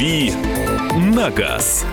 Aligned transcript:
«Дави 0.00 0.32
на 1.14 1.28
газ». 1.28 1.84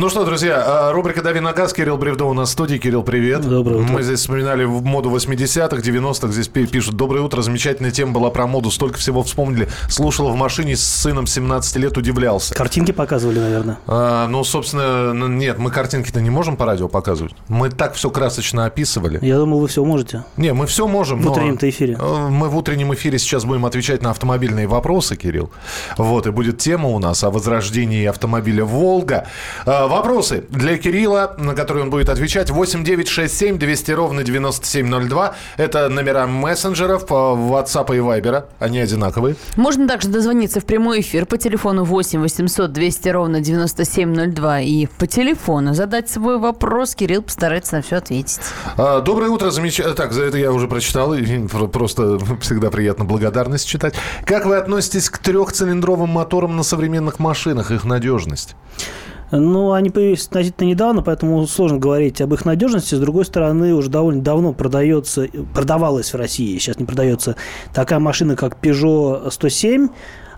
Ну 0.00 0.08
что, 0.08 0.24
друзья, 0.24 0.62
а, 0.64 0.92
рубрика 0.92 1.20
«Дави 1.20 1.40
на 1.40 1.52
газ». 1.52 1.74
Кирилл 1.74 1.98
Бревдо 1.98 2.24
у 2.24 2.32
нас 2.32 2.48
в 2.48 2.52
студии. 2.52 2.78
Кирилл, 2.78 3.02
привет. 3.02 3.42
Доброе 3.46 3.82
утро. 3.82 3.92
Мы 3.92 4.02
здесь 4.02 4.20
вспоминали 4.20 4.64
моду 4.64 5.10
80-х, 5.10 5.76
90-х. 5.76 6.32
Здесь 6.32 6.48
пи- 6.48 6.66
пишут 6.66 6.94
«Доброе 6.96 7.20
утро». 7.20 7.42
Замечательная 7.42 7.90
тема 7.90 8.12
была 8.12 8.30
про 8.30 8.46
моду. 8.46 8.70
Столько 8.70 8.96
всего 8.96 9.22
вспомнили. 9.22 9.68
Слушал 9.90 10.30
в 10.30 10.36
машине 10.36 10.74
с 10.74 10.80
сыном 10.82 11.26
17 11.26 11.76
лет, 11.76 11.98
удивлялся. 11.98 12.54
Картинки 12.54 12.92
показывали, 12.92 13.40
наверное. 13.40 13.76
А, 13.86 14.26
ну, 14.26 14.42
собственно, 14.42 15.12
нет, 15.28 15.58
мы 15.58 15.70
картинки-то 15.70 16.22
не 16.22 16.30
можем 16.30 16.56
по 16.56 16.64
радио 16.64 16.88
показывать. 16.88 17.34
Мы 17.48 17.68
так 17.68 17.92
все 17.92 18.08
красочно 18.08 18.64
описывали. 18.64 19.18
Я 19.20 19.36
думал, 19.36 19.60
вы 19.60 19.68
все 19.68 19.84
можете. 19.84 20.24
Не, 20.38 20.54
мы 20.54 20.66
все 20.66 20.88
можем. 20.88 21.20
В 21.20 21.30
утреннем-то 21.30 21.68
эфире. 21.68 21.98
э, 22.00 22.28
Мы 22.30 22.48
в 22.48 22.56
утреннем 22.56 22.94
эфире 22.94 23.18
сейчас 23.18 23.44
будем 23.44 23.66
отвечать 23.66 24.00
на 24.00 24.12
автомобильные 24.12 24.66
вопросы, 24.66 25.14
Кирилл. 25.16 25.50
Вот, 25.98 26.26
и 26.26 26.30
будет 26.30 26.56
тема 26.56 26.88
у 26.88 26.98
нас 26.98 27.22
о 27.22 27.30
возрождении 27.30 28.06
автомобиля 28.06 28.64
«Волга». 28.64 29.26
Э, 29.90 30.00
Вопросы 30.00 30.44
для 30.50 30.78
Кирилла, 30.78 31.34
на 31.38 31.54
которые 31.54 31.82
он 31.84 31.90
будет 31.90 32.08
отвечать. 32.08 32.50
8 32.50 32.84
9 32.84 33.08
6 33.08 33.36
7 33.36 33.58
200 33.58 33.90
ровно 33.92 34.22
9702. 34.22 35.34
Это 35.56 35.88
номера 35.88 36.26
мессенджеров 36.26 37.06
по 37.06 37.36
WhatsApp 37.36 37.94
и 37.96 37.98
Viber. 37.98 38.44
Они 38.60 38.78
одинаковые. 38.78 39.34
Можно 39.56 39.88
также 39.88 40.08
дозвониться 40.08 40.60
в 40.60 40.64
прямой 40.64 41.00
эфир 41.00 41.26
по 41.26 41.36
телефону 41.36 41.84
8 41.84 42.20
800 42.20 42.72
200 42.72 43.08
ровно 43.08 43.40
9702 43.40 44.60
и 44.60 44.86
по 44.86 45.06
телефону 45.06 45.74
задать 45.74 46.08
свой 46.08 46.38
вопрос. 46.38 46.94
Кирилл 46.94 47.22
постарается 47.22 47.76
на 47.76 47.82
все 47.82 47.96
ответить. 47.96 48.40
А, 48.76 49.00
Доброе 49.00 49.30
утро, 49.30 49.50
замечательно. 49.50 49.94
Так, 49.96 50.12
за 50.12 50.22
это 50.24 50.38
я 50.38 50.52
уже 50.52 50.68
прочитал, 50.68 51.14
и 51.14 51.46
про- 51.48 51.66
просто 51.66 52.18
всегда 52.40 52.70
приятно 52.70 53.04
благодарность 53.04 53.66
читать. 53.66 53.94
Как 54.24 54.46
вы 54.46 54.56
относитесь 54.56 55.10
к 55.10 55.18
трехцилиндровым 55.18 56.08
моторам 56.10 56.56
на 56.56 56.62
современных 56.62 57.18
машинах, 57.18 57.70
их 57.72 57.84
надежность? 57.84 58.54
Ну, 59.30 59.72
они 59.72 59.90
появились 59.90 60.26
относительно 60.26 60.68
недавно, 60.68 61.02
поэтому 61.02 61.46
сложно 61.46 61.78
говорить 61.78 62.20
об 62.20 62.34
их 62.34 62.44
надежности. 62.44 62.94
С 62.94 63.00
другой 63.00 63.24
стороны, 63.24 63.74
уже 63.74 63.88
довольно 63.88 64.22
давно 64.22 64.52
продается, 64.52 65.28
продавалась 65.54 66.12
в 66.12 66.16
России, 66.16 66.58
сейчас 66.58 66.78
не 66.78 66.86
продается, 66.86 67.36
такая 67.72 68.00
машина, 68.00 68.36
как 68.36 68.58
Peugeot 68.60 69.30
107 69.30 69.88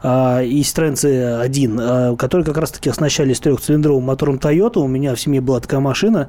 а, 0.03 0.43
и 0.43 0.61
Citroёn 0.63 0.95
C1, 0.95 1.79
а, 1.81 2.17
которые 2.17 2.45
как 2.45 2.57
раз-таки 2.57 2.91
оснащались 2.91 3.41
трехцилиндровым 3.41 4.05
мотором 4.05 4.37
Toyota. 4.37 4.79
У 4.79 4.89
меня 4.89 5.15
в 5.15 5.21
семье 5.21 5.41
была 5.41 5.61
такая 5.61 5.81
машина, 5.81 6.29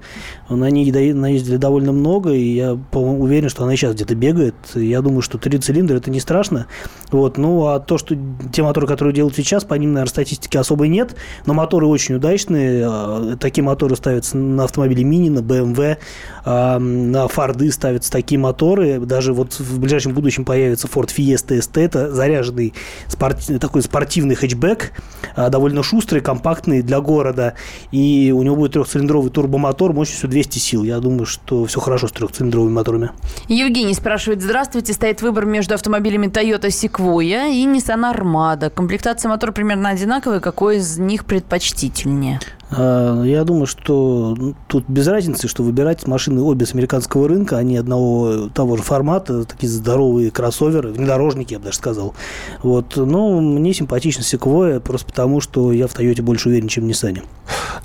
на 0.50 0.70
ней 0.70 0.92
наездили 1.14 1.58
довольно 1.58 1.92
много, 1.92 2.32
и 2.32 2.56
я 2.56 2.78
уверен, 2.92 3.50
что 3.50 3.64
она 3.64 3.76
сейчас 3.76 3.96
где-то 3.96 4.16
бегает. 4.16 4.56
Я 4.76 5.02
думаю, 5.02 5.22
что 5.22 5.38
три 5.38 5.58
цилиндра– 5.58 5.98
это 5.98 6.12
не 6.12 6.20
страшно. 6.20 6.68
Вот. 7.12 7.38
Ну, 7.38 7.68
а 7.68 7.80
то, 7.80 7.98
что 7.98 8.16
те 8.52 8.64
моторы, 8.64 8.88
которые 8.88 9.14
делают 9.14 9.36
сейчас, 9.36 9.64
по 9.64 9.74
ним, 9.76 9.94
наверное, 9.94 10.10
статистики 10.10 10.58
особой 10.58 10.90
нет, 10.90 11.16
но 11.46 11.54
моторы 11.54 11.88
очень 11.88 12.16
удачные. 12.16 12.86
А, 12.88 13.38
Такие 13.40 13.64
моторы 13.64 13.96
ставятся 13.96 14.38
на 14.38 14.66
автомобили 14.66 15.04
Мини, 15.04 15.30
на 15.30 15.40
BMW, 15.40 15.98
а, 16.46 16.80
на 16.80 17.28
Форды 17.28 17.72
ставятся 17.72 18.12
такие 18.12 18.40
моторы. 18.40 19.00
Даже 19.00 19.34
вот 19.34 19.60
в 19.60 19.80
ближайшем 19.80 20.14
будущем 20.14 20.46
появится 20.46 20.88
Ford 20.88 21.10
Fiesta 21.16 21.58
ST. 21.58 21.82
Это 21.82 22.12
заряженный 22.12 22.74
спорт- 23.08 23.50
такой 23.64 23.82
спортивный 23.82 24.36
хэтчбэк, 24.36 24.92
а, 25.38 25.50
довольно 25.50 25.84
шустрый, 25.84 26.22
компактный 26.22 26.82
для 26.82 27.00
города. 27.00 27.54
И 27.92 28.34
у 28.36 28.44
него 28.44 28.58
будет 28.58 28.74
трехцилиндровый 28.74 29.32
турбомотор 29.32 29.94
мощностью 29.94 30.30
200 30.30 30.60
сил. 30.60 30.84
Я 30.84 31.00
думаю, 31.00 31.26
что 31.26 31.64
все 31.66 31.80
хорошо 31.80 32.10
с 32.10 32.12
трехцилиндровыми 32.12 32.74
моторами. 32.74 33.12
Евгений 33.48 33.94
спрашивает, 33.94 34.42
здравствуйте, 34.42 34.92
стоит 34.92 35.22
выбор 35.22 35.46
между 35.46 35.76
автомобилями 35.76 36.28
Toyota 36.28 36.68
Sequoia 36.68 37.50
и 37.54 37.66
Nissan 37.66 38.14
Armada. 38.14 38.70
Комплектация 38.70 39.30
мотора 39.30 39.54
примерно 39.54 39.90
одинаковая, 39.90 40.42
какой 40.42 40.78
из 40.78 40.98
них 40.98 41.24
предпочтительнее? 41.24 42.42
А, 42.76 43.24
Я 43.24 43.44
думаю, 43.44 43.66
что 43.68 44.36
ну, 44.38 44.56
тут 44.68 44.86
без 44.88 45.08
разницы, 45.08 45.48
что 45.48 45.64
выбирать 45.64 46.08
машины 46.08 46.42
обе 46.42 46.66
с 46.66 46.74
американского 46.74 47.28
рынка, 47.28 47.58
они 47.58 47.78
одного 47.78 48.50
того 48.50 48.78
же 48.78 48.84
формата, 48.84 49.44
такие 49.46 49.72
здоровые 49.72 50.32
кроссоверы, 50.32 50.90
внедорожники, 50.90 51.54
я 51.54 51.60
бы 51.60 51.66
даже 51.66 51.78
сказал. 51.78 52.16
Вот. 52.62 52.96
Но 52.96 53.40
мне 53.40 53.74
симпатично 53.74 54.22
Sequoia, 54.22 54.80
просто 54.80 55.08
потому, 55.08 55.42
что 55.42 55.72
я 55.72 55.88
в 55.88 55.94
Тойоте 55.94 56.22
больше 56.22 56.50
уверен, 56.50 56.68
чем 56.68 56.86
в 56.86 56.88
Nissan. 56.88 57.22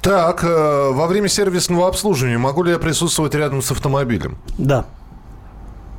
Так, 0.00 0.44
э, 0.44 0.90
во 0.92 1.06
время 1.06 1.28
сервисного 1.28 1.88
обслуживания 1.88 2.38
могу 2.38 2.62
ли 2.62 2.72
я 2.72 2.78
присутствовать 2.78 3.34
рядом 3.34 3.62
с 3.62 3.70
автомобилем? 3.70 4.38
Да. 4.56 4.86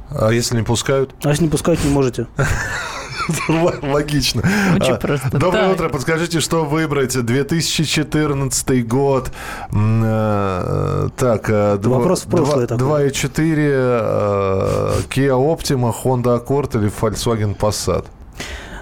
А 0.10 0.32
если 0.32 0.58
не 0.58 0.64
пускают? 0.64 1.14
А 1.24 1.30
если 1.30 1.44
не 1.44 1.50
пускать, 1.50 1.84
не 1.84 1.92
можете. 1.92 2.28
Логично. 3.82 4.42
Очень 4.76 4.94
А, 4.94 4.96
просто. 4.98 5.30
Доброе 5.32 5.64
Так. 5.64 5.74
утро. 5.74 5.90
Подскажите, 5.90 6.40
что 6.40 6.66
выбрать? 6.66 7.16
2014 7.26 8.88
год. 8.88 9.32
Э, 9.72 11.10
Так, 11.18 11.50
дво- 11.50 11.90
Вопрос 11.98 12.26
в 12.26 12.30
прошлое 12.30 12.68
два- 12.68 12.78
такой. 12.78 13.10
2.4 13.10 13.72
э, 13.72 14.92
Kia 15.10 15.34
Optima, 15.38 15.94
Honda 16.04 16.38
Accord 16.44 16.78
или 16.80 16.90
Volkswagen 17.02 17.56
Passat? 17.58 18.06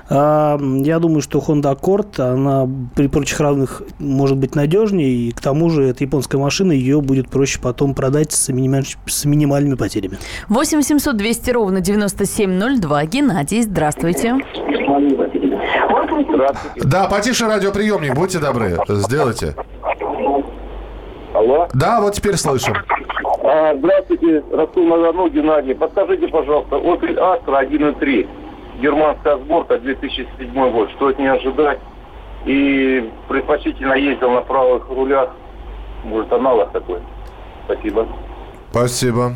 А, 0.10 0.58
Я 0.84 1.00
думаю, 1.00 1.22
что 1.22 1.40
Honda 1.40 1.76
Accord, 1.78 2.20
она 2.22 2.68
при 2.96 3.08
прочих 3.08 3.40
равных 3.40 3.82
может 4.00 4.38
быть 4.38 4.56
надежнее, 4.56 5.10
и 5.10 5.32
к 5.32 5.42
тому 5.42 5.70
же 5.70 5.84
это 5.84 6.04
японская 6.04 6.40
машина, 6.40 6.72
ее 6.72 7.02
будет 7.02 7.30
проще 7.30 7.60
потом 7.62 7.94
продать 7.94 8.32
с, 8.32 8.50
минималь- 8.50 8.96
с 9.06 9.26
минимальными 9.26 9.76
потерями. 9.76 10.18
8 10.50 10.78
800 10.78 11.18
200 11.18 11.52
ровно 11.52 11.82
9702. 11.82 13.06
Геннадий, 13.06 13.62
здравствуйте. 13.64 14.36
Здравствуйте. 16.30 16.88
Да, 16.88 17.08
потише 17.08 17.46
радиоприемник, 17.48 18.16
будьте 18.16 18.40
добры, 18.40 18.78
сделайте. 18.88 19.56
Алло. 21.34 21.68
Да, 21.74 22.02
вот 22.02 22.14
теперь 22.14 22.36
слышим. 22.38 22.74
А, 23.44 23.76
здравствуйте, 23.76 24.44
Ростов-на-Дону, 24.52 25.30
Геннадий. 25.30 25.76
Подскажите, 25.76 26.28
пожалуйста, 26.30 26.78
Opel 26.78 27.16
Astra 27.18 27.70
1.3, 27.70 28.28
германская 28.82 29.38
сборка, 29.38 29.80
2007 29.80 30.72
год. 30.72 30.90
Что 30.92 31.08
от 31.08 31.20
нее 31.20 31.34
ожидать? 31.34 31.80
И 32.46 33.12
предпочтительно 33.28 33.94
ездил 33.94 34.32
на 34.32 34.42
правых 34.42 34.88
рулях. 34.90 35.32
Может, 36.04 36.32
аналог 36.32 36.72
такой. 36.72 37.00
Спасибо. 37.66 38.08
Спасибо. 38.72 39.34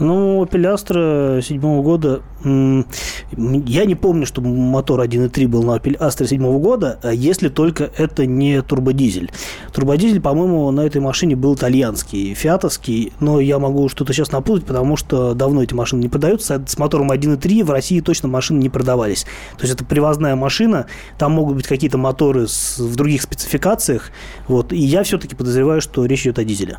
Ну, 0.00 0.42
Opel 0.42 0.74
Astra 0.74 1.40
седьмого 1.40 1.82
года, 1.82 2.22
я 2.44 3.84
не 3.84 3.94
помню, 3.94 4.26
что 4.26 4.40
мотор 4.40 5.00
1.3 5.00 5.48
был 5.48 5.62
на 5.62 5.76
Opel 5.76 5.98
Astra 5.98 6.26
седьмого 6.26 6.58
года, 6.58 6.98
а 7.02 7.12
если 7.12 7.48
только 7.48 7.90
это 7.96 8.26
не 8.26 8.62
турбодизель. 8.62 9.30
Турбодизель, 9.72 10.20
по-моему, 10.20 10.70
на 10.70 10.82
этой 10.82 11.00
машине 11.00 11.36
был 11.36 11.54
итальянский, 11.54 12.34
фиатовский, 12.34 13.12
но 13.20 13.40
я 13.40 13.58
могу 13.58 13.88
что-то 13.88 14.12
сейчас 14.12 14.30
напутать, 14.32 14.66
потому 14.66 14.96
что 14.96 15.34
давно 15.34 15.62
эти 15.62 15.74
машины 15.74 16.02
не 16.02 16.08
продаются. 16.08 16.62
С 16.66 16.78
мотором 16.78 17.10
1.3 17.10 17.64
в 17.64 17.70
России 17.70 18.00
точно 18.00 18.28
машины 18.28 18.58
не 18.60 18.68
продавались. 18.68 19.24
То 19.56 19.62
есть 19.62 19.74
это 19.74 19.84
привозная 19.84 20.36
машина, 20.36 20.86
там 21.18 21.32
могут 21.32 21.56
быть 21.56 21.66
какие-то 21.66 21.98
моторы 21.98 22.46
с- 22.46 22.78
в 22.78 22.94
других 22.96 23.22
спецификациях, 23.22 24.10
вот, 24.48 24.72
и 24.72 24.78
я 24.78 25.02
все-таки 25.02 25.34
подозреваю, 25.34 25.80
что 25.80 26.04
речь 26.04 26.22
идет 26.22 26.38
о 26.38 26.44
дизеле. 26.44 26.78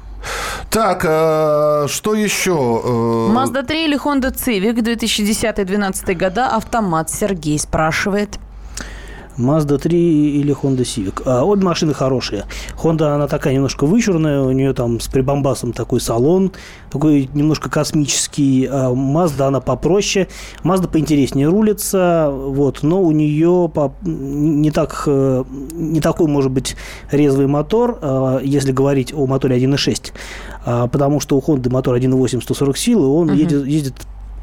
Так, 0.69 1.05
э, 1.07 1.87
что 1.89 2.15
еще? 2.15 2.51
Э, 2.83 3.31
Mazda 3.33 3.65
3 3.65 3.85
или 3.85 3.97
Honda 3.97 4.33
Civic 4.33 4.81
2010-2012 5.57 6.15
года 6.15 6.47
автомат 6.55 7.09
Сергей 7.09 7.57
спрашивает. 7.59 8.39
Mazda 9.37 9.77
3 9.77 10.39
или 10.39 10.55
Honda 10.55 10.83
Civic. 10.83 11.21
А, 11.25 11.43
обе 11.43 11.63
машины 11.63 11.93
хорошие. 11.93 12.45
Honda, 12.81 13.15
она 13.15 13.27
такая 13.27 13.53
немножко 13.53 13.85
вычурная, 13.85 14.41
у 14.41 14.51
нее 14.51 14.73
там 14.73 14.99
с 14.99 15.07
прибамбасом 15.07 15.73
такой 15.73 15.99
салон, 15.99 16.53
такой 16.89 17.29
немножко 17.33 17.69
космический. 17.69 18.65
А 18.71 18.93
Mazda, 18.93 19.47
она 19.47 19.59
попроще. 19.59 20.27
Mazda 20.63 20.87
поинтереснее 20.87 21.47
рулится, 21.49 22.29
вот, 22.31 22.83
но 22.83 23.01
у 23.01 23.11
нее 23.11 23.69
по- 23.73 23.93
не, 24.03 24.71
так, 24.71 25.03
э, 25.05 25.43
не 25.73 25.99
такой, 25.99 26.27
может 26.27 26.51
быть, 26.51 26.77
резвый 27.11 27.47
мотор, 27.47 27.99
а, 28.01 28.39
если 28.41 28.71
говорить 28.71 29.13
о 29.13 29.25
моторе 29.27 29.55
1.6, 29.57 30.13
а, 30.65 30.87
потому 30.87 31.19
что 31.19 31.35
у 31.37 31.41
Honda 31.41 31.69
мотор 31.69 31.95
1.8 31.95 32.41
140 32.41 32.77
сил, 32.77 33.03
и 33.03 33.07
он 33.07 33.33
едет, 33.33 33.65
ездит 33.65 33.95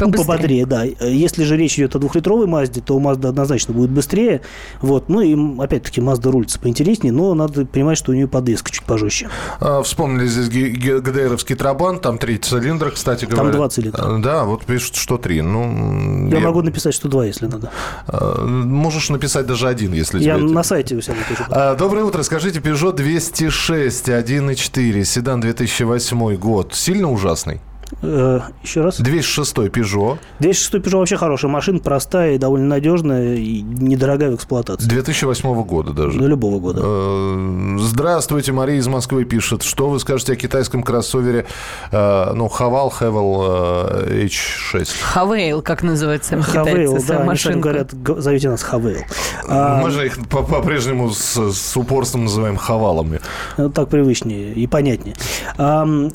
Побыстрее. 0.06 0.26
пободрее, 0.26 0.66
да. 0.66 0.84
Если 1.06 1.44
же 1.44 1.56
речь 1.56 1.74
идет 1.78 1.94
о 1.96 1.98
двухлитровой 1.98 2.46
Мазде, 2.46 2.80
то 2.80 2.98
Mazda 2.98 3.28
однозначно 3.28 3.74
будет 3.74 3.90
быстрее. 3.90 4.40
Вот. 4.80 5.08
Ну 5.08 5.20
и, 5.20 5.36
опять-таки, 5.62 6.00
Mazda 6.00 6.30
рулится 6.30 6.58
поинтереснее, 6.58 7.12
но 7.12 7.34
надо 7.34 7.64
понимать, 7.66 7.98
что 7.98 8.12
у 8.12 8.14
нее 8.14 8.28
подвеска 8.28 8.70
чуть 8.70 8.84
пожестче. 8.84 9.28
А, 9.60 9.82
Вспомнили 9.82 10.26
здесь 10.26 10.48
ГДРовский 10.48 11.56
Трабан, 11.56 11.98
там 12.00 12.18
три 12.18 12.38
цилиндра, 12.38 12.90
кстати 12.90 13.24
Там 13.26 13.38
говоря. 13.38 13.52
два 13.56 13.68
цилиндра. 13.68 14.02
А, 14.02 14.18
Да, 14.18 14.44
вот 14.44 14.64
пишут, 14.64 14.96
что 14.96 15.18
три. 15.18 15.42
Ну, 15.42 16.28
Я 16.28 16.40
могу 16.40 16.62
написать, 16.62 16.94
что 16.94 17.08
два, 17.08 17.24
если 17.26 17.46
надо. 17.46 17.70
а, 18.06 18.44
Можешь 18.46 19.10
написать 19.10 19.46
даже 19.46 19.68
один, 19.68 19.92
если 19.92 20.22
Я 20.22 20.36
тебе... 20.38 20.48
на 20.48 20.62
сайте 20.62 20.96
у 20.96 21.00
себя 21.00 21.14
напишу. 21.16 21.44
А, 21.50 21.74
Доброе 21.74 22.04
утро. 22.04 22.22
Скажите, 22.22 22.60
Peugeot 22.60 22.92
206 22.94 24.08
1.4, 24.08 25.04
седан 25.04 25.40
2008 25.40 26.36
год, 26.36 26.74
сильно 26.74 27.10
ужасный? 27.10 27.60
Э, 28.00 28.40
еще 28.62 28.80
раз. 28.80 28.98
206 28.98 29.56
Peugeot. 29.58 30.18
206 30.40 30.74
Peugeot 30.74 30.98
вообще 30.98 31.16
хорошая 31.16 31.50
машина, 31.50 31.78
простая 31.78 32.34
и 32.34 32.38
довольно 32.38 32.66
надежная, 32.66 33.34
и 33.36 33.60
недорогая 33.62 34.30
в 34.30 34.36
эксплуатации. 34.36 34.86
2008 34.88 35.62
года 35.64 35.92
даже. 35.92 36.18
До 36.18 36.26
любого 36.26 36.58
года. 36.58 36.80
Э, 36.84 37.76
Здравствуйте, 37.78 38.52
Мария 38.52 38.78
из 38.78 38.86
Москвы 38.88 39.24
пишет. 39.24 39.62
Что 39.62 39.88
вы 39.88 40.00
скажете 40.00 40.32
о 40.32 40.36
китайском 40.36 40.82
кроссовере, 40.82 41.46
э, 41.90 42.32
ну, 42.34 42.48
Хавал 42.48 42.90
Хевел 42.90 43.42
э, 43.44 44.26
H6? 44.26 44.88
Хавейл, 45.02 45.62
как 45.62 45.82
называется 45.82 46.40
Хавейл, 46.40 46.90
китайцы, 46.92 47.06
да, 47.08 47.16
они 47.18 47.26
машинка. 47.26 47.52
сами 47.52 47.60
говорят, 47.60 48.22
зовите 48.22 48.48
нас 48.50 48.62
Хавейл. 48.62 49.00
А, 49.48 49.80
Мы 49.82 49.90
же 49.90 50.06
их 50.06 50.18
по- 50.28 50.42
по-прежнему 50.42 51.10
с, 51.10 51.36
с 51.52 51.76
упорством 51.76 52.24
называем 52.24 52.56
Хавалами. 52.56 53.20
Ну, 53.58 53.70
Так 53.70 53.88
привычнее 53.88 54.52
и 54.54 54.66
понятнее. 54.66 55.14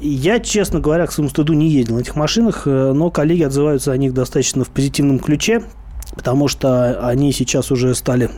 Я, 0.01 0.39
честно 0.39 0.79
говоря, 0.79 1.05
к 1.07 1.11
своему 1.11 1.29
стыду 1.29 1.53
не 1.53 1.66
ездил 1.69 1.95
на 1.95 1.99
этих 1.99 2.15
машинах, 2.15 2.63
э, 2.65 2.93
но 2.93 3.09
коллеги 3.11 3.43
отзываются 3.43 3.91
о 3.91 3.97
них 3.97 4.13
достаточно 4.13 4.63
в 4.63 4.69
позитивном 4.69 5.19
ключе, 5.19 5.63
потому 6.15 6.47
что 6.47 7.07
они 7.07 7.31
сейчас 7.31 7.71
уже 7.71 7.95
стали 7.95 8.29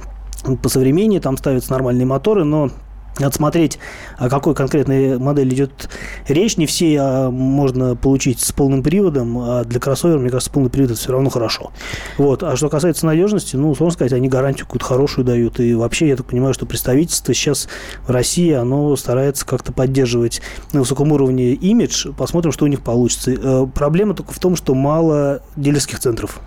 по 0.62 0.70
современнее, 0.70 1.20
там 1.20 1.38
ставятся 1.38 1.72
нормальные 1.72 2.06
моторы, 2.06 2.44
но 2.44 2.72
надо 3.20 3.36
смотреть, 3.36 3.80
о 4.18 4.30
какой 4.30 4.56
конкретной 4.56 5.18
модели 5.18 5.54
идет 5.54 5.90
речь. 6.28 6.58
Не 6.58 6.66
все 6.66 6.98
а, 7.00 7.30
можно 7.30 7.96
получить 7.96 8.40
с 8.40 8.52
полным 8.52 8.84
приводом, 8.84 9.38
а 9.38 9.64
для 9.64 9.80
кроссовера, 9.80 10.18
мне 10.18 10.30
кажется, 10.30 10.52
полный 10.52 10.70
привод 10.70 10.92
это 10.92 11.00
все 11.00 11.12
равно 11.12 11.30
хорошо. 11.30 11.72
Вот. 12.18 12.44
А 12.44 12.56
что 12.56 12.70
касается 12.70 13.06
надежности, 13.06 13.56
ну, 13.56 13.74
сложно 13.76 13.94
сказать, 13.94 14.14
они 14.14 14.28
гарантию 14.30 14.66
какую-то 14.66 14.86
хорошую 14.86 15.26
дают. 15.26 15.60
И 15.60 15.74
вообще, 15.74 16.08
я 16.08 16.16
так 16.16 16.26
понимаю, 16.26 16.54
что 16.54 16.66
представительство 16.66 17.34
сейчас 17.34 17.68
в 18.08 18.12
России, 18.12 18.52
оно 18.52 18.96
старается 18.96 19.46
как-то 19.46 19.72
поддерживать 19.72 20.42
на 20.74 20.80
высоком 20.80 21.12
уровне 21.12 21.54
имидж. 21.54 22.08
Посмотрим, 22.18 22.52
что 22.52 22.66
у 22.66 22.68
них 22.68 22.82
получится. 22.82 23.32
Э, 23.32 23.68
Проблема 23.74 24.14
только 24.14 24.34
в 24.34 24.40
том, 24.40 24.56
что 24.56 24.74
мало 24.74 25.42
дилерских 25.56 26.00
центров. 26.00 26.40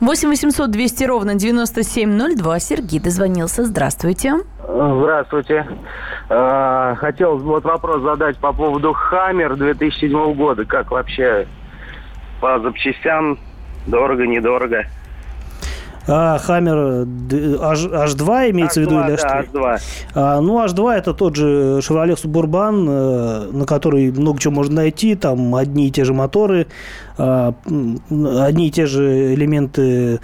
8 0.00 0.28
800 0.28 0.70
200 0.70 1.04
ровно 1.04 1.34
9702. 1.34 2.60
Сергей 2.60 3.00
дозвонился. 3.00 3.64
Здравствуйте. 3.64 4.34
Здравствуйте. 4.62 5.66
Э, 6.28 6.94
Хотел 6.98 7.38
вот 7.38 7.64
вопрос 7.64 8.02
задать 8.02 8.38
по 8.38 8.52
поводу 8.52 8.92
Хаммер 8.92 9.56
2007 9.56 10.34
года. 10.34 10.64
Как 10.64 10.90
вообще 10.90 11.46
по 12.40 12.58
запчастям? 12.60 13.38
Дорого, 13.86 14.26
недорого? 14.26 14.84
А 16.08 16.38
Хаммер 16.38 17.04
д- 17.04 17.56
H, 17.60 17.86
H2 17.86 18.50
имеется 18.50 18.80
в 18.80 18.84
виду 18.84 19.00
или 19.00 19.14
H2, 19.14 19.20
да, 19.22 19.42
H3? 19.42 19.52
H2. 19.52 19.80
А, 20.14 20.40
ну, 20.40 20.64
H2 20.64 20.92
это 20.92 21.14
тот 21.14 21.36
же 21.36 21.78
Chevrolet 21.80 22.16
Suburban, 22.16 22.86
э, 22.88 23.52
на 23.52 23.64
который 23.64 24.10
много 24.10 24.38
чего 24.40 24.54
можно 24.54 24.76
найти. 24.76 25.14
Там 25.14 25.54
одни 25.54 25.88
и 25.88 25.90
те 25.90 26.04
же 26.04 26.12
моторы, 26.14 26.66
а, 27.18 27.52
одни 27.68 28.68
и 28.68 28.70
те 28.70 28.86
же 28.86 29.34
элементы 29.34 30.20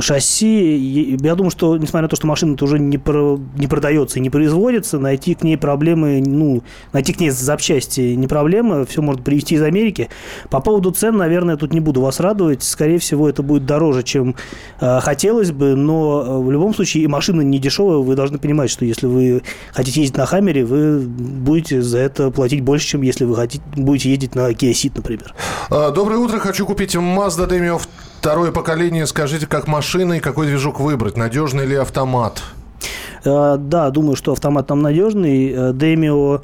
шасси. 0.00 0.76
И 0.76 1.18
Я 1.22 1.34
думаю, 1.34 1.50
что, 1.50 1.76
несмотря 1.76 2.02
на 2.02 2.08
то, 2.08 2.16
что 2.16 2.26
машина 2.26 2.56
уже 2.60 2.78
не, 2.78 2.98
про- 2.98 3.38
не 3.56 3.66
продается 3.66 4.18
и 4.18 4.22
не 4.22 4.30
производится, 4.30 4.98
найти 4.98 5.34
к 5.34 5.42
ней 5.42 5.56
проблемы, 5.56 6.22
ну, 6.24 6.62
найти 6.92 7.12
к 7.12 7.20
ней 7.20 7.30
запчасти 7.30 8.14
не 8.14 8.26
проблема, 8.26 8.84
все 8.84 9.02
можно 9.02 9.22
привезти 9.22 9.54
из 9.56 9.62
Америки. 9.62 10.08
По 10.50 10.60
поводу 10.60 10.90
цен, 10.90 11.16
наверное, 11.16 11.56
тут 11.56 11.72
не 11.72 11.80
буду 11.80 12.00
вас 12.00 12.20
радовать. 12.20 12.62
Скорее 12.62 12.98
всего, 12.98 13.28
это 13.28 13.42
будет 13.42 13.66
дороже, 13.66 14.02
чем 14.02 14.34
э, 14.80 15.00
хотелось 15.00 15.52
бы, 15.52 15.74
но 15.74 16.24
э, 16.26 16.38
в 16.38 16.50
любом 16.50 16.74
случае 16.74 17.04
и 17.04 17.06
машина 17.06 17.42
не 17.42 17.58
дешевая. 17.58 17.98
Вы 17.98 18.14
должны 18.14 18.38
понимать, 18.38 18.70
что 18.70 18.84
если 18.84 19.06
вы 19.06 19.42
хотите 19.72 20.00
ездить 20.00 20.16
на 20.16 20.26
Хаммере, 20.26 20.64
вы 20.64 21.00
будете 21.00 21.82
за 21.82 21.98
это 21.98 22.30
платить 22.30 22.62
больше, 22.62 22.86
чем 22.86 23.02
если 23.02 23.24
вы 23.24 23.36
хотите, 23.36 23.62
будете 23.76 24.10
ездить 24.10 24.34
на 24.34 24.50
Kia 24.50 24.72
Ceed, 24.72 24.92
например. 24.96 25.34
А, 25.70 25.90
Доброе 25.90 26.18
утро. 26.18 26.38
Хочу 26.38 26.66
купить 26.66 26.94
Mazda 26.94 27.48
Demio 27.48 27.80
второе 28.18 28.50
поколение. 28.52 29.06
Скажите, 29.06 29.46
как 29.46 29.68
машина 29.68 30.14
и 30.14 30.20
какой 30.20 30.46
движок 30.46 30.80
выбрать? 30.80 31.16
Надежный 31.16 31.64
ли 31.66 31.76
автомат? 31.76 32.42
Э, 33.24 33.56
Да, 33.58 33.90
думаю, 33.90 34.16
что 34.16 34.32
автомат 34.32 34.66
там 34.66 34.82
надежный. 34.82 35.52
Э, 35.54 35.72
Демио 35.72 36.42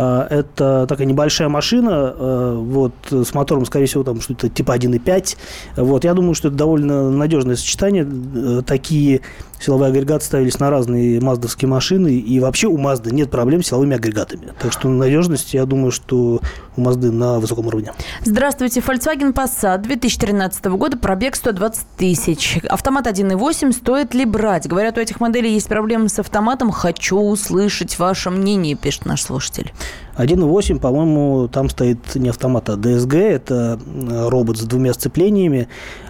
это 0.00 0.86
такая 0.88 1.06
небольшая 1.06 1.48
машина, 1.48 2.14
э, 2.16 2.54
вот, 2.58 2.94
с 3.10 3.32
мотором, 3.34 3.64
скорее 3.64 3.86
всего, 3.86 4.02
там 4.02 4.20
что-то 4.20 4.48
типа 4.48 4.76
1.5. 4.76 5.36
Вот, 5.76 6.04
я 6.04 6.14
думаю, 6.14 6.34
что 6.34 6.48
это 6.48 6.56
довольно 6.56 7.10
надежное 7.10 7.56
сочетание. 7.56 8.06
Э, 8.06 8.62
Такие 8.64 9.20
силовые 9.60 9.90
агрегаты 9.90 10.24
ставились 10.24 10.58
на 10.58 10.70
разные 10.70 11.20
маздовские 11.20 11.68
машины, 11.68 12.14
и 12.14 12.40
вообще 12.40 12.66
у 12.66 12.76
Мазды 12.76 13.10
нет 13.12 13.30
проблем 13.30 13.62
с 13.62 13.68
силовыми 13.68 13.96
агрегатами. 13.96 14.52
Так 14.60 14.72
что 14.72 14.88
надежность, 14.88 15.54
я 15.54 15.64
думаю, 15.64 15.90
что 15.90 16.40
у 16.76 16.80
Мазды 16.80 17.10
на 17.10 17.38
высоком 17.40 17.66
уровне. 17.68 17.92
Здравствуйте. 18.24 18.80
Volkswagen 18.80 19.32
Passat 19.32 19.82
2013 19.82 20.64
года, 20.66 20.98
пробег 20.98 21.36
120 21.36 21.86
тысяч. 21.96 22.58
Автомат 22.68 23.06
1.8. 23.06 23.72
Стоит 23.72 24.14
ли 24.14 24.24
брать? 24.24 24.66
Говорят, 24.66 24.98
у 24.98 25.00
этих 25.00 25.20
моделей 25.20 25.54
есть 25.54 25.68
проблемы 25.68 26.08
с 26.08 26.18
автоматом. 26.18 26.70
Хочу 26.70 27.18
услышать 27.18 27.98
ваше 27.98 28.30
мнение, 28.30 28.76
пишет 28.76 29.06
наш 29.06 29.22
слушатель. 29.22 29.72
1.8, 30.16 30.78
по-моему, 30.78 31.48
там 31.48 31.68
стоит 31.68 32.14
не 32.14 32.28
автомат, 32.28 32.68
а 32.70 32.74
DSG. 32.74 33.18
Это 33.18 33.78
э, 33.84 34.28
робот 34.28 34.58
с 34.58 34.62
двумя 34.62 34.94
сцеплениями. 34.94 35.68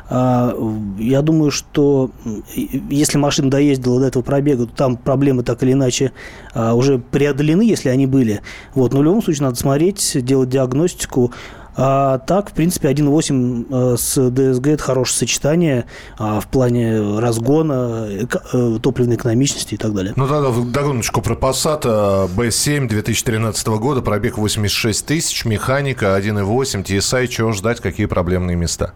А, 0.08 0.54
Я 0.98 1.22
думаю, 1.22 1.50
что 1.50 2.10
если 2.54 3.16
машина 3.16 3.50
доездила 3.50 4.00
до 4.00 4.06
этого 4.06 4.22
пробега, 4.22 4.66
то 4.66 4.74
там 4.74 4.96
проблемы 4.96 5.42
так 5.42 5.62
или 5.62 5.72
иначе 5.72 6.12
а, 6.52 6.74
уже 6.74 6.98
преодолены, 6.98 7.62
если 7.62 7.88
они 7.88 8.06
были. 8.06 8.42
Вот. 8.74 8.92
Но 8.92 9.00
в 9.00 9.02
любом 9.02 9.22
случае 9.22 9.44
надо 9.44 9.56
смотреть, 9.56 10.16
делать 10.24 10.50
диагностику. 10.50 11.32
А 11.76 12.18
так, 12.18 12.50
в 12.50 12.52
принципе, 12.52 12.88
1.8 12.88 13.66
э, 13.94 13.96
с 13.96 14.18
DSG– 14.18 14.72
это 14.74 14.82
хорошее 14.82 15.18
сочетание 15.18 15.86
а, 16.18 16.40
в 16.40 16.46
плане 16.46 17.18
разгона, 17.18 18.08
э, 18.08 18.78
топливной 18.80 19.16
экономичности 19.16 19.74
и 19.74 19.76
так 19.76 19.92
далее. 19.92 20.12
Ну, 20.16 20.28
тогда 20.28 20.50
догоночку 20.50 21.20
про 21.20 21.34
Passat. 21.34 21.82
а, 21.84 22.28
B7 22.28 22.88
2013 22.88 23.66
года, 23.66 24.02
пробег 24.02 24.38
86 24.38 25.04
тысяч, 25.04 25.44
механика 25.44 26.16
1.8, 26.16 26.84
TSI. 26.84 27.26
Чего 27.26 27.52
ждать, 27.52 27.80
какие 27.80 28.06
проблемные 28.06 28.56
места? 28.56 28.92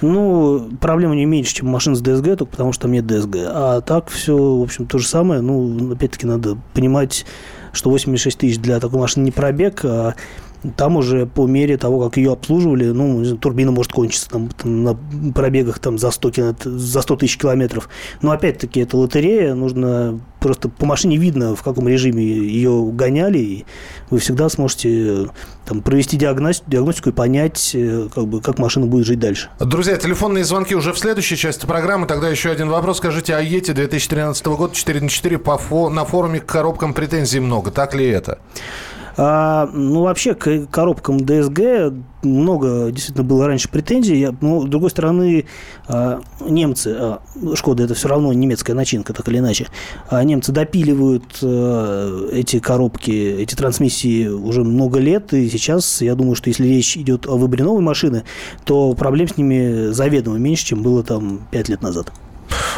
Ну, 0.00 0.70
проблема 0.80 1.14
не 1.14 1.24
меньше, 1.24 1.54
чем 1.54 1.68
машина 1.68 1.96
с 1.96 2.02
DSG, 2.02 2.36
только 2.36 2.46
потому 2.46 2.72
что 2.72 2.82
там 2.82 2.92
нет 2.92 3.04
DSG. 3.04 3.44
А 3.46 3.80
так 3.80 4.08
все, 4.08 4.36
в 4.36 4.62
общем, 4.62 4.86
то 4.86 4.98
же 4.98 5.06
самое. 5.06 5.40
Ну, 5.40 5.92
опять-таки, 5.92 6.26
надо 6.26 6.58
понимать, 6.74 7.24
что 7.72 7.90
86 7.90 8.38
тысяч 8.38 8.58
для 8.58 8.80
такой 8.80 9.00
машины 9.00 9.24
не 9.24 9.30
пробег, 9.30 9.84
а 9.84 10.14
там 10.76 10.96
уже 10.96 11.26
по 11.26 11.46
мере 11.46 11.76
того, 11.76 12.04
как 12.04 12.16
ее 12.16 12.32
обслуживали, 12.32 12.86
ну, 12.86 13.36
турбина 13.36 13.70
может 13.72 13.92
кончиться 13.92 14.28
там, 14.30 14.48
там 14.48 14.84
на 14.84 14.96
пробегах 15.34 15.78
там, 15.78 15.98
за, 15.98 16.10
100, 16.10 16.28
кило- 16.30 16.56
за 16.78 17.02
100 17.02 17.16
тысяч 17.16 17.38
километров. 17.38 17.88
Но 18.22 18.30
опять-таки 18.30 18.80
это 18.80 18.96
лотерея, 18.96 19.54
нужно 19.54 20.20
просто 20.40 20.68
по 20.68 20.86
машине 20.86 21.16
видно, 21.16 21.56
в 21.56 21.62
каком 21.62 21.88
режиме 21.88 22.22
ее 22.24 22.84
гоняли, 22.92 23.38
и 23.38 23.64
вы 24.10 24.18
всегда 24.18 24.48
сможете 24.48 25.28
там, 25.64 25.80
провести 25.82 26.16
диагностику, 26.16 26.70
диагностику 26.70 27.08
и 27.10 27.12
понять, 27.12 27.72
э, 27.74 28.08
как, 28.14 28.26
бы, 28.28 28.40
как 28.40 28.58
машина 28.58 28.86
будет 28.86 29.06
жить 29.06 29.18
дальше. 29.18 29.48
Друзья, 29.58 29.96
телефонные 29.96 30.44
звонки 30.44 30.74
уже 30.76 30.92
в 30.92 30.98
следующей 30.98 31.36
части 31.36 31.66
программы. 31.66 32.06
Тогда 32.06 32.28
еще 32.28 32.50
один 32.50 32.68
вопрос. 32.68 32.98
Скажите, 32.98 33.34
а 33.34 33.40
Ете 33.40 33.72
2013 33.72 34.46
года 34.46 34.74
4 34.74 35.00
на 35.00 35.08
4 35.08 35.38
по 35.38 35.58
фо- 35.58 35.88
на 35.88 36.04
форуме 36.04 36.40
к 36.40 36.46
коробкам 36.46 36.94
претензий 36.94 37.40
много. 37.40 37.70
Так 37.70 37.94
ли 37.94 38.06
это? 38.06 38.38
А, 39.18 39.68
ну, 39.72 40.02
вообще, 40.02 40.34
к 40.34 40.66
коробкам 40.66 41.16
DSG 41.18 42.02
много 42.22 42.90
действительно 42.90 43.24
было 43.24 43.46
раньше 43.46 43.70
претензий. 43.70 44.18
Я- 44.18 44.34
Но, 44.40 44.62
с 44.62 44.66
другой 44.66 44.90
стороны, 44.90 45.46
а, 45.88 46.20
немцы, 46.40 46.94
а, 46.98 47.20
Шкода 47.54 47.84
это 47.84 47.94
все 47.94 48.08
равно 48.08 48.32
немецкая 48.32 48.74
начинка, 48.74 49.12
так 49.12 49.28
или 49.28 49.38
иначе, 49.38 49.68
а 50.08 50.22
немцы 50.24 50.52
допиливают 50.52 51.38
э, 51.42 52.28
эти 52.32 52.58
коробки, 52.58 53.10
эти 53.10 53.54
трансмиссии 53.54 54.26
уже 54.28 54.64
много 54.64 54.98
лет. 54.98 55.32
И 55.32 55.48
сейчас, 55.48 56.02
я 56.02 56.14
думаю, 56.14 56.34
что 56.34 56.50
если 56.50 56.66
речь 56.66 56.96
идет 56.96 57.26
о 57.26 57.36
выборе 57.36 57.64
новой 57.64 57.82
машины, 57.82 58.24
то 58.64 58.92
проблем 58.94 59.28
с 59.28 59.36
ними 59.36 59.92
заведомо 59.92 60.36
меньше, 60.38 60.66
чем 60.66 60.82
было 60.82 61.02
там 61.02 61.40
5 61.50 61.68
лет 61.68 61.82
назад. 61.82 62.12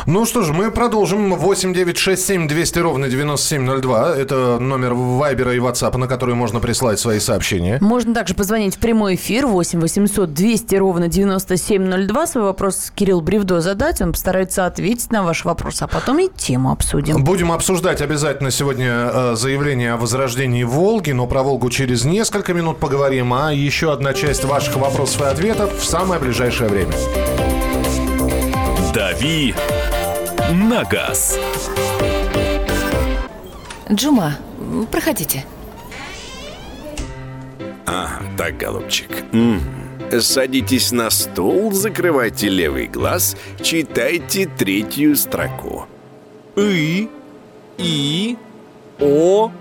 Ну 0.06 0.24
что 0.24 0.42
ж, 0.42 0.52
мы 0.52 0.70
продолжим. 0.70 1.34
8 1.34 1.74
9 1.74 1.98
6 1.98 2.26
7 2.26 2.48
200 2.48 2.78
ровно 2.78 3.08
9702. 3.08 4.16
Это 4.16 4.58
номер 4.58 4.94
Вайбера 4.94 5.54
и 5.54 5.58
WhatsApp, 5.58 5.96
на 5.96 6.06
который 6.06 6.34
можно 6.34 6.60
прислать 6.60 6.98
свои 6.98 7.20
сообщения. 7.20 7.78
Можно 7.80 8.14
также 8.14 8.34
позвонить 8.34 8.76
в 8.76 8.78
прямой 8.78 9.16
эфир 9.16 9.46
8 9.46 9.80
800 9.80 10.32
200 10.32 10.74
ровно 10.76 11.08
9702. 11.08 12.26
Свой 12.26 12.44
вопрос 12.44 12.92
Кирилл 12.94 13.20
Бревдо 13.20 13.60
задать. 13.60 14.00
Он 14.00 14.12
постарается 14.12 14.66
ответить 14.66 15.10
на 15.10 15.22
ваш 15.22 15.44
вопрос, 15.44 15.82
а 15.82 15.86
потом 15.86 16.18
и 16.18 16.28
тему 16.28 16.72
обсудим. 16.72 17.22
Будем 17.22 17.52
обсуждать 17.52 18.00
обязательно 18.00 18.50
сегодня 18.50 19.10
э, 19.12 19.34
заявление 19.36 19.92
о 19.92 19.96
возрождении 19.96 20.64
Волги, 20.64 21.12
но 21.12 21.26
про 21.26 21.42
Волгу 21.42 21.70
через 21.70 22.04
несколько 22.04 22.54
минут 22.54 22.78
поговорим. 22.78 23.32
А 23.34 23.52
еще 23.52 23.92
одна 23.92 24.14
часть 24.14 24.44
ваших 24.44 24.76
вопросов 24.76 25.22
и 25.22 25.24
ответов 25.24 25.78
в 25.78 25.84
самое 25.84 26.20
ближайшее 26.20 26.68
время. 26.68 26.92
«Дави 28.92 29.54
на 30.52 30.84
газ». 30.84 31.38
Джума, 33.90 34.36
проходите. 34.90 35.44
А, 37.86 38.20
так, 38.36 38.56
голубчик. 38.58 39.24
М. 39.32 39.60
Садитесь 40.20 40.92
на 40.92 41.10
стул, 41.10 41.72
закрывайте 41.72 42.48
левый 42.48 42.86
глаз, 42.86 43.36
читайте 43.62 44.46
третью 44.46 45.16
строку. 45.16 45.86
И, 46.56 47.08
И, 47.78 48.36
О, 49.00 49.52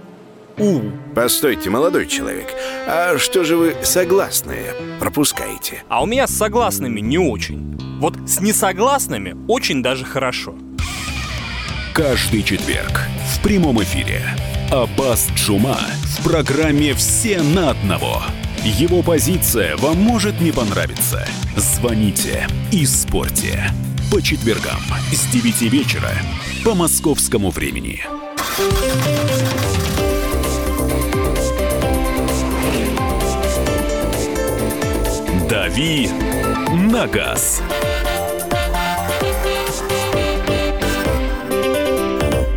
У. 0.58 0.82
Постойте, 1.14 1.70
молодой 1.70 2.08
человек, 2.08 2.48
а 2.88 3.18
что 3.20 3.44
же 3.44 3.58
вы 3.58 3.76
согласные 3.84 4.74
пропускаете? 5.00 5.84
А 5.88 6.02
у 6.02 6.08
меня 6.08 6.26
с 6.26 6.36
согласными 6.36 7.00
не 7.00 7.20
очень. 7.20 7.78
Вот 8.00 8.16
с 8.28 8.42
несогласными 8.42 9.36
очень 9.48 9.84
даже 9.84 10.04
хорошо. 10.04 10.56
Каждый 11.94 12.42
четверг 12.42 13.02
в 13.36 13.42
прямом 13.44 13.82
эфире 13.84 14.24
Аббас 14.72 15.30
Джума 15.36 15.78
в 16.04 16.24
программе 16.24 16.94
«Все 16.96 17.42
на 17.42 17.72
одного». 17.72 18.24
Его 18.64 19.04
позиция 19.04 19.78
вам 19.78 19.98
может 19.98 20.42
не 20.42 20.52
понравиться. 20.52 21.26
Звоните 21.56 22.48
и 22.72 22.86
спорьте. 22.86 23.72
По 24.12 24.22
четвергам 24.22 24.80
с 25.12 25.28
9 25.32 25.62
вечера 25.72 26.12
по 26.64 26.74
московскому 26.74 27.52
времени. 27.52 28.04
«Дави 35.50 36.10
на 36.92 37.08
газ». 37.08 37.62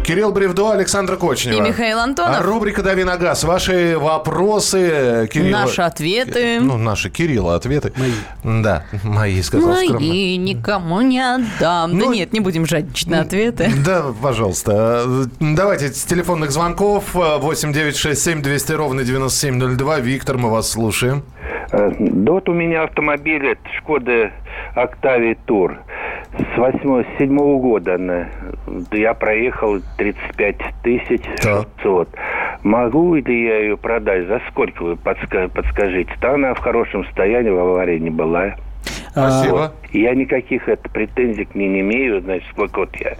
Кирилл 0.05 0.33
Бревдо, 0.33 0.73
Александр 0.73 1.17
Кочнева. 1.17 1.65
И 1.65 1.69
Михаил 1.69 2.01
Антонов. 2.01 2.41
А 2.41 2.43
Рубрика 2.43 2.83
«Дави 2.83 3.05
на 3.05 3.17
газ». 3.17 3.45
Ваши 3.45 3.97
вопросы, 3.97 5.29
Кирилл. 5.33 5.53
Наши 5.53 5.83
ответы. 5.83 6.59
Ну, 6.61 6.79
наши, 6.79 7.11
Кирилла, 7.11 7.55
ответы. 7.55 7.93
Мои. 7.97 8.63
Да, 8.63 8.85
мои, 9.05 9.41
сказал 9.43 9.77
скромно. 9.77 10.01
Мои 10.01 10.37
никому 10.37 11.01
не 11.03 11.21
отдам. 11.21 11.97
Ну, 11.97 12.07
да 12.07 12.15
нет, 12.17 12.33
не 12.33 12.41
будем 12.41 12.67
жадничать 12.67 13.07
на 13.07 13.21
ответы. 13.21 13.71
Да, 13.87 14.07
пожалуйста. 14.21 15.29
Давайте 15.39 15.93
с 15.93 16.03
телефонных 16.03 16.51
звонков 16.51 17.15
8 17.15 17.73
9 17.73 17.97
6 17.97 18.21
7 18.21 18.43
200 18.43 18.73
ровно 18.73 19.05
9702. 19.05 20.01
Виктор, 20.01 20.39
мы 20.39 20.51
вас 20.51 20.71
слушаем. 20.71 21.23
Э, 21.73 21.91
Да 21.99 22.33
вот 22.33 22.49
у 22.49 22.53
меня 22.53 22.83
автомобиль, 22.85 23.47
это 23.47 23.61
Шкода 23.79 24.31
Октавия 24.75 25.37
Тур. 25.47 25.79
С 26.55 26.59
8 26.59 27.05
с 27.05 27.19
7 27.19 27.37
года 27.61 27.95
она. 27.97 28.29
я 28.93 29.15
проехал 29.15 29.81
35 29.99 30.57
тысяч 30.83 31.23
Так. 31.43 31.67
600. 31.79 32.09
Могу 32.63 33.15
ли 33.17 33.45
я 33.47 33.59
ее 33.59 33.77
продать? 33.77 34.27
За 34.29 34.41
сколько 34.51 34.83
вы 34.83 34.93
подска- 34.95 35.49
подскажите? 35.49 36.13
Да 36.21 36.35
она 36.35 36.55
в 36.55 36.59
хорошем 36.59 37.05
состоянии, 37.07 37.51
в 37.51 37.59
аварии 37.59 37.99
не 37.99 38.11
была. 38.11 38.55
Спасибо. 39.11 39.73
И 39.93 40.01
Я 40.03 40.15
никаких 40.15 40.69
это, 40.69 40.89
претензий 40.89 41.45
к 41.45 41.55
ней 41.57 41.69
не 41.69 41.81
имею. 41.81 42.21
Значит, 42.21 42.49
сколько 42.53 42.81
вот 42.81 42.95
я 42.97 43.15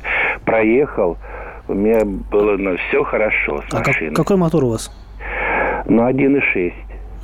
проехал, 0.45 1.19
у 1.69 1.75
меня 1.75 2.05
было 2.05 2.57
ну, 2.57 2.77
все 2.89 3.03
хорошо 3.03 3.63
с 3.69 3.75
А 3.75 3.79
как- 3.79 3.89
машиной. 3.89 4.15
какой 4.15 4.37
мотор 4.37 4.65
у 4.65 4.71
вас? 4.71 4.91
Ну, 5.87 6.07
1,6. 6.07 6.73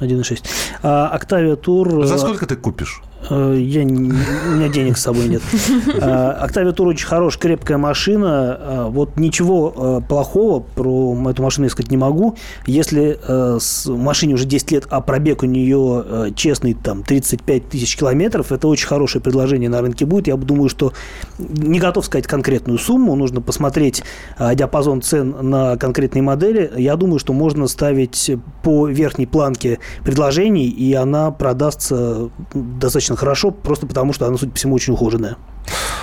1.6. 0.00 0.44
А, 0.82 1.16
Octavia 1.16 1.56
Tour... 1.56 2.04
За 2.06 2.14
э, 2.14 2.18
сколько 2.18 2.46
ты 2.46 2.56
купишь? 2.56 3.02
Э, 3.30 3.56
Я, 3.58 3.84
не- 3.84 4.10
у 4.12 4.56
меня 4.56 4.68
денег 4.68 4.96
с 4.98 5.02
собой 5.02 5.28
нет. 5.28 5.42
Э, 5.96 6.46
Octavia 6.46 6.74
Tour 6.74 6.86
очень 6.88 7.06
хорошая, 7.06 7.40
крепкая 7.40 7.78
машина. 7.78 8.58
Э, 8.60 8.86
Вот 8.88 9.16
ничего 9.18 10.02
плохого 10.08 10.60
про 10.60 11.16
эту 11.30 11.42
машину 11.42 11.64
я 11.66 11.70
сказать 11.70 11.90
не 11.90 11.96
могу. 11.96 12.36
Если 12.66 13.18
с 13.58 13.86
машине 13.86 14.34
уже 14.34 14.44
10 14.46 14.70
лет, 14.72 14.86
а 14.90 15.00
пробег 15.00 15.42
у 15.42 15.46
нее 15.46 16.32
честный 16.34 16.74
там 16.74 17.02
35 17.02 17.68
тысяч 17.68 17.96
километров, 17.96 18.52
это 18.52 18.68
очень 18.68 18.86
хорошее 18.86 19.22
предложение 19.22 19.68
на 19.70 19.80
рынке 19.80 20.04
будет. 20.06 20.26
Я 20.28 20.36
думаю, 20.36 20.68
что 20.68 20.92
не 21.38 21.78
готов 21.80 22.04
сказать 22.04 22.26
конкретную 22.26 22.78
сумму. 22.78 23.14
Нужно 23.16 23.40
посмотреть 23.40 24.02
диапазон 24.38 25.02
цен 25.02 25.34
на 25.40 25.76
конкретные 25.76 26.22
модели. 26.22 26.70
Я 26.76 26.96
думаю, 26.96 27.18
что 27.18 27.32
можно 27.32 27.66
ставить 27.66 28.30
по 28.62 28.86
верхней 28.86 29.26
планке 29.26 29.78
предложений, 30.04 30.68
и 30.68 30.92
она 30.94 31.30
продастся 31.30 32.28
достаточно 32.54 33.05
хорошо, 33.14 33.52
просто 33.52 33.86
потому 33.86 34.12
что 34.12 34.26
она, 34.26 34.36
судя 34.36 34.50
по 34.50 34.56
всему, 34.56 34.74
очень 34.74 34.94
ухоженная. 34.94 35.36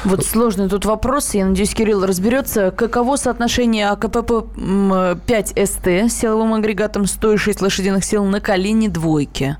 Вот 0.05 0.25
сложный 0.25 0.69
тут 0.69 0.85
вопрос. 0.85 1.33
Я 1.33 1.45
надеюсь, 1.45 1.73
Кирилл 1.73 2.05
разберется. 2.05 2.71
Каково 2.71 3.15
соотношение 3.15 3.89
АКПП 3.89 4.57
м, 4.57 5.19
5 5.25 5.49
СТ 5.49 5.87
с 5.87 6.13
силовым 6.13 6.53
агрегатом 6.53 7.05
106 7.05 7.61
лошадиных 7.61 8.03
сил 8.03 8.23
на 8.25 8.39
колени 8.39 8.87
двойки? 8.87 9.57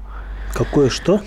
Какое 0.53 0.89
что? 0.89 1.19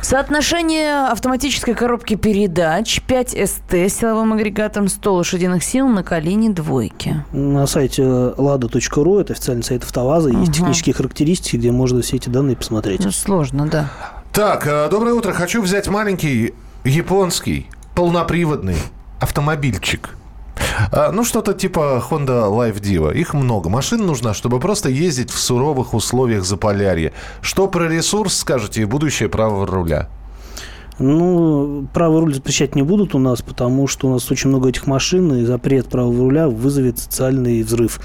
Соотношение 0.00 1.08
автоматической 1.08 1.74
коробки 1.74 2.14
передач 2.14 3.02
5 3.06 3.30
СТ 3.30 3.74
с 3.74 3.92
силовым 3.98 4.32
агрегатом 4.32 4.88
100 4.88 5.14
лошадиных 5.14 5.62
сил 5.62 5.86
на 5.86 6.02
колени 6.02 6.48
двойки. 6.48 7.22
На 7.32 7.66
сайте 7.66 8.02
lada.ru, 8.02 9.20
это 9.20 9.34
официальный 9.34 9.64
сайт 9.64 9.84
АвтоВАЗа, 9.84 10.30
есть 10.30 10.52
технические 10.54 10.94
характеристики, 10.94 11.56
где 11.56 11.72
можно 11.72 12.00
все 12.00 12.16
эти 12.16 12.30
данные 12.30 12.56
посмотреть. 12.56 13.04
Ну, 13.04 13.10
сложно, 13.10 13.66
да. 13.66 13.90
Так, 14.32 14.66
э, 14.66 14.88
доброе 14.88 15.14
утро. 15.14 15.32
Хочу 15.32 15.60
взять 15.60 15.88
маленький 15.88 16.54
японский 16.84 17.68
полноприводный 17.94 18.76
автомобильчик. 19.18 20.10
А, 20.92 21.10
Ну, 21.10 21.24
что-то 21.24 21.52
типа 21.52 22.02
Honda 22.08 22.48
Life 22.48 22.80
Diva. 22.80 23.12
Их 23.12 23.34
много. 23.34 23.68
Машин 23.68 24.06
нужна, 24.06 24.32
чтобы 24.32 24.60
просто 24.60 24.88
ездить 24.88 25.30
в 25.30 25.38
суровых 25.38 25.94
условиях 25.94 26.44
Заполярья. 26.44 27.12
Что 27.42 27.66
про 27.66 27.88
ресурс 27.88 28.36
скажете 28.36 28.82
и 28.82 28.84
будущее 28.84 29.28
право 29.28 29.66
руля? 29.66 30.08
Ну, 31.00 31.86
правый 31.94 32.20
руль 32.20 32.34
запрещать 32.34 32.74
не 32.74 32.82
будут 32.82 33.14
у 33.14 33.18
нас, 33.18 33.40
потому 33.40 33.86
что 33.86 34.06
у 34.06 34.12
нас 34.12 34.30
очень 34.30 34.50
много 34.50 34.68
этих 34.68 34.86
машин, 34.86 35.32
и 35.32 35.46
запрет 35.46 35.88
правого 35.88 36.24
руля 36.24 36.46
вызовет 36.46 36.98
социальный 36.98 37.62
взрыв. 37.62 37.98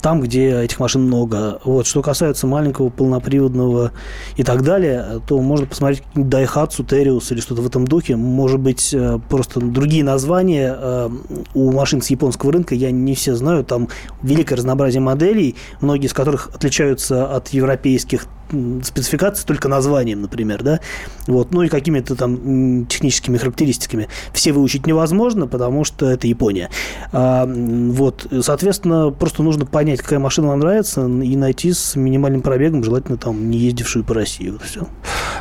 Там, 0.00 0.20
где 0.20 0.60
этих 0.60 0.78
машин 0.78 1.02
много. 1.02 1.58
Вот. 1.64 1.88
Что 1.88 2.00
касается 2.00 2.46
маленького 2.46 2.90
полноприводного 2.90 3.90
и 4.36 4.44
так 4.44 4.62
далее, 4.62 5.20
то 5.26 5.40
можно 5.40 5.66
посмотреть 5.66 6.04
Daihatsu, 6.14 6.86
Terios 6.86 7.32
или 7.32 7.40
что-то 7.40 7.62
в 7.62 7.66
этом 7.66 7.88
духе. 7.88 8.14
Может 8.14 8.60
быть, 8.60 8.94
э, 8.94 9.18
просто 9.28 9.58
другие 9.58 10.04
названия 10.04 10.76
э, 10.78 11.10
у 11.54 11.72
машин 11.72 12.00
с 12.00 12.10
японского 12.10 12.52
рынка 12.52 12.76
я 12.76 12.92
не 12.92 13.16
все 13.16 13.34
знаю. 13.34 13.64
Там 13.64 13.88
великое 14.22 14.54
разнообразие 14.54 15.00
моделей, 15.00 15.56
многие 15.80 16.06
из 16.06 16.12
которых 16.12 16.50
отличаются 16.54 17.26
от 17.34 17.48
европейских 17.48 18.26
м, 18.52 18.82
спецификаций 18.82 19.46
только 19.46 19.68
названием, 19.68 20.22
например, 20.22 20.62
да, 20.62 20.80
вот, 21.26 21.52
ну 21.52 21.62
и 21.62 21.68
какими-то 21.68 22.16
там 22.16 22.86
техническими 22.86 23.36
характеристиками. 23.36 24.08
Все 24.32 24.52
выучить 24.52 24.86
невозможно, 24.86 25.46
потому 25.46 25.84
что 25.84 26.10
это 26.10 26.26
Япония. 26.26 26.70
А, 27.12 27.46
вот, 27.46 28.26
соответственно, 28.40 29.10
просто 29.10 29.42
нужно 29.42 29.66
понять, 29.66 30.00
какая 30.00 30.18
машина 30.18 30.48
вам 30.48 30.60
нравится, 30.60 31.06
и 31.06 31.36
найти 31.36 31.72
с 31.72 31.96
минимальным 31.96 32.42
пробегом, 32.42 32.84
желательно 32.84 33.18
там 33.18 33.50
не 33.50 33.58
ездившую 33.58 34.04
по 34.04 34.14
России. 34.14 34.50
Вот 34.50 34.62
все. 34.62 34.86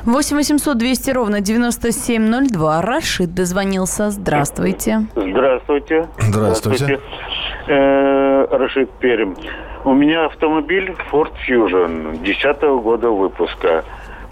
8 0.05 0.35
800 0.37 0.77
200 0.77 1.11
ровно 1.11 1.41
9702. 1.41 2.81
Рашид 2.81 3.33
дозвонился. 3.33 4.11
Здравствуйте. 4.11 5.07
Здравствуйте. 5.15 6.07
Здравствуйте. 6.19 6.99
Э, 7.67 8.47
Рашид 8.49 8.89
Перим. 8.99 9.35
У 9.83 9.93
меня 9.93 10.25
автомобиль 10.25 10.95
Ford 11.11 11.33
Fusion 11.47 12.23
10 12.23 12.61
года 12.81 13.09
выпуска. 13.09 13.83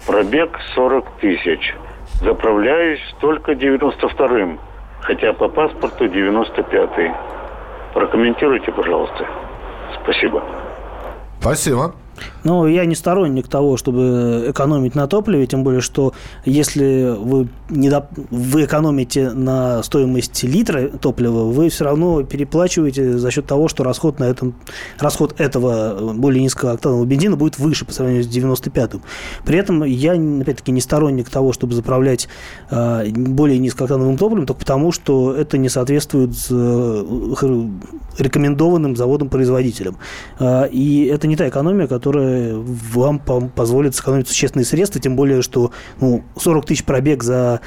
Пробег 0.06 0.58
40 0.74 1.04
тысяч. 1.20 1.74
Заправляюсь 2.20 3.00
только 3.20 3.52
92-м, 3.52 4.58
хотя 5.00 5.32
по 5.34 5.48
паспорту 5.48 6.06
95-й. 6.06 7.12
Прокомментируйте, 7.92 8.72
пожалуйста. 8.72 9.26
Спасибо. 10.02 10.42
Спасибо. 11.40 11.94
Но 12.44 12.66
я 12.68 12.84
не 12.84 12.94
сторонник 12.94 13.48
того, 13.48 13.76
чтобы 13.76 14.46
экономить 14.48 14.94
на 14.94 15.06
топливе, 15.06 15.46
тем 15.46 15.64
более, 15.64 15.80
что 15.80 16.12
если 16.44 17.14
вы, 17.16 17.48
не 17.68 17.88
доп- 17.88 18.26
вы 18.30 18.64
экономите 18.64 19.30
на 19.32 19.82
стоимости 19.82 20.46
литра 20.46 20.88
топлива, 20.88 21.44
вы 21.44 21.68
все 21.68 21.84
равно 21.84 22.22
переплачиваете 22.22 23.18
за 23.18 23.30
счет 23.30 23.46
того, 23.46 23.68
что 23.68 23.84
расход, 23.84 24.18
на 24.18 24.24
этом, 24.24 24.54
расход 24.98 25.40
этого 25.40 26.12
более 26.14 26.42
низкого 26.42 26.72
октанового 26.72 27.04
бензина 27.04 27.36
будет 27.36 27.58
выше 27.58 27.84
по 27.84 27.92
сравнению 27.92 28.24
с 28.24 28.28
95-м. 28.28 29.02
При 29.44 29.58
этом 29.58 29.84
я, 29.84 30.12
опять-таки, 30.12 30.72
не 30.72 30.80
сторонник 30.80 31.28
того, 31.28 31.52
чтобы 31.52 31.74
заправлять 31.74 32.28
э, 32.70 33.10
более 33.10 33.58
низкооктановым 33.58 34.16
топливом, 34.16 34.46
только 34.46 34.60
потому, 34.60 34.92
что 34.92 35.34
это 35.34 35.58
не 35.58 35.68
соответствует 35.68 36.32
э, 36.50 37.04
рекомендованным 38.18 38.96
заводом-производителям. 38.96 39.98
Э, 40.38 40.68
и 40.68 41.06
это 41.06 41.26
не 41.26 41.36
та 41.36 41.48
экономия, 41.48 41.86
которая 41.86 42.54
вам 42.56 43.18
позволит 43.18 43.94
сэкономить 43.94 44.28
существенные 44.28 44.64
средства, 44.66 45.00
тем 45.00 45.16
более, 45.16 45.42
что 45.42 45.72
ну, 46.00 46.22
40 46.36 46.66
тысяч 46.66 46.84
пробег 46.84 47.22
за 47.22 47.60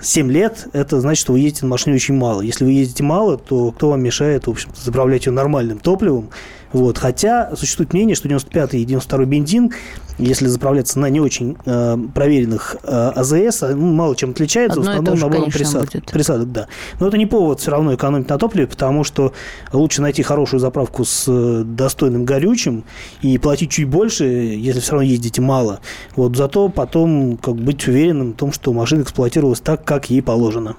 7 0.00 0.30
лет, 0.30 0.68
это 0.72 1.00
значит, 1.00 1.20
что 1.22 1.32
вы 1.32 1.40
ездите 1.40 1.66
на 1.66 1.70
машине 1.70 1.96
очень 1.96 2.14
мало. 2.14 2.42
Если 2.42 2.64
вы 2.64 2.72
ездите 2.72 3.02
мало, 3.02 3.38
то 3.38 3.72
кто 3.72 3.90
вам 3.90 4.02
мешает, 4.02 4.46
в 4.46 4.50
общем 4.50 4.70
заправлять 4.76 5.26
ее 5.26 5.32
нормальным 5.32 5.78
топливом, 5.78 6.30
Вот. 6.72 6.98
Хотя 6.98 7.54
существует 7.56 7.92
мнение, 7.92 8.14
что 8.16 8.28
95-й 8.28 8.82
и 8.82 8.86
92-й 8.86 9.24
бензин, 9.26 9.72
если 10.18 10.46
заправляться 10.46 10.98
на 10.98 11.10
не 11.10 11.20
очень 11.20 11.56
э, 11.66 11.98
проверенных 12.14 12.76
э, 12.82 13.12
АЗС, 13.14 13.62
ну, 13.62 13.92
мало 13.92 14.16
чем 14.16 14.30
отличается, 14.30 14.80
Одно 14.80 15.16
же, 15.16 15.22
набором 15.22 15.44
конечно, 15.44 15.58
присадок. 15.58 15.92
будет. 15.92 16.10
присадок, 16.10 16.52
да. 16.52 16.68
Но 17.00 17.08
это 17.08 17.18
не 17.18 17.26
повод 17.26 17.60
все 17.60 17.70
равно 17.70 17.94
экономить 17.94 18.28
на 18.28 18.38
топливе, 18.38 18.66
потому 18.66 19.04
что 19.04 19.32
лучше 19.72 20.00
найти 20.02 20.22
хорошую 20.22 20.60
заправку 20.60 21.04
с 21.04 21.24
э, 21.28 21.62
достойным 21.64 22.24
горючим 22.24 22.84
и 23.20 23.36
платить 23.38 23.70
чуть 23.70 23.88
больше, 23.88 24.24
если 24.24 24.80
все 24.80 24.92
равно 24.92 25.04
ездите 25.04 25.42
мало. 25.42 25.80
Вот 26.14 26.36
зато 26.36 26.68
потом 26.68 27.36
как 27.36 27.56
быть 27.56 27.86
уверенным 27.86 28.32
в 28.32 28.36
том, 28.36 28.52
что 28.52 28.72
машина 28.72 29.02
эксплуатировалась 29.02 29.60
так, 29.60 29.84
как 29.84 30.08
ей 30.10 30.22
положено. 30.22 30.76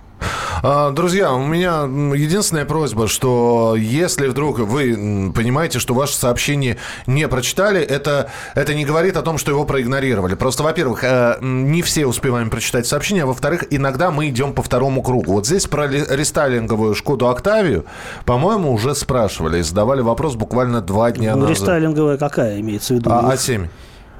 А, 0.63 0.91
Друзья, 0.91 1.33
у 1.33 1.45
меня 1.45 1.81
единственная 2.15 2.65
просьба, 2.65 3.07
что 3.07 3.75
если 3.77 4.27
вдруг 4.27 4.59
вы 4.59 5.31
понимаете, 5.35 5.79
что 5.79 5.93
ваше 5.93 6.15
сообщение 6.15 6.77
не 7.05 7.27
прочитали, 7.27 7.79
это, 7.81 8.29
это 8.55 8.73
не 8.73 8.83
говорит 8.83 9.17
о 9.17 9.21
том, 9.21 9.37
что 9.37 9.51
его 9.51 9.65
проигнорировали. 9.65 10.33
Просто, 10.35 10.63
во-первых, 10.63 11.03
э, 11.03 11.37
не 11.41 11.81
все 11.83 12.07
успеваем 12.07 12.49
прочитать 12.49 12.87
сообщение, 12.87 13.23
а 13.23 13.27
во-вторых, 13.27 13.65
иногда 13.69 14.09
мы 14.09 14.29
идем 14.29 14.53
по 14.53 14.63
второму 14.63 15.03
кругу. 15.03 15.33
Вот 15.33 15.45
здесь 15.45 15.67
про 15.67 15.85
ли- 15.87 16.03
рестайлинговую 16.09 16.95
Шкоду 16.95 17.27
Октавию, 17.29 17.85
по-моему, 18.25 18.73
уже 18.73 18.95
спрашивали 18.95 19.59
и 19.59 19.61
задавали 19.61 20.01
вопрос 20.01 20.35
буквально 20.35 20.81
два 20.81 21.11
дня 21.11 21.35
Ну, 21.35 21.41
назад. 21.41 21.57
рестайлинговая 21.57 22.17
какая 22.17 22.59
имеется 22.59 22.93
в 22.93 22.97
виду? 22.97 23.11
А, 23.11 23.33
А7. 23.33 23.67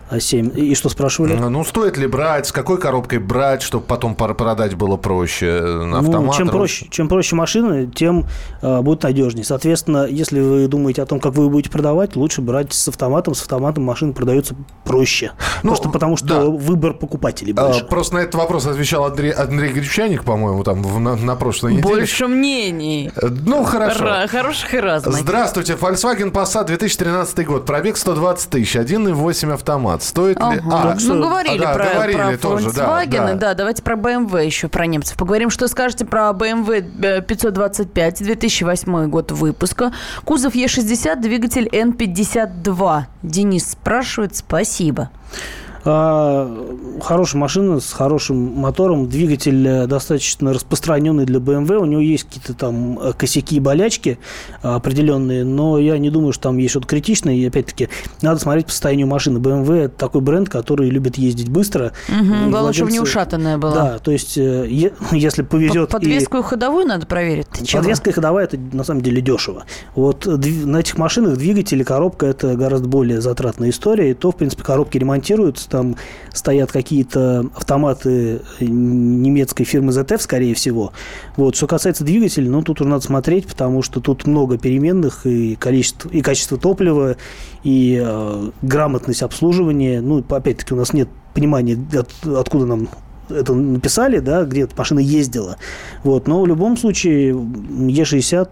А7. 0.09 0.55
И 0.55 0.73
что 0.75 0.89
спрашивали? 0.89 1.33
Ну, 1.35 1.63
стоит 1.63 1.97
ли 1.97 2.07
брать, 2.07 2.47
с 2.47 2.51
какой 2.51 2.77
коробкой 2.79 3.19
брать, 3.19 3.61
чтобы 3.61 3.85
потом 3.85 4.15
продать 4.15 4.75
было 4.75 4.97
проще? 4.97 5.47
э, 5.47 5.83
На 5.83 6.01
Ну, 6.01 6.07
автомат? 6.07 6.35
чем 6.37 6.47
проще, 6.49 6.87
чем 6.89 7.09
проще 7.09 7.35
машина, 7.35 7.87
тем 7.87 8.25
э, 8.61 8.81
будет 8.81 9.03
надежнее. 9.03 9.43
Соответственно, 9.45 10.05
если 10.05 10.39
вы 10.39 10.67
думаете 10.67 11.01
о 11.01 11.05
том, 11.05 11.19
как 11.19 11.33
вы 11.33 11.43
ее 11.45 11.49
будете 11.49 11.69
продавать, 11.69 12.15
лучше 12.15 12.41
брать 12.41 12.73
с 12.73 12.87
автоматом. 12.87 13.35
С 13.35 13.41
автоматом 13.41 13.83
машина 13.83 14.13
продается 14.13 14.55
проще. 14.85 15.31
Ну, 15.63 15.69
Просто 15.71 15.89
потому, 15.89 16.15
что 16.17 16.27
да. 16.27 16.45
выбор 16.45 16.93
покупателей 16.93 17.53
А, 17.57 17.65
больше. 17.65 17.85
Просто 17.85 18.15
на 18.15 18.19
этот 18.19 18.35
вопрос 18.35 18.65
отвечал 18.65 19.03
Андрей, 19.05 19.31
Андрей 19.31 19.71
Гречаник, 19.73 20.23
по-моему, 20.23 20.63
там 20.63 20.83
в- 20.83 20.99
на, 20.99 21.15
на 21.15 21.35
прошлой 21.35 21.73
неделе. 21.73 21.87
Больше 21.95 22.27
мнений. 22.27 23.11
Э, 23.15 23.27
Ну, 23.27 23.63
хорошо. 23.63 24.05
Ра- 24.05 24.27
Хороших 24.27 24.73
и 24.73 24.79
разных. 24.79 25.15
Здравствуйте, 25.15 25.73
Volkswagen 25.73 26.31
Passat 26.31 26.65
2013 26.67 27.43
год, 27.45 27.65
пробег 27.65 27.97
120 27.97 28.49
тысяч, 28.49 28.75
1,8 28.75 29.51
автомат. 29.53 29.96
Стоит 30.01 30.37
ли... 30.37 30.45
Ага. 30.45 30.61
А, 30.71 30.97
ну, 30.99 31.21
говорили 31.21 31.63
а, 31.63 31.67
да, 31.67 31.73
про, 31.73 31.93
говорили 31.93 32.17
про 32.17 32.37
тоже, 32.37 32.71
да, 32.71 33.03
Volkswagen, 33.03 33.25
да. 33.25 33.35
да. 33.35 33.53
давайте 33.53 33.83
про 33.83 33.95
BMW 33.95 34.45
еще, 34.45 34.67
про 34.67 34.85
немцев 34.85 35.17
поговорим. 35.17 35.49
Что 35.49 35.67
скажете 35.67 36.05
про 36.05 36.29
BMW 36.31 36.85
э, 37.03 37.21
525, 37.21 38.23
2008 38.23 39.09
год 39.09 39.31
выпуска. 39.31 39.93
Кузов 40.23 40.55
Е60, 40.55 41.19
двигатель 41.21 41.67
N52. 41.67 43.03
Денис 43.23 43.71
спрашивает, 43.71 44.35
спасибо. 44.35 45.09
А, 45.33 45.66
хорошая 45.83 47.39
машина 47.39 47.79
с 47.79 47.91
хорошим 47.93 48.37
мотором, 48.37 49.07
двигатель 49.07 49.67
э, 49.67 49.87
достаточно 49.87 50.53
распространенный 50.53 51.25
для 51.25 51.39
BMW, 51.39 51.77
у 51.77 51.85
него 51.85 52.01
есть 52.01 52.25
какие-то 52.25 52.53
там 52.53 52.99
э, 52.99 53.13
косяки 53.13 53.57
и 53.57 53.59
болячки 53.59 54.19
а, 54.61 54.75
определенные, 54.75 55.43
но 55.43 55.77
я 55.79 55.97
не 55.97 56.09
думаю, 56.09 56.33
что 56.33 56.43
там 56.43 56.57
есть 56.57 56.71
что-то 56.71 56.87
критичное, 56.87 57.35
и 57.35 57.45
опять-таки 57.45 57.89
надо 58.21 58.39
смотреть 58.39 58.65
по 58.65 58.71
состоянию 58.71 59.07
машины. 59.07 59.37
BMW 59.37 59.85
это 59.85 59.97
такой 59.97 60.21
бренд, 60.21 60.49
который 60.49 60.89
любит 60.89 61.17
ездить 61.17 61.49
быстро. 61.49 61.91
И 62.09 62.49
Главное, 62.49 62.73
чтобы 62.73 62.91
не 62.91 62.99
владельцы- 62.99 63.03
ушатанная 63.03 63.57
была. 63.57 63.73
Да, 63.73 63.99
то 63.99 64.11
есть 64.11 64.37
э, 64.37 64.67
е- 64.67 64.93
если 65.11 65.43
повезет 65.43 65.89
По- 65.89 65.97
Подвеску 65.99 66.37
и 66.37 66.43
ходовую 66.43 66.85
надо 66.85 67.05
проверить. 67.05 67.47
Ты? 67.47 67.65
Подвеска 67.77 68.09
и 68.09 68.13
ходовая 68.13 68.45
это 68.45 68.57
на 68.73 68.83
самом 68.83 69.01
деле 69.01 69.21
дешево. 69.21 69.65
Вот 69.95 70.25
на 70.25 70.77
этих 70.77 70.97
машинах 70.97 71.37
двигатель 71.37 71.81
и 71.81 71.83
коробка 71.83 72.25
это 72.27 72.55
гораздо 72.55 72.87
более 72.87 73.21
затратная 73.21 73.69
история. 73.69 74.11
И 74.11 74.13
то, 74.13 74.31
в 74.31 74.35
принципе, 74.35 74.63
коробки 74.63 74.97
ремонтируются, 74.97 75.66
там 75.69 75.95
стоят 76.33 76.71
какие-то 76.71 77.49
автоматы 77.55 78.41
э, 78.59 78.65
немецкой 78.65 79.63
фирмы 79.63 79.91
ZF, 79.91 80.19
скорее 80.19 80.53
всего. 80.53 80.93
Вот. 81.35 81.55
Что 81.55 81.67
касается 81.67 82.03
двигателя, 82.03 82.49
ну, 82.49 82.61
тут 82.61 82.81
уже 82.81 82.89
надо 82.89 83.03
смотреть, 83.03 83.47
потому 83.47 83.81
что 83.81 83.99
тут 83.99 84.25
много 84.25 84.57
переменных 84.57 85.25
и 85.25 85.55
количество, 85.55 86.09
и 86.09 86.21
качество 86.21 86.57
топлива, 86.57 87.17
и 87.63 88.01
э, 88.03 88.49
грамотность 88.61 89.23
обслуживания. 89.23 90.01
Ну, 90.01 90.23
опять-таки, 90.29 90.73
у 90.73 90.77
нас 90.77 90.93
нет 90.93 91.09
понимания, 91.33 91.77
от- 91.93 92.27
откуда 92.27 92.65
нам 92.65 92.87
это 93.29 93.53
написали, 93.53 94.19
да, 94.19 94.45
где 94.45 94.61
эта 94.61 94.73
машина 94.77 94.99
ездила. 94.99 95.57
Вот. 96.03 96.27
Но 96.27 96.41
в 96.41 96.47
любом 96.47 96.77
случае 96.77 97.33
Е60, 97.33 98.49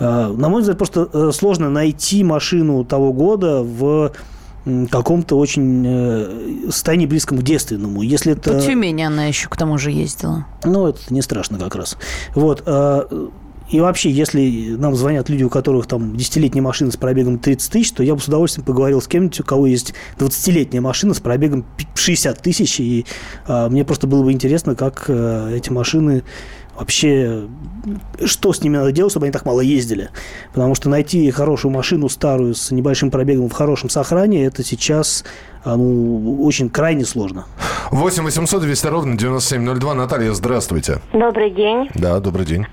э, 0.00 0.26
на 0.36 0.48
мой 0.48 0.62
взгляд, 0.62 0.78
просто 0.78 1.08
э, 1.12 1.30
сложно 1.32 1.70
найти 1.70 2.24
машину 2.24 2.84
того 2.84 3.12
года 3.12 3.62
в 3.62 4.12
каком-то 4.90 5.38
очень 5.38 5.84
э, 5.86 6.70
состоянии 6.70 7.06
близком 7.06 7.38
к 7.38 7.42
девственному. 7.42 8.02
Если 8.02 8.32
это... 8.32 8.54
По 8.54 8.60
Тюмени 8.60 9.02
она 9.02 9.26
еще 9.26 9.48
к 9.48 9.56
тому 9.56 9.78
же 9.78 9.90
ездила. 9.90 10.46
Ну, 10.64 10.86
это 10.86 11.00
не 11.10 11.22
страшно 11.22 11.58
как 11.58 11.74
раз. 11.74 11.96
Вот. 12.34 12.62
И 13.70 13.78
вообще, 13.78 14.10
если 14.10 14.74
нам 14.76 14.96
звонят 14.96 15.28
люди, 15.28 15.44
у 15.44 15.48
которых 15.48 15.86
там 15.86 16.16
десятилетняя 16.16 16.62
машина 16.62 16.90
с 16.90 16.96
пробегом 16.96 17.38
30 17.38 17.72
тысяч, 17.72 17.92
то 17.92 18.02
я 18.02 18.14
бы 18.14 18.20
с 18.20 18.26
удовольствием 18.26 18.66
поговорил 18.66 19.00
с 19.00 19.06
кем-нибудь, 19.06 19.40
у 19.40 19.44
кого 19.44 19.66
есть 19.66 19.94
20-летняя 20.18 20.80
машина 20.80 21.14
с 21.14 21.20
пробегом 21.20 21.64
пи- 21.76 21.86
60 21.94 22.42
тысяч. 22.42 22.80
И 22.80 23.06
а, 23.46 23.68
мне 23.68 23.84
просто 23.84 24.08
было 24.08 24.24
бы 24.24 24.32
интересно, 24.32 24.74
как 24.74 25.04
а, 25.08 25.50
эти 25.54 25.70
машины 25.70 26.24
вообще, 26.76 27.46
что 28.24 28.52
с 28.52 28.62
ними 28.62 28.76
надо 28.76 28.90
делать, 28.90 29.12
чтобы 29.12 29.26
они 29.26 29.32
так 29.32 29.44
мало 29.44 29.60
ездили. 29.60 30.10
Потому 30.52 30.74
что 30.74 30.88
найти 30.88 31.30
хорошую 31.30 31.70
машину 31.70 32.08
старую 32.08 32.54
с 32.54 32.72
небольшим 32.72 33.12
пробегом 33.12 33.48
в 33.48 33.52
хорошем 33.52 33.88
сохране, 33.88 34.46
это 34.46 34.64
сейчас 34.64 35.24
а, 35.62 35.76
ну, 35.76 36.42
очень 36.42 36.70
крайне 36.70 37.04
сложно. 37.04 37.46
8 37.92 38.24
800 38.24 38.62
200 38.62 38.86
ровно 38.88 39.16
9702. 39.16 39.94
Наталья, 39.94 40.32
здравствуйте. 40.32 41.00
Добрый 41.12 41.50
день. 41.50 41.88
Да, 41.94 42.18
добрый 42.18 42.46
день. 42.46 42.66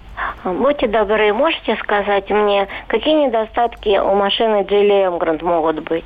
Будьте 0.53 0.87
добры, 0.87 1.33
можете 1.33 1.75
сказать 1.83 2.29
мне, 2.29 2.69
какие 2.87 3.25
недостатки 3.25 3.99
у 3.99 4.15
машины 4.15 4.61
Geely 4.61 5.11
Emgrand 5.11 5.43
могут 5.43 5.83
быть? 5.83 6.05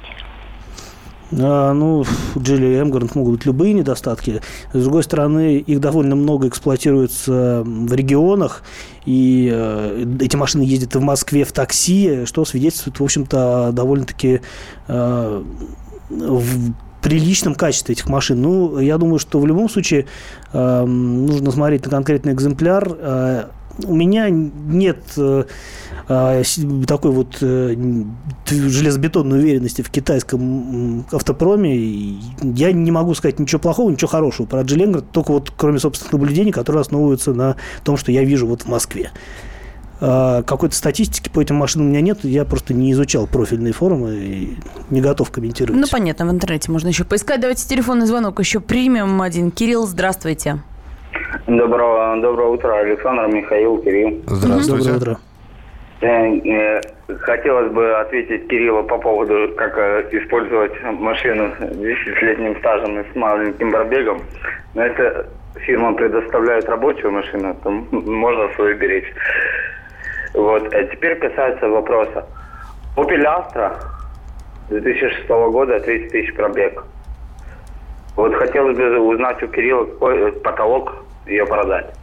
А, 1.39 1.73
ну, 1.73 1.99
у 1.99 2.39
Geely 2.39 2.81
Emgrand 2.81 3.11
могут 3.13 3.35
быть 3.35 3.45
любые 3.45 3.73
недостатки. 3.73 4.41
С 4.73 4.83
другой 4.83 5.03
стороны, 5.03 5.57
их 5.57 5.79
довольно 5.79 6.15
много 6.15 6.47
эксплуатируется 6.47 7.61
в 7.63 7.93
регионах, 7.93 8.63
и 9.05 9.51
э, 9.53 10.05
эти 10.19 10.35
машины 10.35 10.63
ездят 10.63 10.95
и 10.95 10.97
в 10.97 11.03
Москве 11.03 11.43
в 11.43 11.51
такси, 11.51 12.25
что 12.25 12.43
свидетельствует, 12.43 12.99
в 12.99 13.03
общем-то, 13.03 13.69
довольно-таки 13.73 14.41
э, 14.87 15.43
в 16.09 16.73
приличном 17.03 17.53
качестве 17.53 17.93
этих 17.93 18.09
машин. 18.09 18.41
Ну, 18.41 18.79
я 18.79 18.97
думаю, 18.97 19.19
что 19.19 19.39
в 19.39 19.45
любом 19.45 19.69
случае 19.69 20.07
э, 20.51 20.83
нужно 20.83 21.51
смотреть 21.51 21.85
на 21.85 21.91
конкретный 21.91 22.33
экземпляр. 22.33 22.87
Э, 22.89 23.43
у 23.85 23.95
меня 23.95 24.29
нет 24.29 25.03
э, 25.17 25.45
э, 26.07 26.43
такой 26.87 27.11
вот 27.11 27.37
э, 27.41 27.75
железобетонной 28.47 29.39
уверенности 29.39 29.81
в 29.81 29.89
китайском 29.89 31.05
автопроме. 31.11 32.19
Я 32.41 32.71
не 32.71 32.91
могу 32.91 33.13
сказать 33.15 33.39
ничего 33.39 33.59
плохого, 33.59 33.89
ничего 33.89 34.09
хорошего 34.09 34.45
про 34.45 34.61
Geely 34.61 35.03
только 35.11 35.31
вот 35.31 35.51
кроме 35.55 35.79
собственных 35.79 36.13
наблюдений, 36.13 36.51
которые 36.51 36.81
основываются 36.81 37.33
на 37.33 37.55
том, 37.83 37.97
что 37.97 38.11
я 38.11 38.23
вижу 38.23 38.47
вот 38.47 38.63
в 38.63 38.67
Москве. 38.67 39.11
А, 40.01 40.41
Какой-то 40.41 40.75
статистики 40.75 41.29
по 41.29 41.41
этим 41.41 41.55
машинам 41.55 41.87
у 41.87 41.89
меня 41.89 42.01
нет, 42.01 42.23
я 42.23 42.43
просто 42.43 42.73
не 42.73 42.91
изучал 42.91 43.27
профильные 43.27 43.71
форумы 43.71 44.15
и 44.15 44.57
не 44.89 44.99
готов 44.99 45.29
комментировать. 45.29 45.79
Ну, 45.79 45.87
понятно, 45.89 46.25
в 46.25 46.31
интернете 46.31 46.71
можно 46.71 46.87
еще 46.87 47.03
поискать. 47.03 47.39
Давайте 47.39 47.67
телефонный 47.67 48.07
звонок 48.07 48.39
еще 48.39 48.59
примем 48.59 49.21
один. 49.21 49.51
Кирилл, 49.51 49.85
здравствуйте. 49.85 50.63
Доброго, 51.47 52.21
доброго 52.21 52.49
утра, 52.53 52.79
Александр, 52.79 53.27
Михаил, 53.27 53.77
Кирилл. 53.79 54.21
Здравствуйте. 54.27 54.91
Доброе 54.91 54.97
утро. 54.97 55.17
Э, 56.01 56.07
э, 56.07 56.81
Хотелось 57.19 57.71
бы 57.71 57.93
ответить 57.99 58.47
Кириллу 58.47 58.83
по 58.83 58.97
поводу, 58.97 59.53
как 59.55 59.77
э, 59.77 60.07
использовать 60.11 60.71
машину 60.83 61.51
с 61.59 61.61
10-летним 61.61 62.57
стажем 62.59 62.99
и 62.99 63.11
с 63.11 63.15
маленьким 63.15 63.71
пробегом. 63.71 64.21
Но 64.73 64.83
это 64.83 65.27
фирма 65.57 65.93
предоставляет 65.93 66.67
рабочую 66.69 67.11
машину, 67.11 67.55
то 67.63 67.69
можно 67.69 68.49
свою 68.55 68.77
беречь. 68.77 69.13
Вот. 70.33 70.73
А 70.73 70.83
теперь 70.85 71.15
касается 71.19 71.67
вопроса. 71.67 72.25
Opel 72.97 73.23
Astra 73.23 73.77
2006 74.69 75.27
года 75.27 75.79
30 75.79 76.11
тысяч 76.11 76.33
пробег. 76.35 76.83
Вот 78.15 78.33
хотелось 78.35 78.77
бы 78.77 78.99
узнать 78.99 79.41
у 79.43 79.47
Кирилла 79.47 79.85
какой 79.85 80.17
э, 80.17 80.31
потолок 80.43 80.93
ее 81.25 81.45
продать. 81.45 82.00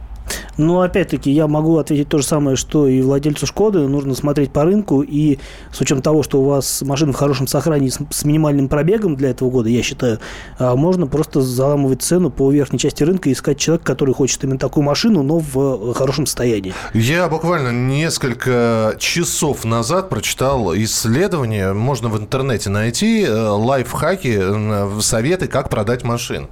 Но 0.59 0.81
опять-таки 0.81 1.31
я 1.31 1.47
могу 1.47 1.77
ответить 1.77 2.09
то 2.09 2.17
же 2.17 2.25
самое, 2.25 2.57
что 2.57 2.85
и 2.85 3.01
владельцу 3.01 3.47
Шкоды. 3.47 3.87
Нужно 3.87 4.13
смотреть 4.13 4.51
по 4.51 4.65
рынку. 4.65 5.01
И 5.01 5.39
с 5.71 5.79
учетом 5.79 6.01
того, 6.01 6.21
что 6.21 6.41
у 6.41 6.43
вас 6.43 6.81
машина 6.81 7.13
в 7.13 7.15
хорошем 7.15 7.47
сохранении 7.47 7.87
с, 7.87 7.97
с 8.09 8.25
минимальным 8.25 8.67
пробегом 8.67 9.15
для 9.15 9.29
этого 9.29 9.49
года, 9.49 9.69
я 9.69 9.81
считаю, 9.81 10.19
а, 10.57 10.75
можно 10.75 11.07
просто 11.07 11.41
заламывать 11.41 12.01
цену 12.01 12.29
по 12.29 12.51
верхней 12.51 12.77
части 12.77 13.03
рынка 13.03 13.29
и 13.29 13.33
искать 13.33 13.57
человека, 13.57 13.85
который 13.85 14.13
хочет 14.13 14.43
именно 14.43 14.59
такую 14.59 14.83
машину, 14.83 15.23
но 15.23 15.39
в 15.39 15.93
хорошем 15.93 16.25
состоянии. 16.25 16.73
Я 16.93 17.29
буквально 17.29 17.69
несколько 17.71 18.95
часов 18.99 19.63
назад 19.63 20.09
прочитал 20.09 20.75
исследование, 20.75 21.71
можно 21.71 22.09
в 22.09 22.19
интернете 22.19 22.69
найти, 22.69 23.23
э, 23.23 23.31
лайфхаки, 23.31 24.37
э, 24.37 24.99
советы, 24.99 25.47
как 25.47 25.69
продать 25.69 26.03
машину. 26.03 26.49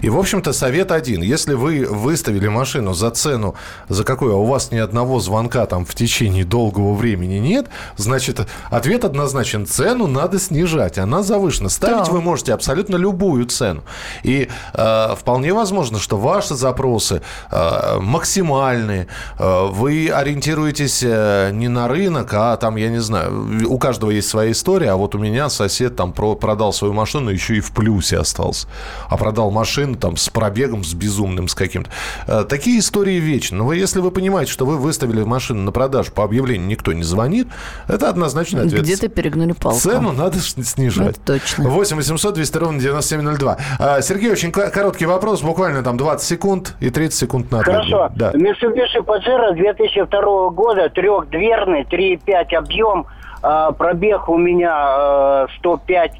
И, 0.00 0.08
в 0.08 0.18
общем-то, 0.18 0.52
совет 0.52 0.90
один. 0.90 1.22
Если 1.22 1.54
вы 1.54 1.86
выставили 1.88 2.48
машину 2.48 2.94
за 2.94 3.12
цену, 3.12 3.43
за 3.88 4.04
какую, 4.04 4.34
а 4.34 4.36
у 4.36 4.46
вас 4.46 4.70
ни 4.70 4.78
одного 4.78 5.20
звонка 5.20 5.66
там 5.66 5.84
в 5.84 5.94
течение 5.94 6.44
долгого 6.44 6.94
времени 6.94 7.34
нет, 7.34 7.66
значит, 7.96 8.46
ответ 8.70 9.04
однозначен. 9.04 9.66
Цену 9.66 10.06
надо 10.06 10.38
снижать, 10.38 10.98
она 10.98 11.22
завышена. 11.22 11.68
Ставить 11.68 12.06
да. 12.06 12.12
вы 12.12 12.20
можете 12.20 12.54
абсолютно 12.54 12.96
любую 12.96 13.46
цену. 13.46 13.82
И 14.22 14.48
э, 14.72 15.14
вполне 15.16 15.52
возможно, 15.52 15.98
что 15.98 16.16
ваши 16.16 16.54
запросы 16.54 17.22
э, 17.50 17.98
максимальные, 18.00 19.08
э, 19.38 19.66
вы 19.70 20.10
ориентируетесь 20.10 21.02
э, 21.04 21.50
не 21.52 21.68
на 21.68 21.88
рынок, 21.88 22.32
а 22.32 22.56
там, 22.56 22.76
я 22.76 22.88
не 22.88 23.00
знаю, 23.00 23.68
у 23.68 23.78
каждого 23.78 24.10
есть 24.10 24.28
своя 24.28 24.52
история, 24.52 24.90
а 24.90 24.96
вот 24.96 25.14
у 25.14 25.18
меня 25.18 25.48
сосед 25.48 25.96
там 25.96 26.12
про, 26.12 26.34
продал 26.34 26.72
свою 26.72 26.94
машину, 26.94 27.30
еще 27.30 27.56
и 27.56 27.60
в 27.60 27.72
плюсе 27.72 28.18
остался. 28.18 28.66
А 29.08 29.16
продал 29.16 29.50
машину 29.50 29.96
там 29.96 30.16
с 30.16 30.28
пробегом, 30.28 30.84
с 30.84 30.94
безумным, 30.94 31.48
с 31.48 31.54
каким-то. 31.54 31.90
Э, 32.26 32.44
такие 32.48 32.78
истории 32.78 33.18
вечны. 33.34 33.58
Но 33.58 33.64
вы, 33.64 33.76
если 33.76 34.00
вы 34.00 34.10
понимаете, 34.10 34.52
что 34.52 34.64
вы 34.64 34.78
выставили 34.78 35.22
машину 35.22 35.62
на 35.62 35.72
продажу 35.72 36.12
по 36.12 36.24
объявлению, 36.24 36.66
никто 36.66 36.92
не 36.92 37.02
звонит, 37.02 37.48
это 37.88 38.08
однозначно 38.08 38.62
ответ. 38.62 38.82
Где-то 38.82 39.08
перегнули 39.08 39.52
палку. 39.52 39.78
Цену 39.78 40.12
надо 40.12 40.38
снижать. 40.38 41.16
Это 41.16 41.38
точно. 41.38 41.68
8 41.68 41.96
800 41.96 42.34
200 42.34 42.56
ровно 42.58 42.80
9702. 42.80 43.58
А, 43.78 44.00
Сергей, 44.00 44.30
очень 44.30 44.52
короткий 44.52 45.06
вопрос, 45.06 45.42
буквально 45.42 45.82
там 45.82 45.96
20 45.96 46.26
секунд 46.26 46.76
и 46.80 46.90
30 46.90 47.18
секунд 47.18 47.50
на 47.50 47.60
ответ. 47.60 47.76
Хорошо. 47.76 48.10
Да. 48.16 48.32
Mitsubishi 48.32 49.04
Pajero 49.04 49.54
2002 49.54 50.50
года, 50.50 50.88
трехдверный, 50.88 51.84
3,5 51.84 52.54
объем, 52.54 53.06
а, 53.42 53.72
пробег 53.72 54.28
у 54.28 54.38
меня 54.38 55.46
105, 55.58 56.12
э, 56.12 56.14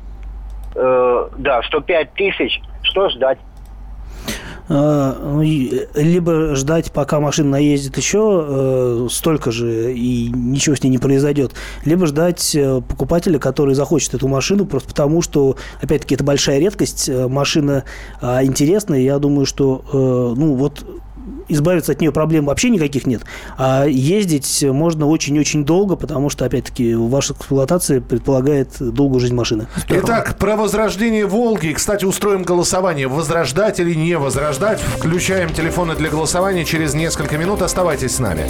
э, 0.76 1.28
да, 1.38 1.62
105 1.62 2.12
тысяч. 2.14 2.60
Что 2.82 3.08
ждать? 3.08 3.38
А, 4.66 5.18
ну, 5.22 5.42
либо 5.42 6.54
ждать, 6.54 6.90
пока 6.90 7.20
машина 7.20 7.50
наездит 7.50 7.98
еще 7.98 8.46
э, 8.46 9.08
столько 9.10 9.50
же, 9.50 9.92
и 9.92 10.30
ничего 10.34 10.74
с 10.74 10.82
ней 10.82 10.88
не 10.88 10.98
произойдет, 10.98 11.52
либо 11.84 12.06
ждать 12.06 12.54
э, 12.54 12.80
покупателя, 12.80 13.38
который 13.38 13.74
захочет 13.74 14.14
эту 14.14 14.26
машину, 14.26 14.64
просто 14.64 14.88
потому 14.88 15.20
что, 15.20 15.56
опять-таки, 15.82 16.14
это 16.14 16.24
большая 16.24 16.60
редкость, 16.60 17.10
э, 17.10 17.28
машина 17.28 17.84
а, 18.22 18.42
интересная, 18.42 19.00
я 19.00 19.18
думаю, 19.18 19.44
что, 19.44 19.84
ну, 19.92 20.54
вот 20.54 20.84
избавиться 21.48 21.92
от 21.92 22.00
нее 22.00 22.12
проблем 22.12 22.46
вообще 22.46 22.70
никаких 22.70 23.06
нет. 23.06 23.22
А 23.56 23.84
ездить 23.86 24.62
можно 24.62 25.06
очень-очень 25.06 25.64
долго, 25.64 25.96
потому 25.96 26.30
что, 26.30 26.44
опять-таки, 26.44 26.94
ваша 26.94 27.34
эксплуатация 27.34 28.00
предполагает 28.00 28.70
долгую 28.78 29.20
жизнь 29.20 29.34
машины. 29.34 29.66
Здорово. 29.76 30.04
Итак, 30.04 30.36
про 30.38 30.56
возрождение 30.56 31.26
«Волги». 31.26 31.72
Кстати, 31.72 32.04
устроим 32.04 32.42
голосование. 32.42 33.08
Возрождать 33.08 33.80
или 33.80 33.94
не 33.94 34.16
возрождать? 34.16 34.80
Включаем 34.80 35.52
телефоны 35.52 35.94
для 35.94 36.08
голосования 36.10 36.64
через 36.64 36.94
несколько 36.94 37.38
минут. 37.38 37.62
Оставайтесь 37.62 38.16
с 38.16 38.18
нами. 38.18 38.44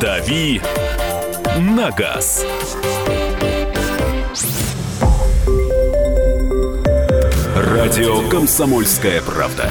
«Дави 0.00 0.60
на 1.58 1.90
газ». 1.90 2.44
Радио 7.56 8.28
«Комсомольская 8.28 9.22
правда». 9.22 9.70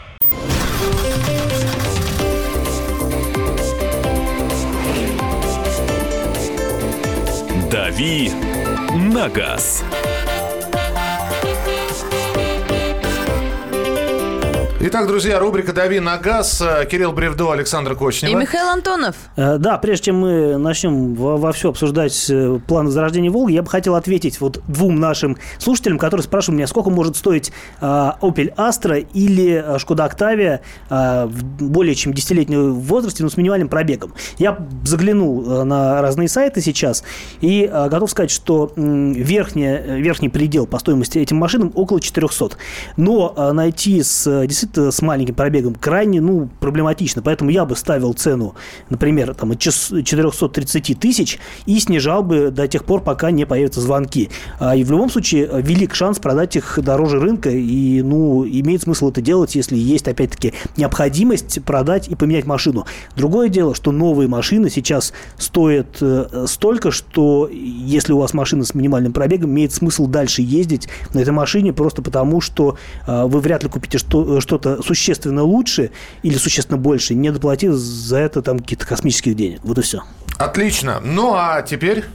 «Дави 8.01 8.31
на 8.95 9.29
газ». 9.29 9.83
Итак, 14.83 15.05
друзья, 15.05 15.37
рубрика 15.37 15.73
«Дави 15.73 15.99
на 15.99 16.17
газ». 16.17 16.59
Кирилл 16.89 17.11
Бревдо, 17.11 17.51
Александр 17.51 17.93
Кочнев. 17.93 18.31
И 18.31 18.33
Михаил 18.33 18.67
Антонов. 18.67 19.15
Э, 19.35 19.59
да, 19.59 19.77
прежде 19.77 20.05
чем 20.05 20.21
мы 20.21 20.57
начнем 20.57 21.13
во, 21.13 21.37
во 21.37 21.51
все 21.51 21.69
обсуждать 21.69 22.27
э, 22.31 22.59
план 22.65 22.87
возрождения 22.87 23.29
Волги, 23.29 23.53
я 23.53 23.61
бы 23.61 23.69
хотел 23.69 23.93
ответить 23.93 24.41
вот 24.41 24.59
двум 24.67 24.99
нашим 24.99 25.37
слушателям, 25.59 25.99
которые 25.99 26.23
спрашивают 26.23 26.57
меня, 26.57 26.65
сколько 26.65 26.89
может 26.89 27.15
стоить 27.15 27.51
э, 27.79 27.85
Opel 27.85 28.55
Astra 28.55 29.07
или 29.13 29.77
Шкода 29.77 30.11
Octavia 30.11 30.61
в 30.89 31.43
более 31.63 31.93
чем 31.93 32.11
десятилетнем 32.11 32.73
возрасте, 32.73 33.21
но 33.21 33.29
с 33.29 33.37
минимальным 33.37 33.69
пробегом. 33.69 34.15
Я 34.39 34.57
заглянул 34.83 35.63
на 35.63 36.01
разные 36.01 36.27
сайты 36.27 36.59
сейчас 36.61 37.03
и 37.39 37.69
готов 37.71 38.09
сказать, 38.09 38.31
что 38.31 38.73
верхний, 38.75 40.01
верхний 40.01 40.29
предел 40.29 40.65
по 40.65 40.79
стоимости 40.79 41.19
этим 41.19 41.37
машинам 41.37 41.71
около 41.75 42.01
400. 42.01 42.57
Но 42.97 43.51
найти 43.53 44.01
с 44.01 44.23
действительно 44.47 44.70
Э, 44.77 44.91
с 44.91 45.01
маленьким 45.01 45.35
пробегом 45.35 45.75
крайне 45.75 46.21
ну, 46.21 46.49
проблематично. 46.59 47.21
Поэтому 47.21 47.49
я 47.49 47.65
бы 47.65 47.75
ставил 47.75 48.13
цену, 48.13 48.55
например, 48.89 49.33
там, 49.33 49.51
от 49.51 49.59
430 49.59 50.99
тысяч 50.99 51.39
и 51.65 51.79
снижал 51.79 52.23
бы 52.23 52.51
до 52.51 52.67
тех 52.67 52.83
пор, 52.85 53.01
пока 53.01 53.31
не 53.31 53.45
появятся 53.45 53.81
звонки. 53.81 54.29
А, 54.59 54.75
и 54.75 54.83
в 54.83 54.91
любом 54.91 55.09
случае 55.09 55.47
э, 55.51 55.61
велик 55.61 55.95
шанс 55.95 56.19
продать 56.19 56.55
их 56.55 56.79
дороже 56.81 57.19
рынка. 57.19 57.49
И 57.49 58.01
ну, 58.01 58.45
имеет 58.45 58.83
смысл 58.83 59.09
это 59.09 59.21
делать, 59.21 59.55
если 59.55 59.77
есть, 59.77 60.07
опять-таки, 60.07 60.53
необходимость 60.77 61.63
продать 61.63 62.07
и 62.07 62.15
поменять 62.15 62.45
машину. 62.45 62.85
Другое 63.15 63.49
дело, 63.49 63.75
что 63.75 63.91
новые 63.91 64.27
машины 64.27 64.69
сейчас 64.69 65.13
стоят 65.37 65.97
э, 66.01 66.45
столько, 66.47 66.91
что 66.91 67.49
если 67.51 68.13
у 68.13 68.19
вас 68.19 68.33
машина 68.33 68.63
с 68.63 68.73
минимальным 68.73 69.13
пробегом, 69.13 69.51
имеет 69.51 69.73
смысл 69.73 70.07
дальше 70.07 70.41
ездить 70.41 70.87
на 71.13 71.19
этой 71.19 71.33
машине 71.33 71.73
просто 71.73 72.01
потому, 72.01 72.41
что 72.41 72.77
вы 73.07 73.39
вряд 73.39 73.63
ли 73.63 73.69
купите 73.69 73.97
что-то 73.97 74.60
что-то 74.61 74.83
существенно 74.83 75.43
лучше 75.43 75.91
или 76.23 76.37
существенно 76.37 76.77
больше, 76.77 77.15
не 77.15 77.31
доплатив 77.31 77.73
за 77.73 78.17
это 78.17 78.41
там 78.41 78.59
каких-то 78.59 78.85
космических 78.85 79.35
денег. 79.35 79.59
Вот 79.63 79.77
и 79.77 79.81
все. 79.81 80.03
Отлично. 80.37 80.99
Ну 81.03 81.33
а 81.35 81.61
теперь... 81.61 82.05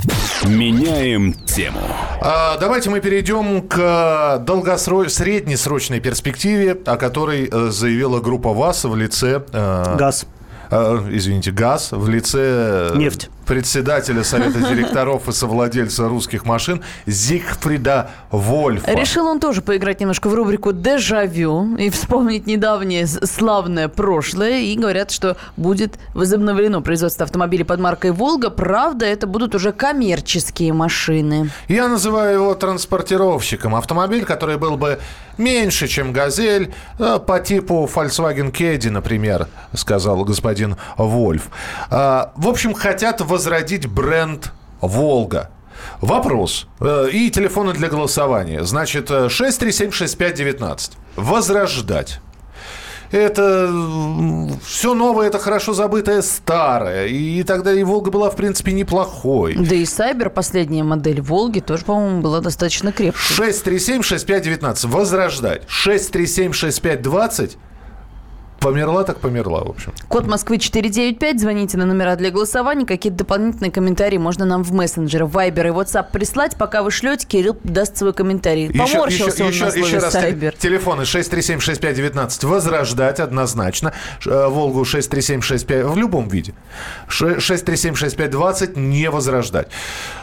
Меняем 0.44 1.32
тему. 1.32 1.80
А, 2.20 2.58
давайте 2.58 2.90
мы 2.90 3.00
перейдем 3.00 3.62
к 3.62 4.38
долгосрочной, 4.44 5.10
среднесрочной 5.10 6.00
перспективе, 6.00 6.76
о 6.86 6.96
которой 6.96 7.48
э, 7.50 7.70
заявила 7.70 8.20
группа 8.20 8.52
ВАС 8.52 8.84
в 8.84 8.96
лице... 8.96 9.44
Э, 9.52 9.96
ГАЗ. 9.96 10.26
Э, 10.70 11.08
извините, 11.10 11.52
ГАЗ 11.52 11.92
в 11.92 12.08
лице... 12.08 12.92
Нефть 12.96 13.30
председателя 13.46 14.24
Совета 14.24 14.58
директоров 14.60 15.28
и 15.28 15.32
совладельца 15.32 16.08
русских 16.08 16.44
машин 16.44 16.82
Зигфрида 17.06 18.10
Вольфа. 18.30 18.92
Решил 18.92 19.26
он 19.26 19.40
тоже 19.40 19.62
поиграть 19.62 20.00
немножко 20.00 20.28
в 20.28 20.34
рубрику 20.34 20.72
«Дежавю» 20.72 21.76
и 21.76 21.88
вспомнить 21.90 22.46
недавнее 22.46 23.06
славное 23.06 23.88
прошлое. 23.88 24.60
И 24.60 24.76
говорят, 24.76 25.10
что 25.10 25.36
будет 25.56 25.98
возобновлено 26.14 26.80
производство 26.80 27.24
автомобилей 27.24 27.64
под 27.64 27.80
маркой 27.80 28.10
«Волга». 28.10 28.50
Правда, 28.50 29.06
это 29.06 29.26
будут 29.26 29.54
уже 29.54 29.72
коммерческие 29.72 30.72
машины. 30.72 31.50
Я 31.68 31.88
называю 31.88 32.34
его 32.34 32.54
транспортировщиком. 32.54 33.74
Автомобиль, 33.74 34.24
который 34.24 34.58
был 34.58 34.76
бы 34.76 34.98
меньше, 35.38 35.86
чем 35.86 36.12
«Газель», 36.12 36.74
э, 36.98 37.18
по 37.24 37.38
типу 37.38 37.88
Volkswagen 37.92 38.50
Caddy, 38.50 38.90
например, 38.90 39.46
сказал 39.74 40.24
господин 40.24 40.76
Вольф. 40.96 41.48
А, 41.90 42.32
в 42.36 42.48
общем, 42.48 42.74
хотят 42.74 43.20
в 43.20 43.35
возродить 43.36 43.86
бренд 43.86 44.50
«Волга». 44.80 45.50
Вопрос. 46.00 46.66
Э, 46.80 47.08
и 47.12 47.30
телефоны 47.30 47.74
для 47.74 47.88
голосования. 47.90 48.64
Значит, 48.64 49.10
6376519. 49.10 50.92
Э, 50.92 51.20
Возрождать. 51.20 52.20
это 53.10 53.70
все 54.64 54.94
новое, 54.94 55.26
это 55.26 55.38
хорошо 55.38 55.74
забытое 55.74 56.22
старое. 56.22 57.08
И 57.08 57.42
тогда 57.42 57.74
и 57.74 57.82
Волга 57.84 58.10
была, 58.10 58.30
в 58.30 58.36
принципе, 58.36 58.72
неплохой. 58.72 59.54
Да 59.54 59.74
и 59.74 59.84
Сайбер, 59.84 60.30
последняя 60.30 60.82
модель 60.82 61.20
Волги, 61.20 61.60
тоже, 61.60 61.84
по-моему, 61.84 62.22
была 62.22 62.40
достаточно 62.40 62.90
крепкой. 62.90 63.20
637-6519. 63.20 64.88
Возрождать. 64.88 65.64
637-6520. 65.66 67.56
Померла 68.66 69.04
так 69.04 69.20
померла, 69.20 69.62
в 69.62 69.70
общем. 69.70 69.92
Код 70.08 70.26
Москвы 70.26 70.58
495. 70.58 71.40
Звоните 71.40 71.78
на 71.78 71.86
номера 71.86 72.16
для 72.16 72.32
голосования. 72.32 72.84
Какие-то 72.84 73.18
дополнительные 73.18 73.70
комментарии 73.70 74.18
можно 74.18 74.44
нам 74.44 74.64
в 74.64 74.72
мессенджеры, 74.72 75.24
Вайбер 75.24 75.68
и 75.68 75.70
WhatsApp 75.70 76.06
прислать. 76.10 76.56
Пока 76.56 76.82
вы 76.82 76.90
шлете, 76.90 77.28
Кирилл 77.28 77.56
даст 77.62 77.96
свой 77.96 78.12
комментарий. 78.12 78.76
Поморщился 78.76 79.44
еще, 79.44 79.44
он 79.44 79.50
еще, 79.50 79.64
на 79.66 79.70
слове 79.70 79.86
еще 79.86 79.98
раз, 79.98 80.12
Сайбер. 80.12 80.56
Телефоны 80.56 81.02
637-6519. 81.02 82.46
Возрождать 82.46 83.20
однозначно. 83.20 83.92
Э, 84.26 84.48
Волгу 84.48 84.82
637-65 84.82 85.84
в 85.84 85.96
любом 85.96 86.26
виде. 86.26 86.52
637-6520 87.08 88.76
не 88.76 89.08
возрождать. 89.10 89.68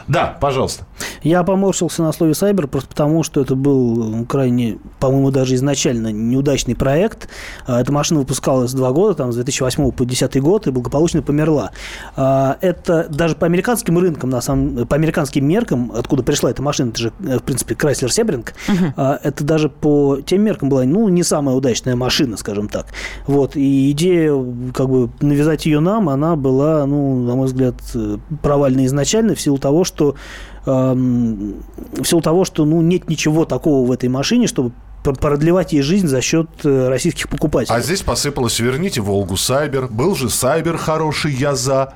Да, 0.08 0.38
пожалуйста. 0.40 0.86
Я 1.22 1.44
поморщился 1.44 2.04
на 2.04 2.12
слове 2.12 2.34
Сайбер 2.34 2.68
просто 2.68 2.90
потому, 2.90 3.24
что 3.24 3.42
это 3.42 3.56
был 3.56 4.26
крайне, 4.26 4.78
по-моему, 5.00 5.32
даже 5.32 5.56
изначально 5.56 6.12
неудачный 6.12 6.76
проект. 6.76 7.30
А, 7.66 7.80
эта 7.82 7.92
машина 7.92 8.20
выпускалась 8.20 8.74
два 8.74 8.92
года, 8.92 9.16
там, 9.16 9.32
с 9.32 9.36
2008 9.36 9.92
по 9.92 10.06
2010 10.06 10.42
год, 10.42 10.68
и 10.68 10.72
благополучно 10.72 11.22
померла. 11.22 11.72
А, 12.16 12.58
это 12.62 13.08
даже 13.10 13.36
по 13.36 13.46
американским 13.46 13.98
рынкам, 13.98 14.30
на 14.30 14.42
самом, 14.42 14.86
по 14.86 14.96
американским 14.96 15.46
меркам, 15.46 15.92
откуда 15.96 16.24
пришла 16.24 16.52
эта 16.52 16.62
машина, 16.62 16.90
это 16.90 17.00
же, 17.00 17.14
э, 17.26 17.38
в 17.38 17.44
принципе, 17.44 17.76
Chrysler 17.76 18.08
Sebring, 18.08 18.48
uh-huh. 18.68 19.20
это 19.24 19.44
даже 19.44 19.70
по 19.70 20.20
тем 20.26 20.42
меркам 20.42 20.70
была, 20.70 20.84
ну, 20.84 21.08
не 21.10 21.24
самая 21.24 21.56
удачная 21.56 21.96
машина, 21.96 22.38
скажем 22.38 22.68
так. 22.68 22.88
Вот, 23.28 23.56
и 23.56 23.92
идея, 23.92 24.34
как 24.74 24.90
бы, 24.90 25.10
навязать 25.22 25.66
ее 25.66 25.80
нам, 25.80 26.10
она 26.10 26.36
была, 26.36 26.86
ну, 26.86 27.24
на 27.24 27.36
мой 27.36 27.48
взгляд, 27.48 27.76
э, 27.96 28.18
провальна 28.42 28.86
изначально 28.86 29.36
в 29.36 29.42
силу 29.42 29.58
того, 29.58 29.84
что 29.84 29.93
эм, 30.02 31.64
в 31.94 32.06
силу 32.06 32.22
того, 32.22 32.46
что 32.46 32.66
ну, 32.66 32.82
нет 32.82 33.10
ничего 33.10 33.46
такого 33.46 33.88
в 33.88 33.92
этой 33.92 34.10
машине, 34.10 34.48
чтобы 34.48 34.72
продлевать 35.04 35.74
ей 35.74 35.82
жизнь 35.82 36.08
за 36.08 36.22
счет 36.22 36.48
э, 36.64 36.88
российских 36.88 37.28
покупателей. 37.28 37.76
А 37.76 37.82
здесь 37.82 38.02
посыпалось, 38.02 38.60
верните 38.60 39.02
Волгу 39.02 39.36
Сайбер. 39.36 39.88
Был 39.88 40.16
же 40.16 40.30
Сайбер 40.30 40.78
хороший, 40.78 41.34
я 41.34 41.56
за. 41.56 41.94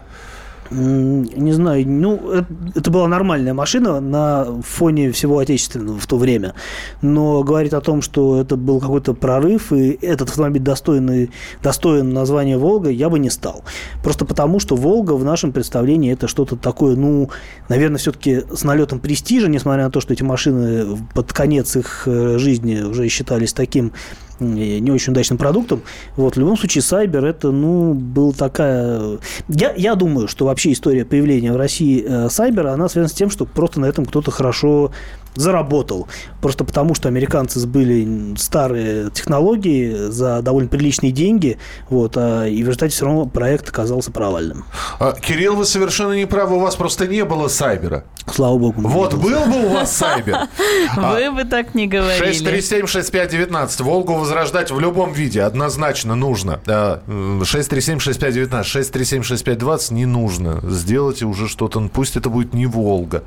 Не 0.69 1.51
знаю, 1.53 1.87
ну, 1.87 2.31
это, 2.31 2.47
это 2.75 2.91
была 2.91 3.07
нормальная 3.07 3.53
машина 3.53 3.99
на 3.99 4.61
фоне 4.61 5.11
всего 5.11 5.39
отечественного 5.39 5.99
в 5.99 6.07
то 6.07 6.17
время. 6.17 6.53
Но 7.01 7.43
говорить 7.43 7.73
о 7.73 7.81
том, 7.81 8.01
что 8.01 8.41
это 8.41 8.55
был 8.55 8.79
какой-то 8.79 9.13
прорыв, 9.13 9.71
и 9.71 9.97
этот 10.01 10.29
автомобиль 10.29 10.61
достойный, 10.61 11.31
достоин 11.63 12.13
названия 12.13 12.57
«Волга», 12.57 12.89
я 12.89 13.09
бы 13.09 13.19
не 13.19 13.29
стал. 13.29 13.63
Просто 14.03 14.25
потому, 14.25 14.59
что 14.59 14.75
«Волга» 14.75 15.13
в 15.13 15.23
нашем 15.23 15.51
представлении 15.51 16.11
это 16.13 16.27
что-то 16.27 16.55
такое, 16.55 16.95
ну, 16.95 17.29
наверное, 17.69 17.97
все-таки 17.97 18.43
с 18.53 18.63
налетом 18.63 18.99
престижа, 18.99 19.47
несмотря 19.47 19.85
на 19.85 19.91
то, 19.91 20.01
что 20.01 20.13
эти 20.13 20.23
машины 20.23 20.97
под 21.13 21.33
конец 21.33 21.75
их 21.75 22.03
э, 22.05 22.37
жизни 22.37 22.81
уже 22.81 23.07
считались 23.07 23.53
таким 23.53 23.93
не 24.39 24.91
очень 24.91 25.13
удачным 25.13 25.37
продуктом. 25.37 25.81
Вот, 26.15 26.35
в 26.35 26.39
любом 26.39 26.57
случае, 26.57 26.81
Сайбер 26.81 27.25
это, 27.25 27.51
ну, 27.51 27.93
был 27.93 28.33
такая... 28.33 29.19
Я, 29.47 29.73
я 29.75 29.95
думаю, 29.95 30.27
что 30.27 30.45
вообще 30.45 30.71
история 30.71 31.05
появления 31.05 31.51
в 31.51 31.57
России 31.57 32.03
э, 32.07 32.29
Сайбера, 32.29 32.71
она 32.73 32.89
связана 32.89 33.09
с 33.09 33.13
тем, 33.13 33.29
что 33.29 33.45
просто 33.45 33.79
на 33.79 33.85
этом 33.85 34.05
кто-то 34.05 34.31
хорошо 34.31 34.91
заработал. 35.37 36.07
Просто 36.41 36.63
потому, 36.63 36.95
что 36.95 37.07
американцы 37.07 37.59
сбыли 37.59 38.35
старые 38.37 39.09
технологии 39.11 40.09
за 40.09 40.41
довольно 40.41 40.69
приличные 40.69 41.11
деньги, 41.11 41.57
вот, 41.89 42.13
а, 42.17 42.45
и 42.45 42.63
в 42.63 42.67
результате 42.67 42.93
все 42.93 43.05
равно 43.05 43.25
проект 43.25 43.69
оказался 43.69 44.11
провальным. 44.11 44.65
А, 44.99 45.13
Кирилл, 45.13 45.55
вы 45.55 45.65
совершенно 45.65 46.13
не 46.13 46.25
правы, 46.25 46.57
у 46.57 46.59
вас 46.59 46.75
просто 46.75 47.07
не 47.07 47.23
было 47.25 47.47
Сайбера. 47.47 48.03
Слава 48.33 48.57
богу. 48.57 48.81
Вот 48.81 49.13
был 49.13 49.45
бы 49.45 49.65
у 49.65 49.69
вас 49.69 49.95
Сайбер. 49.95 50.37
Вы 50.97 51.31
бы 51.31 51.45
так 51.45 51.75
не 51.75 51.87
говорили. 51.87 52.29
637-6519. 52.29 53.83
Волгу 53.83 54.15
возрождать 54.15 54.69
в 54.69 54.79
любом 54.79 55.13
виде 55.13 55.41
однозначно 55.41 56.13
нужно. 56.15 56.59
637-6519. 56.65 58.63
637-6520 58.63 59.93
не 59.93 60.05
нужно. 60.05 60.59
Сделайте 60.63 61.25
уже 61.25 61.47
что-то. 61.47 61.79
Пусть 61.93 62.17
это 62.17 62.29
будет 62.29 62.53
не 62.53 62.65
Волга. 62.65 63.23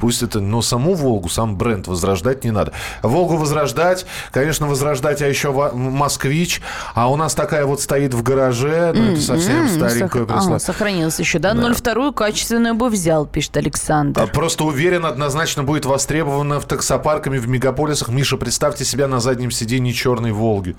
Пусть 0.00 0.22
это... 0.22 0.40
Но 0.40 0.60
саму 0.60 0.94
Волгу, 0.94 1.28
сам 1.28 1.51
бренд 1.56 1.86
возрождать 1.86 2.44
не 2.44 2.50
надо. 2.50 2.72
Волгу 3.02 3.36
возрождать, 3.36 4.06
конечно, 4.30 4.66
возрождать, 4.66 5.22
а 5.22 5.28
еще 5.28 5.52
Москвич. 5.52 6.60
А 6.94 7.10
у 7.10 7.16
нас 7.16 7.34
такая 7.34 7.66
вот 7.66 7.80
стоит 7.80 8.14
в 8.14 8.22
гараже. 8.22 8.92
Ну, 8.94 9.12
это 9.12 9.20
совсем 9.20 9.68
старенькая 9.68 10.24
прислала. 10.24 10.56
А, 10.56 10.60
сохранилась 10.60 11.18
еще, 11.18 11.38
да? 11.38 11.54
да. 11.54 11.72
02 11.72 12.12
качественную 12.12 12.74
бы 12.74 12.88
взял, 12.88 13.26
пишет 13.26 13.56
Александр. 13.56 14.26
Просто 14.32 14.64
уверен, 14.64 15.06
однозначно 15.06 15.62
будет 15.62 15.84
востребована 15.84 16.60
в 16.60 16.64
таксопарками 16.64 17.38
в 17.38 17.48
мегаполисах. 17.48 18.08
Миша, 18.08 18.36
представьте 18.36 18.84
себя 18.84 19.08
на 19.08 19.20
заднем 19.20 19.50
сиденье 19.50 19.92
черной 19.92 20.32
«Волги». 20.32 20.76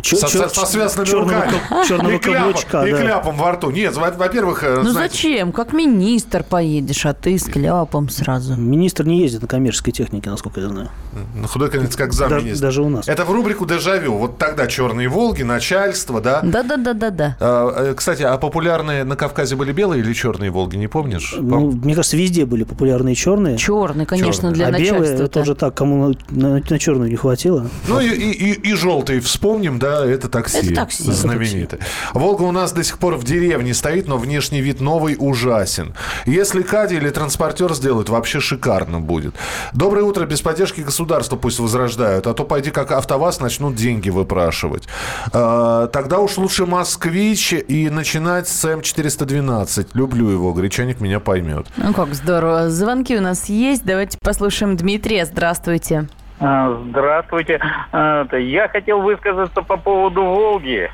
Чё, 0.00 0.16
со, 0.16 0.28
чё, 0.28 0.48
со, 0.48 0.60
со 0.60 0.66
связанными 0.66 1.06
черного, 1.06 1.44
руками. 1.44 1.86
Черного 1.88 2.12
и, 2.12 2.18
кляпом, 2.18 2.54
да. 2.72 2.88
и 2.88 2.92
кляпом 2.92 3.36
во 3.36 3.52
рту. 3.52 3.70
Нет, 3.70 3.96
во-первых... 3.96 4.62
Э, 4.62 4.80
ну 4.82 4.90
знаете... 4.90 5.14
зачем? 5.14 5.52
Как 5.52 5.72
министр 5.72 6.44
поедешь, 6.44 7.04
а 7.06 7.14
ты 7.14 7.38
с 7.38 7.44
кляпом 7.44 8.08
сразу. 8.08 8.54
Министр 8.54 9.04
не 9.06 9.20
ездит 9.20 9.42
на 9.42 9.48
коммерческой 9.48 9.92
технике, 9.92 10.30
насколько 10.30 10.60
я 10.60 10.68
знаю. 10.68 10.90
На 11.34 11.48
худой 11.48 11.70
конец, 11.70 11.96
как 11.96 12.12
замминистра. 12.12 12.66
Даже 12.66 12.82
у 12.82 12.88
нас. 12.88 13.08
Это 13.08 13.24
в 13.24 13.32
рубрику 13.32 13.66
«Дежавю». 13.66 14.14
Вот 14.14 14.38
тогда 14.38 14.66
«Черные 14.66 15.08
Волги», 15.08 15.42
начальство, 15.42 16.20
да? 16.20 16.42
Да-да-да-да-да. 16.42 17.36
А, 17.40 17.90
э, 17.90 17.94
кстати, 17.94 18.22
а 18.22 18.36
популярные 18.38 19.04
на 19.04 19.16
Кавказе 19.16 19.56
были 19.56 19.72
белые 19.72 20.02
или 20.02 20.12
черные 20.12 20.50
Волги, 20.50 20.76
не 20.76 20.88
помнишь? 20.88 21.34
Ну, 21.38 21.72
мне 21.72 21.94
кажется, 21.94 22.16
везде 22.16 22.46
были 22.46 22.64
популярные 22.64 23.14
черные. 23.14 23.56
Черные, 23.56 24.06
конечно, 24.06 24.50
черные. 24.50 24.54
для 24.54 24.66
а 24.68 24.70
начальства. 24.70 24.94
белые, 24.94 25.24
это 25.24 25.40
уже 25.40 25.54
так, 25.54 25.74
кому 25.74 26.14
на, 26.30 26.48
на, 26.48 26.62
на 26.68 26.78
черную 26.78 27.10
не 27.10 27.16
хватило. 27.16 27.68
Ну 27.88 28.00
и, 28.00 28.08
и, 28.08 28.30
и, 28.30 28.70
и 28.70 28.74
желтые 28.74 29.20
вспомним, 29.56 29.78
да, 29.78 30.04
это 30.04 30.28
такси. 30.28 30.58
Это 30.58 30.74
такси. 30.74 31.10
Знаменитый. 31.10 31.78
Волга 32.12 32.42
у 32.42 32.52
нас 32.52 32.72
до 32.72 32.84
сих 32.84 32.98
пор 32.98 33.14
в 33.14 33.24
деревне 33.24 33.72
стоит, 33.72 34.06
но 34.06 34.18
внешний 34.18 34.60
вид 34.60 34.80
новый 34.80 35.16
ужасен. 35.18 35.94
Если 36.26 36.62
Кади 36.62 36.96
или 36.96 37.08
транспортер 37.08 37.72
сделают, 37.74 38.08
вообще 38.08 38.40
шикарно 38.40 39.00
будет. 39.00 39.34
Доброе 39.72 40.02
утро. 40.02 40.26
Без 40.26 40.42
поддержки 40.42 40.82
государства 40.82 41.36
пусть 41.36 41.58
возрождают, 41.58 42.26
а 42.26 42.34
то 42.34 42.44
пойди 42.44 42.70
как 42.70 42.92
АвтоВАЗ 42.92 43.40
начнут 43.40 43.74
деньги 43.74 44.10
выпрашивать. 44.10 44.84
А, 45.32 45.86
тогда 45.86 46.18
уж 46.18 46.36
лучше 46.36 46.66
«Москвич» 46.66 47.52
и 47.52 47.88
начинать 47.88 48.48
с 48.48 48.64
М412. 48.64 49.88
Люблю 49.94 50.28
его. 50.28 50.52
Гречаник 50.52 51.00
меня 51.00 51.20
поймет. 51.20 51.66
Ну 51.76 51.94
как 51.94 52.14
здорово. 52.14 52.68
Звонки 52.68 53.16
у 53.16 53.20
нас 53.20 53.48
есть. 53.48 53.84
Давайте 53.84 54.18
послушаем 54.20 54.76
Дмитрия. 54.76 55.24
Здравствуйте. 55.24 56.08
А, 56.38 56.78
здравствуйте. 56.88 57.60
А, 57.92 58.26
я 58.36 58.68
хотел 58.68 59.00
высказаться 59.00 59.62
по 59.62 59.76
поводу 59.76 60.22
«Волги». 60.22 60.90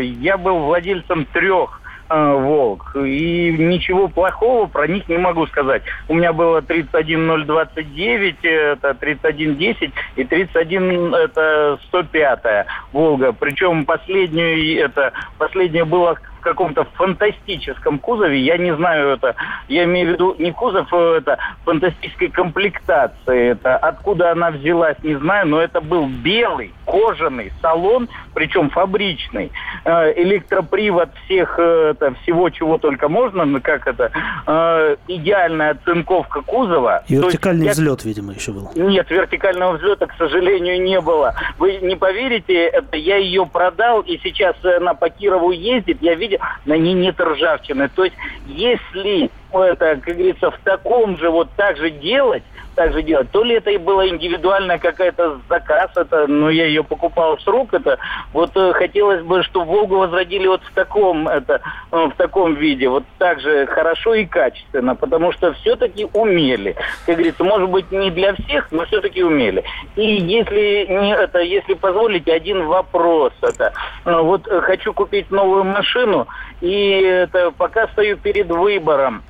Я 0.00 0.38
был 0.38 0.60
владельцем 0.60 1.24
трех 1.26 1.80
а, 2.08 2.34
«Волг». 2.34 2.94
И 2.96 3.56
ничего 3.58 4.06
плохого 4.06 4.66
про 4.66 4.86
них 4.86 5.08
не 5.08 5.18
могу 5.18 5.48
сказать. 5.48 5.82
У 6.08 6.14
меня 6.14 6.32
было 6.32 6.62
31029, 6.62 8.36
это 8.42 8.94
3110, 8.94 9.92
и 10.16 10.24
31 10.24 11.14
это 11.14 11.78
105 11.88 12.66
«Волга». 12.92 13.32
Причем 13.32 13.84
последнюю, 13.84 14.84
это, 14.84 15.12
последняя 15.38 15.84
была 15.84 16.14
каком-то 16.44 16.84
фантастическом 16.94 17.98
кузове, 17.98 18.38
я 18.38 18.56
не 18.58 18.74
знаю 18.76 19.08
это, 19.08 19.34
я 19.68 19.84
имею 19.84 20.10
в 20.10 20.12
виду 20.12 20.36
не 20.38 20.52
кузов, 20.52 20.92
а 20.92 21.16
это 21.16 21.38
фантастической 21.64 22.28
комплектации, 22.28 23.50
это 23.50 23.76
откуда 23.76 24.30
она 24.30 24.50
взялась, 24.50 24.96
не 25.02 25.16
знаю, 25.16 25.48
но 25.48 25.60
это 25.60 25.80
был 25.80 26.06
белый 26.06 26.72
кожаный 26.84 27.52
салон, 27.60 28.08
причем 28.34 28.70
фабричный, 28.70 29.50
э, 29.84 30.22
электропривод 30.22 31.10
всех, 31.24 31.58
э, 31.58 31.92
это, 31.92 32.14
всего 32.22 32.50
чего 32.50 32.78
только 32.78 33.08
можно, 33.08 33.44
ну 33.44 33.60
как 33.60 33.86
это, 33.86 34.10
э, 34.46 34.96
идеальная 35.08 35.70
оцинковка 35.70 36.42
кузова. 36.42 37.04
И 37.08 37.16
вертикальный 37.16 37.66
есть, 37.66 37.78
взлет, 37.78 38.02
я... 38.02 38.08
видимо, 38.08 38.32
еще 38.32 38.52
был. 38.52 38.70
Нет, 38.74 39.10
вертикального 39.10 39.76
взлета, 39.76 40.06
к 40.06 40.14
сожалению, 40.18 40.80
не 40.82 41.00
было. 41.00 41.34
Вы 41.58 41.78
не 41.78 41.96
поверите, 41.96 42.66
это 42.66 42.96
я 42.96 43.16
ее 43.16 43.46
продал, 43.46 44.02
и 44.02 44.18
сейчас 44.22 44.56
она 44.64 44.94
по 44.94 45.08
Кирову 45.08 45.50
ездит, 45.50 45.98
я 46.02 46.14
видел, 46.14 46.33
на 46.64 46.76
ней 46.76 46.94
нет 46.94 47.20
ржавчины. 47.20 47.88
То 47.88 48.04
есть, 48.04 48.16
если 48.46 49.30
это, 49.62 49.96
как 49.96 50.14
говорится, 50.14 50.50
в 50.50 50.58
таком 50.64 51.18
же, 51.18 51.30
вот 51.30 51.48
так 51.56 51.76
же 51.76 51.90
делать, 51.90 52.42
так 52.74 52.92
же 52.92 53.02
делать. 53.02 53.30
То 53.30 53.42
ли 53.42 53.56
это 53.56 53.70
и 53.70 53.78
была 53.78 54.08
индивидуальная 54.08 54.78
какая-то 54.78 55.38
заказ, 55.48 55.90
это, 55.96 56.26
но 56.26 56.50
я 56.50 56.66
ее 56.66 56.82
покупал 56.82 57.38
с 57.38 57.46
рук, 57.46 57.74
это 57.74 57.98
вот 58.32 58.50
э, 58.56 58.72
хотелось 58.72 59.22
бы, 59.22 59.42
чтобы 59.42 59.66
Волгу 59.66 59.96
возродили 59.96 60.46
вот 60.46 60.62
в 60.62 60.72
таком, 60.74 61.28
это, 61.28 61.60
э, 61.92 61.96
в 61.96 62.12
таком 62.16 62.54
виде, 62.54 62.88
вот 62.88 63.04
так 63.18 63.40
же 63.40 63.66
хорошо 63.66 64.14
и 64.14 64.26
качественно, 64.26 64.94
потому 64.94 65.32
что 65.32 65.52
все-таки 65.54 66.06
умели. 66.12 66.76
Как 67.06 67.16
говорится, 67.16 67.44
может 67.44 67.70
быть, 67.70 67.90
не 67.92 68.10
для 68.10 68.34
всех, 68.34 68.70
но 68.70 68.84
все-таки 68.86 69.22
умели. 69.22 69.64
И 69.96 70.04
если 70.04 70.86
не 70.88 71.14
это, 71.14 71.40
если 71.40 71.74
позволите, 71.74 72.32
один 72.32 72.66
вопрос, 72.66 73.32
это, 73.42 73.72
э, 74.04 74.20
вот 74.20 74.46
хочу 74.46 74.92
купить 74.92 75.30
новую 75.30 75.64
машину, 75.64 76.26
и 76.60 77.00
это 77.00 77.50
пока 77.52 77.88
стою 77.88 78.16
перед 78.16 78.48
выбором, 78.48 79.22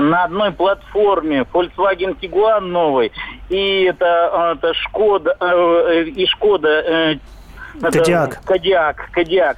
на 0.00 0.24
одной 0.24 0.52
платформе 0.52 1.46
Volkswagen 1.52 2.18
Tiguan 2.20 2.60
новый 2.60 3.12
и 3.48 3.84
это, 3.84 4.54
это 4.56 4.74
Шкода 4.74 5.36
э, 5.40 6.04
и 6.04 6.26
Шкода 6.26 6.68
э, 6.68 7.16
это 7.82 7.98
Кодиак. 9.12 9.56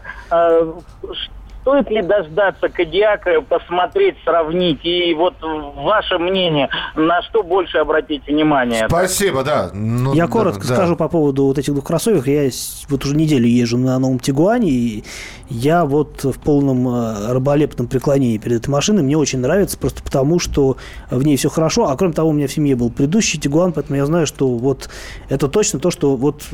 Стоит 1.69 1.91
ли 1.91 2.01
дождаться 2.01 2.71
Кодиака, 2.71 3.43
посмотреть, 3.43 4.15
сравнить? 4.25 4.81
И 4.85 5.13
вот 5.13 5.35
ваше 5.43 6.17
мнение, 6.17 6.71
на 6.97 7.21
что 7.21 7.43
больше 7.43 7.77
обратить 7.77 8.27
внимание? 8.27 8.87
Спасибо, 8.89 9.45
да. 9.45 9.69
Ну, 9.75 10.15
Я 10.15 10.25
да, 10.25 10.33
коротко 10.33 10.67
да. 10.67 10.75
скажу 10.75 10.97
по 10.97 11.11
поводу 11.11 11.45
вот 11.45 11.59
этих 11.59 11.75
двух 11.75 11.85
кроссоверов. 11.85 12.27
Я 12.27 12.49
вот 12.89 13.05
уже 13.05 13.15
неделю 13.15 13.47
езжу 13.47 13.77
на 13.77 13.99
новом 13.99 14.19
Тигуане, 14.19 14.71
и 14.71 15.05
я 15.51 15.85
вот 15.85 16.25
в 16.25 16.41
полном 16.41 16.89
э, 16.89 17.33
раболепном 17.33 17.87
преклонении 17.87 18.39
перед 18.39 18.61
этой 18.61 18.71
машиной. 18.71 19.03
Мне 19.03 19.19
очень 19.19 19.41
нравится, 19.41 19.77
просто 19.77 20.03
потому, 20.03 20.39
что 20.39 20.79
в 21.11 21.23
ней 21.23 21.37
все 21.37 21.51
хорошо. 21.51 21.89
А 21.89 21.97
кроме 21.99 22.15
того, 22.15 22.31
у 22.31 22.33
меня 22.33 22.49
в 22.49 22.53
семье 22.53 22.77
был 22.77 22.89
предыдущий 22.91 23.39
Тигуан, 23.39 23.75
поэтому 23.75 23.99
я 23.99 24.07
знаю, 24.07 24.27
что 24.27 24.49
вот 24.49 24.89
это 25.29 25.49
точно 25.49 25.81
то, 25.81 25.91
что 25.91 26.17
вот 26.17 26.45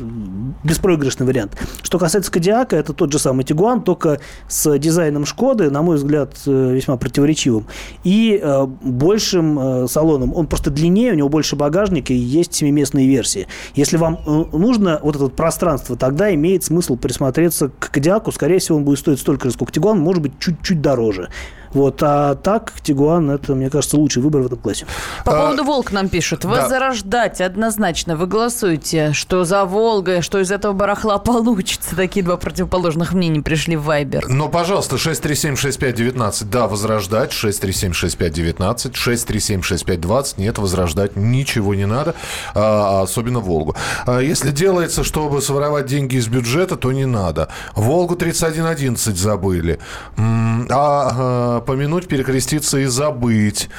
беспроигрышный 0.63 1.25
вариант. 1.25 1.57
Что 1.83 1.99
касается 1.99 2.33
Кодиака, 2.33 2.75
это 2.75 2.91
тот 2.91 3.13
же 3.13 3.19
самый 3.19 3.45
Тигуан, 3.45 3.81
только 3.81 4.19
с 4.49 4.77
дизайном 4.77 5.04
Шкоды, 5.25 5.69
на 5.69 5.81
мой 5.81 5.97
взгляд, 5.97 6.35
э, 6.45 6.73
весьма 6.73 6.97
противоречивым, 6.97 7.65
и 8.03 8.39
э, 8.41 8.65
большим 8.65 9.59
э, 9.59 9.87
салоном. 9.87 10.33
Он 10.33 10.47
просто 10.47 10.71
длиннее, 10.71 11.11
у 11.11 11.15
него 11.15 11.29
больше 11.29 11.55
багажника 11.55 12.13
и 12.13 12.17
есть 12.17 12.53
семиместные 12.53 13.07
версии. 13.07 13.47
Если 13.75 13.97
вам 13.97 14.19
нужно 14.53 14.99
вот 15.03 15.15
это 15.15 15.27
пространство, 15.27 15.95
тогда 15.95 16.33
имеет 16.33 16.63
смысл 16.63 16.95
присмотреться 16.95 17.69
к 17.69 17.91
Кодиаку. 17.91 18.31
Скорее 18.31 18.59
всего, 18.59 18.77
он 18.77 18.83
будет 18.83 18.99
стоить 18.99 19.19
столько 19.19 19.49
же, 19.49 19.53
сколько 19.53 19.73
Тигуан, 19.73 19.99
может 19.99 20.21
быть, 20.21 20.33
чуть-чуть 20.39 20.81
дороже. 20.81 21.29
Вот, 21.75 22.01
а 22.01 22.35
так 22.35 22.71
Тигуан 22.81 23.29
это, 23.29 23.53
мне 23.53 23.69
кажется, 23.69 23.97
лучший 23.97 24.23
выбор 24.23 24.41
в 24.41 24.45
этом 24.47 24.57
классе. 24.57 24.85
По 25.25 25.31
поводу 25.31 25.63
Волк 25.63 25.91
нам 25.91 26.09
пишут. 26.09 26.41
да. 26.41 26.49
Возрождать 26.49 27.41
однозначно. 27.41 28.15
Вы 28.15 28.27
голосуете, 28.27 29.11
что 29.13 29.43
за 29.43 29.65
Волга, 29.65 30.21
что 30.21 30.39
из 30.39 30.51
этого 30.51 30.73
барахла 30.73 31.17
получится. 31.19 31.95
Такие 31.95 32.23
два 32.23 32.37
противоположных 32.37 33.13
мнения 33.13 33.41
пришли 33.41 33.75
в 33.75 33.83
Вайбер. 33.83 34.25
Ну, 34.27 34.47
пожалуйста, 34.49 34.95
637-6519, 34.95 36.45
да, 36.45 36.67
возрождать, 36.67 37.31
637-6519, 37.31 38.93
637-6520, 38.93 40.35
нет, 40.37 40.57
возрождать 40.57 41.15
ничего 41.15 41.75
не 41.75 41.85
надо, 41.85 42.15
а, 42.53 43.01
особенно 43.01 43.39
Волгу. 43.39 43.75
А 44.05 44.19
Если 44.19 44.51
делается, 44.51 45.03
чтобы 45.03 45.41
своровать 45.41 45.85
деньги 45.87 46.15
из 46.15 46.27
бюджета, 46.27 46.77
то 46.77 46.91
не 46.91 47.05
надо. 47.05 47.49
Волгу 47.75 48.15
3111 48.15 49.17
забыли. 49.17 49.79
А, 50.17 51.11
а, 51.59 51.61
помянуть, 51.65 52.07
перекреститься 52.07 52.77
и 52.79 52.85
забыть. 52.85 53.69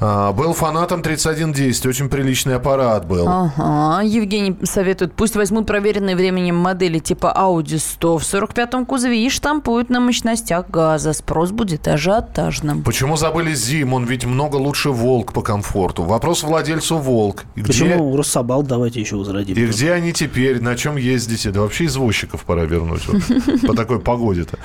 А, 0.00 0.32
Был 0.32 0.52
фанатом 0.52 1.02
3110, 1.02 1.86
очень 1.86 2.08
приличный 2.08 2.56
аппарат 2.56 3.06
был. 3.06 3.26
Ага, 3.28 4.02
Евгений 4.02 4.56
советует, 4.64 5.12
пусть 5.14 5.36
возьмут 5.36 5.66
проверенные 5.66 6.16
временем 6.16 6.56
модели 6.56 6.98
типа 6.98 7.32
Audi 7.36 7.78
100 7.78 8.18
в 8.18 8.22
45-м 8.22 8.86
кузове 8.86 9.24
и 9.26 9.30
штампуют 9.30 9.88
на 9.90 10.00
мощностях 10.00 10.68
газа. 10.68 11.12
Спрос 11.12 11.50
будет 11.52 11.86
ажиотажным. 11.88 12.82
Почему 12.82 13.16
забыли 13.16 13.54
Зим? 13.54 13.94
Он 13.94 14.04
ведь 14.04 14.24
много 14.24 14.56
лучше 14.56 14.90
Волк 14.90 15.32
по 15.32 15.42
комфорту. 15.42 16.02
Вопрос 16.02 16.42
владельцу 16.42 16.98
Волк. 16.98 17.44
И 17.54 17.60
где- 17.60 17.66
Почему 17.72 18.16
Рособал 18.16 18.62
давайте 18.62 19.00
еще 19.00 19.16
возродим? 19.16 19.54
И 19.56 19.66
где 19.66 19.92
они 19.92 20.12
теперь? 20.12 20.60
На 20.60 20.76
чем 20.76 20.96
ездите? 20.96 21.50
Да 21.50 21.60
вообще 21.60 21.86
извозчиков 21.86 22.42
пора 22.44 22.64
вернуть. 22.64 23.02
По 23.66 23.74
такой 23.74 24.00
погоде-то. 24.00 24.58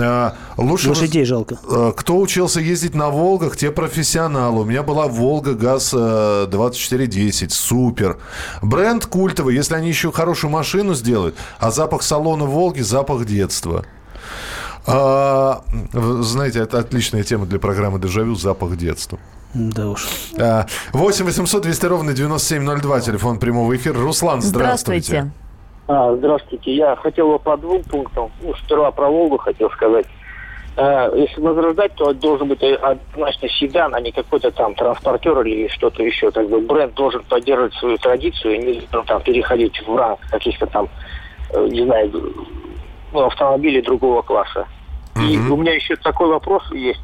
А, 0.00 0.34
Лучше... 0.56 0.90
Лошадей 0.90 1.24
жалко. 1.24 1.58
Э, 1.68 1.92
Кто 1.96 2.18
учился 2.26 2.60
ездить 2.60 2.94
на 2.96 3.08
Волгах, 3.08 3.56
те 3.56 3.70
профессионалы. 3.70 4.62
У 4.62 4.64
меня 4.64 4.82
была 4.82 5.06
Волга 5.06 5.54
ГАЗ-2410. 5.54 7.50
Супер. 7.50 8.18
Бренд 8.62 9.06
культовый. 9.06 9.54
Если 9.54 9.76
они 9.76 9.88
еще 9.88 10.10
хорошую 10.10 10.50
машину 10.50 10.94
сделают, 10.94 11.36
а 11.60 11.70
запах 11.70 12.02
салона 12.02 12.44
Волги– 12.44 12.80
запах 12.82 13.26
детства. 13.26 13.84
А, 14.88 15.62
знаете, 15.92 16.58
это 16.58 16.80
отличная 16.80 17.22
тема 17.22 17.46
для 17.46 17.60
программы 17.60 18.00
«Дежавю»– 18.00 18.34
запах 18.36 18.76
детства. 18.76 19.20
Да 19.54 19.88
уж. 19.90 20.08
А, 20.38 20.66
8 20.92 21.24
800 21.24 21.62
200 21.62 21.86
ровно 21.86 22.12
9702, 22.12 23.00
телефон 23.02 23.38
прямого 23.38 23.74
эфира. 23.76 24.00
Руслан, 24.00 24.42
здравствуйте. 24.42 25.30
А, 25.86 26.16
здравствуйте. 26.16 26.74
Я 26.74 26.96
хотел 26.96 27.28
бы 27.28 27.38
по 27.38 27.56
двум 27.56 27.84
пунктам. 27.84 28.32
Ну, 28.42 28.52
сперва 28.56 28.90
про 28.90 29.08
Волгу 29.08 29.38
хотел 29.38 29.70
сказать. 29.70 30.06
Э, 30.76 31.10
Если 31.14 31.40
возрождать, 31.40 31.94
то 31.94 32.12
должен 32.12 32.48
быть 32.48 32.62
однозначно 32.62 33.48
седан, 33.48 33.94
а 33.94 34.00
не 34.00 34.12
какой-то 34.12 34.50
там 34.50 34.74
транспортер 34.74 35.40
или 35.40 35.68
что-то 35.68 36.02
еще. 36.02 36.30
Как 36.30 36.48
бы 36.48 36.60
бренд 36.60 36.94
должен 36.94 37.22
поддерживать 37.24 37.74
свою 37.74 37.96
традицию 37.96 38.54
и 38.54 38.58
не 38.58 38.82
ну, 38.92 39.02
там, 39.04 39.22
переходить 39.22 39.80
в 39.86 39.96
ранг 39.96 40.20
каких-то 40.30 40.66
там, 40.66 40.88
э, 41.52 41.66
не 41.68 41.84
знаю, 41.84 42.12
ну, 43.12 43.20
автомобилей 43.26 43.80
другого 43.80 44.20
класса. 44.22 44.66
И 45.16 45.38
у 45.38 45.56
меня 45.56 45.72
еще 45.72 45.96
такой 45.96 46.28
вопрос 46.28 46.62
есть. 46.72 47.00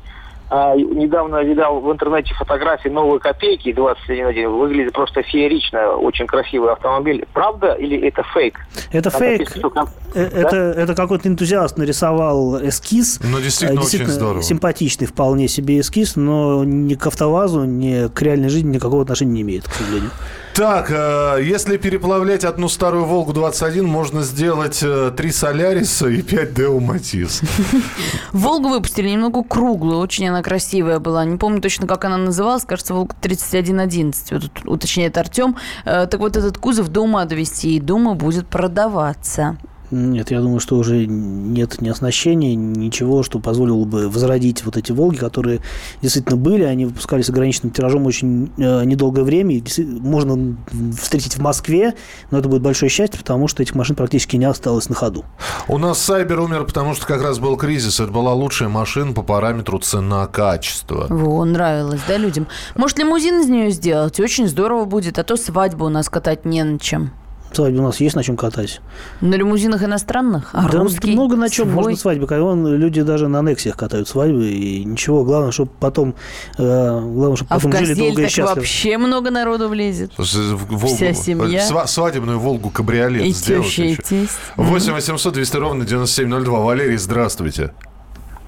А, 0.55 0.77
недавно 0.77 1.43
видал 1.43 1.81
в 1.81 1.91
интернете 1.91 2.35
фотографии 2.35 2.91
новой 2.91 3.19
копейки 3.21 3.71
21.1. 3.71 4.49
Выглядит 4.49 4.93
просто 4.93 5.23
феерично. 5.23 5.93
Очень 5.97 6.27
красивый 6.27 6.71
автомобиль. 6.73 7.25
Правда 7.33 7.73
или 7.73 7.99
это 8.07 8.23
фейк? 8.35 8.59
Это 8.91 9.11
Там 9.11 9.19
фейк. 9.19 9.39
написано, 9.41 9.59
что 9.61 9.71
там- 9.71 9.89
Э, 10.15 10.29
Да? 10.31 10.39
Это, 10.41 10.57
это 10.57 10.95
какой-то 10.95 11.27
энтузиаст 11.27 11.79
нарисовал 11.79 12.59
эскиз. 12.69 13.21
Ну, 13.25 13.39
действительно, 13.41 13.81
Э, 13.81 13.83
очень 13.83 14.07
здорово. 14.07 14.43
симпатичный 14.43 15.07
вполне 15.07 15.49
себе 15.49 15.81
эскиз, 15.81 16.17
но 16.17 16.65
ни 16.65 16.97
к 16.97 17.07
автовазу, 17.07 17.65
ни 17.65 18.09
к 18.09 18.21
реальной 18.21 18.51
жизни 18.51 18.75
никакого 18.75 19.01
отношения 19.01 19.33
не 19.33 19.41
имеет, 19.43 19.65
к 19.65 19.73
сожалению. 19.73 20.11
Так, 20.55 20.91
э, 20.91 21.39
если 21.43 21.79
переплавлять 21.79 22.45
одну 22.45 22.69
старую 22.69 23.07
Волгу-21, 23.07 23.83
можно 23.83 24.23
сделать 24.23 24.81
э, 24.83 25.11
три 25.17 25.33
Соляриса 25.33 26.09
и 26.09 26.21
5 26.21 26.55
Део 26.55 26.79
Матис. 26.79 27.41
Волгу 28.33 28.69
выпустили 28.69 29.09
немного 29.09 29.43
круглую, 29.45 29.99
очень 29.99 30.29
она 30.29 30.43
красивая 30.43 30.99
была. 30.99 31.25
Не 31.25 31.39
помню 31.39 31.63
точно, 31.63 31.87
как 31.87 32.05
она 32.05 32.19
называлась, 32.19 32.65
кажется, 32.65 32.93
Волга 32.93 33.17
3111, 33.21 34.33
вот 34.33 34.51
уточняет 34.67 35.17
Артем. 35.17 35.57
Э, 35.87 36.07
Так 36.07 36.21
вот, 36.21 36.37
этот 36.37 36.59
кузов 36.59 36.89
до 36.89 37.01
ума 37.01 37.25
довести, 37.25 37.77
и 37.77 37.81
думаю, 37.81 38.15
будет 38.15 38.47
продаваться. 38.47 39.57
Нет, 39.93 40.31
я 40.31 40.41
думаю, 40.41 40.59
что 40.59 40.77
уже 40.79 41.07
нет 41.07 41.83
ни 41.83 41.89
оснащения, 41.91 42.55
ничего, 42.55 43.23
что 43.23 43.39
позволило 43.39 43.85
бы 43.85 44.09
возродить 44.09 44.65
вот 44.65 44.79
эти 44.79 44.91
«Волги», 44.91 45.17
которые 45.17 45.61
действительно 46.01 46.39
были. 46.39 46.63
Они 46.63 46.87
выпускались 46.87 47.29
ограниченным 47.29 47.73
тиражом 47.73 48.07
очень 48.07 48.51
э, 48.57 48.85
недолгое 48.85 49.23
время. 49.23 49.63
Можно 49.79 50.57
встретить 50.99 51.37
в 51.37 51.43
Москве, 51.43 51.95
но 52.31 52.39
это 52.39 52.49
будет 52.49 52.63
большое 52.63 52.89
счастье, 52.89 53.19
потому 53.19 53.49
что 53.49 53.63
этих 53.63 53.75
машин 53.75 53.95
практически 53.95 54.37
не 54.37 54.47
осталось 54.47 54.89
на 54.89 54.95
ходу. 54.95 55.27
У 55.69 55.77
нас 55.77 55.99
Сайбер 55.99 56.41
умер, 56.41 56.65
потому 56.65 56.95
что 56.95 57.07
как 57.07 57.23
раз 57.23 57.39
был 57.39 57.59
кризис. 57.59 58.01
Это 58.01 58.11
была 58.11 58.33
лучшая 58.33 58.71
машина 58.71 59.13
по 59.13 59.23
параметру 59.23 59.79
цена-качество. 59.79 61.07
Во, 61.11 61.45
нравилось, 61.45 62.01
да, 62.09 62.17
людям? 62.17 62.47
Может, 62.77 62.99
лимузин 62.99 63.41
из 63.43 63.49
нее 63.49 63.71
сделать? 63.71 64.19
Очень 64.21 64.49
здорово 64.49 64.87
будет, 64.87 65.19
а 65.19 65.25
то 65.25 65.37
свадьбу 65.37 65.85
у 65.85 65.91
нас 65.91 66.09
катать 66.09 66.47
не 66.47 66.63
на 66.65 66.79
чем. 66.79 67.13
Свадьбе 67.55 67.81
у 67.81 67.83
нас 67.83 68.01
есть 68.01 68.17
на 68.17 68.23
чем 68.23 68.37
катать. 68.37 68.81
На 69.21 69.35
лимузинах 69.35 69.83
иностранных? 69.83 70.51
А 70.53 70.69
да 70.69 70.79
русский? 70.79 71.13
много 71.13 71.37
на 71.37 71.49
чем 71.51 71.67
свой? 71.67 71.75
можно 71.75 71.97
свадьбы. 71.97 72.27
Вон 72.41 72.67
люди 72.67 73.03
даже 73.03 73.29
на 73.29 73.43
Нексиях 73.43 73.77
катают 73.77 74.09
свадьбы, 74.09 74.47
и 74.49 74.85
ничего. 74.85 75.25
Главное, 75.25 75.51
чтобы 75.53 75.71
потом, 75.81 76.15
э, 76.59 76.63
главное, 76.63 77.37
чтобы 77.37 77.49
А 77.51 77.55
потом 77.57 77.73
жили 77.73 77.95
долго 77.95 78.21
и 78.21 78.25
так 78.25 78.31
счастливо. 78.31 78.55
вообще 78.57 78.99
много 78.99 79.31
народу 79.31 79.69
влезет. 79.69 80.13
С- 80.19 80.35
в- 80.35 80.67
Волгу- 80.73 80.87
Вся 80.97 81.13
семья. 81.13 81.61
сва- 81.69 81.87
свадебную 81.87 82.39
Волгу 82.39 82.71
кабриолет 82.71 83.23
И 83.23 83.31
сделать 83.33 83.67
теща, 83.67 83.83
и 83.83 83.89
еще. 83.93 84.03
тесть. 84.03 84.39
8 84.57 84.93
800 84.95 85.35
200 85.35 85.57
ровно 85.57 85.85
9702. 85.85 86.61
Валерий, 86.61 86.97
здравствуйте. 86.97 87.73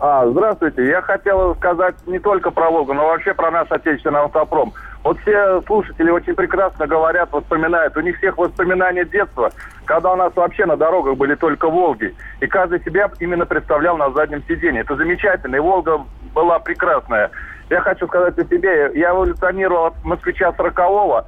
А, 0.01 0.29
здравствуйте. 0.31 0.87
Я 0.87 1.01
хотел 1.01 1.55
сказать 1.57 1.95
не 2.07 2.19
только 2.19 2.51
про 2.51 2.69
Волгу, 2.71 2.93
но 2.95 3.07
вообще 3.07 3.33
про 3.33 3.51
наш 3.51 3.71
отечественный 3.71 4.21
автопром. 4.21 4.73
Вот 5.05 5.19
все 5.21 5.61
слушатели 5.67 6.09
очень 6.09 6.35
прекрасно 6.35 6.87
говорят, 6.87 7.29
вспоминают. 7.31 7.95
У 7.95 8.01
них 8.01 8.17
всех 8.17 8.39
воспоминания 8.39 9.05
детства, 9.05 9.53
когда 9.85 10.15
у 10.15 10.17
нас 10.17 10.35
вообще 10.35 10.65
на 10.65 10.79
дорогах 10.79 11.19
были 11.19 11.35
только 11.35 11.69
Волги. 11.69 12.15
И 12.41 12.47
каждый 12.47 12.83
себя 12.83 13.11
именно 13.21 13.45
представлял 13.45 13.99
на 13.99 14.11
заднем 14.13 14.43
сиденье. 14.49 14.81
Это 14.81 14.97
замечательно. 14.97 15.57
И 15.57 15.61
Волга 15.61 16.03
была 16.35 16.59
прекрасная. 16.59 17.31
Я 17.69 17.81
хочу 17.81 18.07
сказать 18.07 18.39
о 18.39 18.45
себе. 18.45 18.93
Я 18.95 19.11
эволюционировал 19.11 19.87
от 19.87 20.05
москвича 20.05 20.55
40-го. 20.57 21.25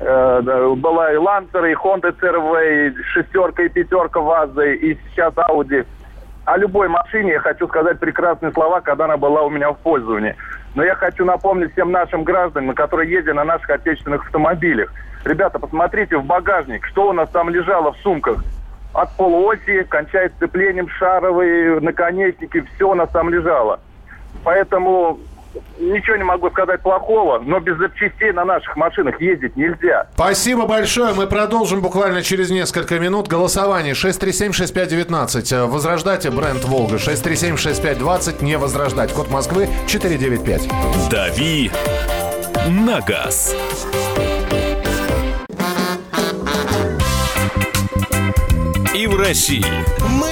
Э, 0.00 0.74
была 0.76 1.12
и 1.12 1.16
Лансер, 1.16 1.64
и 1.66 1.74
Honda 1.74 2.12
CRV, 2.18 2.88
и 2.88 3.02
шестерка, 3.04 3.62
и 3.62 3.68
пятерка 3.68 4.20
ВАЗы, 4.20 4.74
и 4.74 4.98
сейчас 5.10 5.32
Audi. 5.34 5.86
О 6.44 6.56
любой 6.56 6.88
машине 6.88 7.34
я 7.34 7.38
хочу 7.38 7.68
сказать 7.68 8.00
прекрасные 8.00 8.50
слова, 8.50 8.80
когда 8.80 9.04
она 9.04 9.16
была 9.16 9.42
у 9.42 9.50
меня 9.50 9.70
в 9.70 9.78
пользовании. 9.78 10.34
Но 10.74 10.82
я 10.82 10.94
хочу 10.94 11.24
напомнить 11.24 11.72
всем 11.72 11.92
нашим 11.92 12.24
гражданам, 12.24 12.74
которые 12.74 13.10
ездят 13.10 13.34
на 13.34 13.44
наших 13.44 13.68
отечественных 13.70 14.24
автомобилях. 14.24 14.92
Ребята, 15.24 15.58
посмотрите 15.58 16.16
в 16.16 16.24
багажник, 16.24 16.86
что 16.86 17.08
у 17.08 17.12
нас 17.12 17.28
там 17.30 17.48
лежало 17.50 17.92
в 17.92 17.96
сумках. 17.98 18.42
От 18.94 19.14
полуоси, 19.16 19.84
кончая 19.84 20.30
сцеплением, 20.30 20.88
шаровые 20.88 21.80
наконечники, 21.80 22.64
все 22.74 22.90
у 22.90 22.94
нас 22.94 23.08
там 23.10 23.30
лежало. 23.30 23.80
Поэтому 24.44 25.18
ничего 25.78 26.16
не 26.16 26.24
могу 26.24 26.50
сказать 26.50 26.80
плохого, 26.80 27.38
но 27.38 27.60
без 27.60 27.76
запчастей 27.78 28.32
на 28.32 28.44
наших 28.44 28.76
машинах 28.76 29.20
ездить 29.20 29.56
нельзя. 29.56 30.06
Спасибо 30.14 30.66
большое. 30.66 31.14
Мы 31.14 31.26
продолжим 31.26 31.80
буквально 31.80 32.22
через 32.22 32.50
несколько 32.50 32.98
минут. 32.98 33.28
Голосование 33.28 33.94
637-6519. 33.94 35.66
Возрождайте 35.66 36.30
бренд 36.30 36.64
«Волга». 36.64 36.96
637-6520. 36.96 38.42
Не 38.44 38.58
возрождать. 38.58 39.12
Код 39.12 39.30
Москвы 39.30 39.68
495. 39.86 40.68
«Дави 41.10 41.70
на 42.68 43.00
газ». 43.00 43.56
И 48.94 49.06
в 49.06 49.18
России. 49.18 49.64
Мысли 50.20 50.31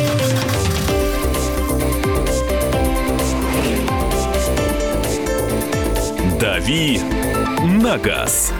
«Дави 6.41 6.99
на 7.63 7.99
газ». 7.99 8.51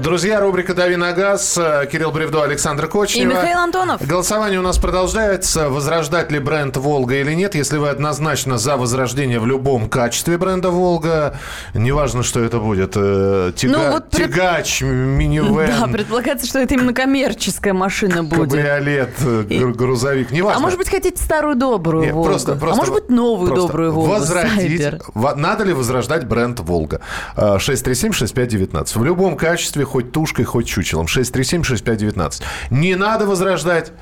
Друзья, 0.00 0.40
рубрика 0.40 0.72
«Дави 0.72 0.96
на 0.96 1.12
газ». 1.12 1.58
Кирилл 1.92 2.10
Бревдо, 2.10 2.42
Александр 2.42 2.86
Кочнева. 2.86 3.30
И 3.30 3.34
Михаил 3.34 3.58
Антонов. 3.58 4.00
Голосование 4.06 4.58
у 4.58 4.62
нас 4.62 4.78
продолжается. 4.78 5.68
Возрождать 5.68 6.30
ли 6.32 6.38
бренд 6.38 6.76
«Волга» 6.78 7.16
или 7.16 7.34
нет? 7.34 7.54
Если 7.54 7.76
вы 7.76 7.90
однозначно 7.90 8.56
за 8.56 8.78
возрождение 8.78 9.38
в 9.40 9.46
любом 9.46 9.90
качестве 9.90 10.38
бренда 10.38 10.70
«Волга», 10.70 11.36
неважно, 11.74 12.22
что 12.22 12.40
это 12.40 12.60
будет. 12.60 12.92
э, 12.96 13.52
Тяга... 13.54 13.76
Ну, 13.76 13.90
вот 13.90 14.08
пред- 14.08 14.30
Тягач, 14.32 14.80
минивэн, 14.80 15.70
Да, 15.80 15.86
предполагается, 15.88 16.46
что 16.46 16.60
это 16.60 16.72
именно 16.74 16.94
коммерческая 16.94 17.74
машина 17.74 18.24
будет. 18.24 18.50
кабриолет, 18.52 19.10
э, 19.20 19.42
гру- 19.42 19.74
грузовик. 19.74 20.30
Неважно. 20.30 20.56
А 20.58 20.60
может 20.60 20.78
быть, 20.78 20.88
хотите 20.88 21.22
старую 21.22 21.56
добрую 21.56 22.04
Нет, 22.06 22.14
Волгу? 22.14 22.28
просто- 22.30 22.54
просто 22.54 22.74
а 22.74 22.76
может 22.76 22.94
быть, 22.94 23.10
новую 23.10 23.48
просто 23.48 23.66
добрую 23.68 23.92
Волгу? 23.92 24.10
Возродить. 24.12 24.80
Сайбер? 24.80 25.00
Надо 25.36 25.64
ли 25.64 25.74
возрождать 25.74 26.26
бренд 26.26 26.58
«Волга»? 26.60 27.02
Э, 27.36 27.56
637-6519. 27.58 28.96
В 28.98 29.04
любом 29.04 29.36
качестве, 29.36 29.84
хоть 29.90 30.12
тушкой, 30.12 30.44
хоть 30.44 30.68
чучелом. 30.68 31.06
637-6519. 31.06 32.42
Не 32.70 32.94
надо 32.94 33.26
возрождать. 33.26 33.92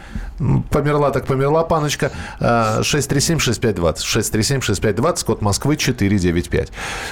Померла 0.70 1.11
так 1.11 1.26
померла, 1.26 1.64
паночка. 1.64 2.11
Э, 2.41 2.80
637-6520. 2.82 3.97
637-6520, 3.97 5.24
код 5.24 5.43
Москвы 5.43 5.76
495. 5.76 6.68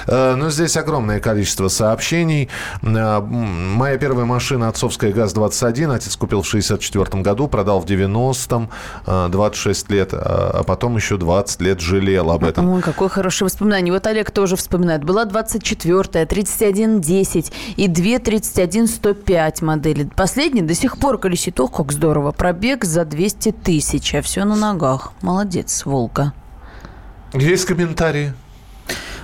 Э, 0.07 0.35
Но 0.35 0.49
здесь 0.49 0.77
огромное 0.77 1.19
количество 1.19 1.67
сообщений. 1.67 2.49
Э, 2.81 3.19
Моя 3.21 3.97
первая 3.97 4.25
машина 4.25 4.69
отцовская 4.69 5.11
ГАЗ-21. 5.11 5.93
Отец 5.95 6.15
купил 6.15 6.41
в 6.41 6.47
64 6.47 7.21
году, 7.21 7.47
продал 7.47 7.79
в 7.81 7.85
90-м. 7.85 8.69
э, 9.05 9.27
26 9.31 9.89
лет. 9.91 10.13
А 10.13 10.63
потом 10.63 10.95
еще 10.95 11.17
20 11.17 11.61
лет 11.61 11.79
жалел 11.79 12.31
об 12.31 12.43
этом. 12.43 12.69
Ой, 12.69 12.81
какое 12.81 13.09
хорошее 13.09 13.45
воспоминание. 13.47 13.93
Вот 13.93 14.07
Олег 14.07 14.31
тоже 14.31 14.55
вспоминает. 14.55 15.03
Была 15.03 15.25
24-я, 15.25 16.25
3110 16.25 17.51
и 17.75 17.87
2 17.87 18.03
31-105 18.17 19.63
модели. 19.63 20.09
Последний 20.15 20.61
до 20.61 20.73
сих 20.73 20.97
пор 20.97 21.17
колесит. 21.17 21.59
Ох, 21.59 21.71
как 21.71 21.91
здорово. 21.91 22.31
Пробег 22.31 22.83
за 22.85 23.05
200 23.17 23.51
тысяч, 23.51 24.13
а 24.13 24.21
все 24.21 24.45
на 24.45 24.55
ногах. 24.55 25.11
Молодец, 25.23 25.85
Волга. 25.85 26.33
Есть 27.33 27.65
комментарии? 27.65 28.33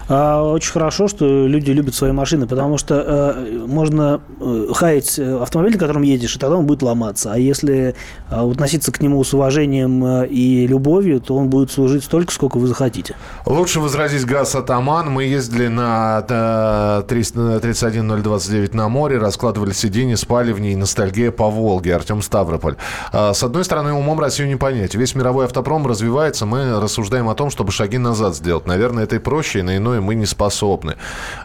А, 0.10 0.44
Очень 0.44 0.72
хорошо, 0.72 1.08
что 1.08 1.48
люди 1.48 1.72
любят 1.72 1.96
свои 1.96 2.12
машины, 2.12 2.48
потому 2.48 2.78
что 2.78 2.96
э, 2.96 3.66
можно 3.66 4.22
э, 4.40 4.68
хаять 4.74 5.18
э, 5.18 5.42
автомобиль, 5.42 5.74
на 5.74 5.80
котором 5.80 6.02
едешь, 6.02 6.36
и 6.36 6.40
тогда 6.40 6.58
он 6.58 6.66
будет 6.66 6.82
ломаться. 6.82 7.32
А 7.34 7.38
если 7.38 7.96
э, 8.30 8.52
относиться 8.52 8.92
к 8.92 9.02
нему 9.02 9.24
с 9.24 9.34
уважением 9.34 10.24
и 10.26 10.68
любовью, 10.68 11.22
то 11.22 11.36
он 11.36 11.50
будет 11.50 11.72
служить 11.72 12.04
столько, 12.04 12.34
сколько 12.34 12.58
вы 12.58 12.68
захотите. 12.68 13.16
Лучше 13.46 13.80
возразить 13.80 14.26
газ 14.26 14.56
«Атаман». 14.56 15.10
Мы 15.12 15.24
ездили 15.26 15.68
на 15.68 16.26
э, 16.28 17.04
300 17.08 17.60
31029 17.60 18.74
на 18.74 18.90
море, 18.90 19.18
раскладывали 19.18 19.72
сиденья, 19.72 20.16
спали 20.16 20.52
в 20.52 20.60
ней. 20.60 20.76
Ностальгия 20.76 21.32
по 21.32 21.50
Волге. 21.50 21.96
Артем 21.96 22.22
Ставрополь. 22.22 22.76
А, 23.12 23.34
С 23.34 23.44
одной 23.44 23.64
стороны, 23.64 23.94
умом 23.94 24.20
Россию 24.20 24.48
не 24.48 24.56
понять. 24.56 24.96
Весь 24.96 25.16
мировой 25.16 25.46
автопром 25.46 25.88
развивается. 25.88 26.46
Мы 26.46 26.80
рассуждаем 26.80 27.30
о 27.30 27.36
том, 27.36 27.50
чтобы 27.50 27.72
шаги 27.72 27.98
назад 27.98 28.36
сделать. 28.36 28.68
Наверное, 28.68 29.04
это 29.04 29.16
и 29.16 29.20
проще, 29.20 29.60
и 29.60 29.62
на 29.62 29.78
иное 29.94 30.02
мы 30.02 30.16
не 30.16 30.26
способны. 30.26 30.96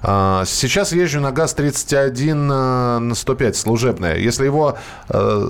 А, 0.02 0.44
Сейчас 0.46 0.92
езжу 0.92 1.20
на 1.20 1.32
ГАЗ-31 1.32 2.32
э, 2.32 2.98
на 2.98 3.14
105, 3.14 3.56
служебная. 3.56 4.16
Если 4.16 4.46
его... 4.46 4.76
э, 5.08 5.46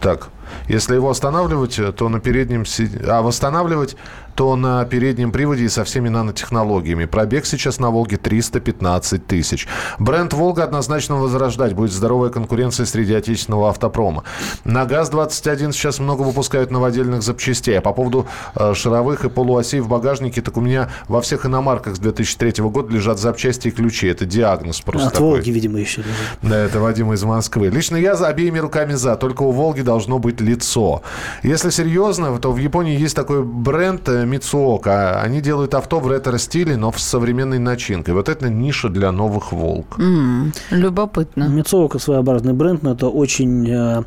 Так... 0.00 0.28
Если 0.68 0.94
его 0.94 1.10
останавливать, 1.10 1.80
то 1.96 2.08
на 2.08 2.20
переднем... 2.20 2.64
А 3.06 3.22
восстанавливать, 3.22 3.96
то 4.34 4.56
на 4.56 4.84
переднем 4.84 5.32
приводе 5.32 5.64
и 5.64 5.68
со 5.68 5.84
всеми 5.84 6.08
нанотехнологиями. 6.08 7.04
Пробег 7.04 7.46
сейчас 7.46 7.78
на 7.78 7.90
«Волге» 7.90 8.16
315 8.16 9.26
тысяч. 9.26 9.68
Бренд 9.98 10.32
«Волга» 10.32 10.64
однозначно 10.64 11.16
возрождать. 11.16 11.74
Будет 11.74 11.92
здоровая 11.92 12.30
конкуренция 12.30 12.86
среди 12.86 13.14
отечественного 13.14 13.68
автопрома. 13.70 14.24
На 14.64 14.84
ГАЗ-21 14.86 15.72
сейчас 15.72 15.98
много 15.98 16.22
выпускают 16.22 16.70
новодельных 16.70 17.22
запчастей. 17.22 17.78
А 17.78 17.80
по 17.80 17.92
поводу 17.92 18.26
э, 18.56 18.74
шаровых 18.74 19.24
и 19.24 19.28
полуосей 19.28 19.80
в 19.80 19.88
багажнике, 19.88 20.42
так 20.42 20.56
у 20.56 20.60
меня 20.60 20.90
во 21.08 21.20
всех 21.20 21.46
иномарках 21.46 21.96
с 21.96 21.98
2003 21.98 22.64
года 22.64 22.92
лежат 22.92 23.18
запчасти 23.18 23.68
и 23.68 23.70
ключи. 23.70 24.08
Это 24.08 24.24
диагноз 24.26 24.80
просто 24.80 25.08
От 25.08 25.14
такой. 25.14 25.30
Волги, 25.30 25.50
видимо, 25.50 25.78
еще. 25.78 26.02
лежит. 26.02 26.14
Да, 26.42 26.56
это 26.56 26.80
Вадим 26.80 27.12
из 27.12 27.22
Москвы. 27.22 27.68
Лично 27.68 27.96
я 27.96 28.16
за 28.16 28.28
обеими 28.28 28.58
руками 28.58 28.94
за. 28.94 29.16
Только 29.16 29.42
у 29.42 29.52
Волги 29.52 29.82
должно 29.82 30.18
быть 30.18 30.33
лицо. 30.40 31.02
Если 31.42 31.70
серьезно, 31.70 32.38
то 32.38 32.52
в 32.52 32.58
Японии 32.58 32.98
есть 32.98 33.16
такой 33.16 33.42
бренд 33.42 34.08
э, 34.08 34.24
Mitsuoka. 34.24 35.20
Они 35.22 35.40
делают 35.40 35.74
авто 35.74 36.00
в 36.00 36.10
ретро-стиле, 36.10 36.76
но 36.76 36.92
с 36.92 37.02
современной 37.02 37.58
начинкой. 37.58 38.14
Вот 38.14 38.28
это 38.28 38.48
ниша 38.48 38.88
для 38.88 39.12
новых 39.12 39.52
Волк. 39.52 39.98
М, 39.98 40.52
любопытно. 40.70 41.48
Мицовка 41.48 41.98
своеобразный 41.98 42.52
бренд, 42.52 42.82
но 42.82 42.92
это 42.92 43.08
очень 43.08 43.68
э, 43.68 44.02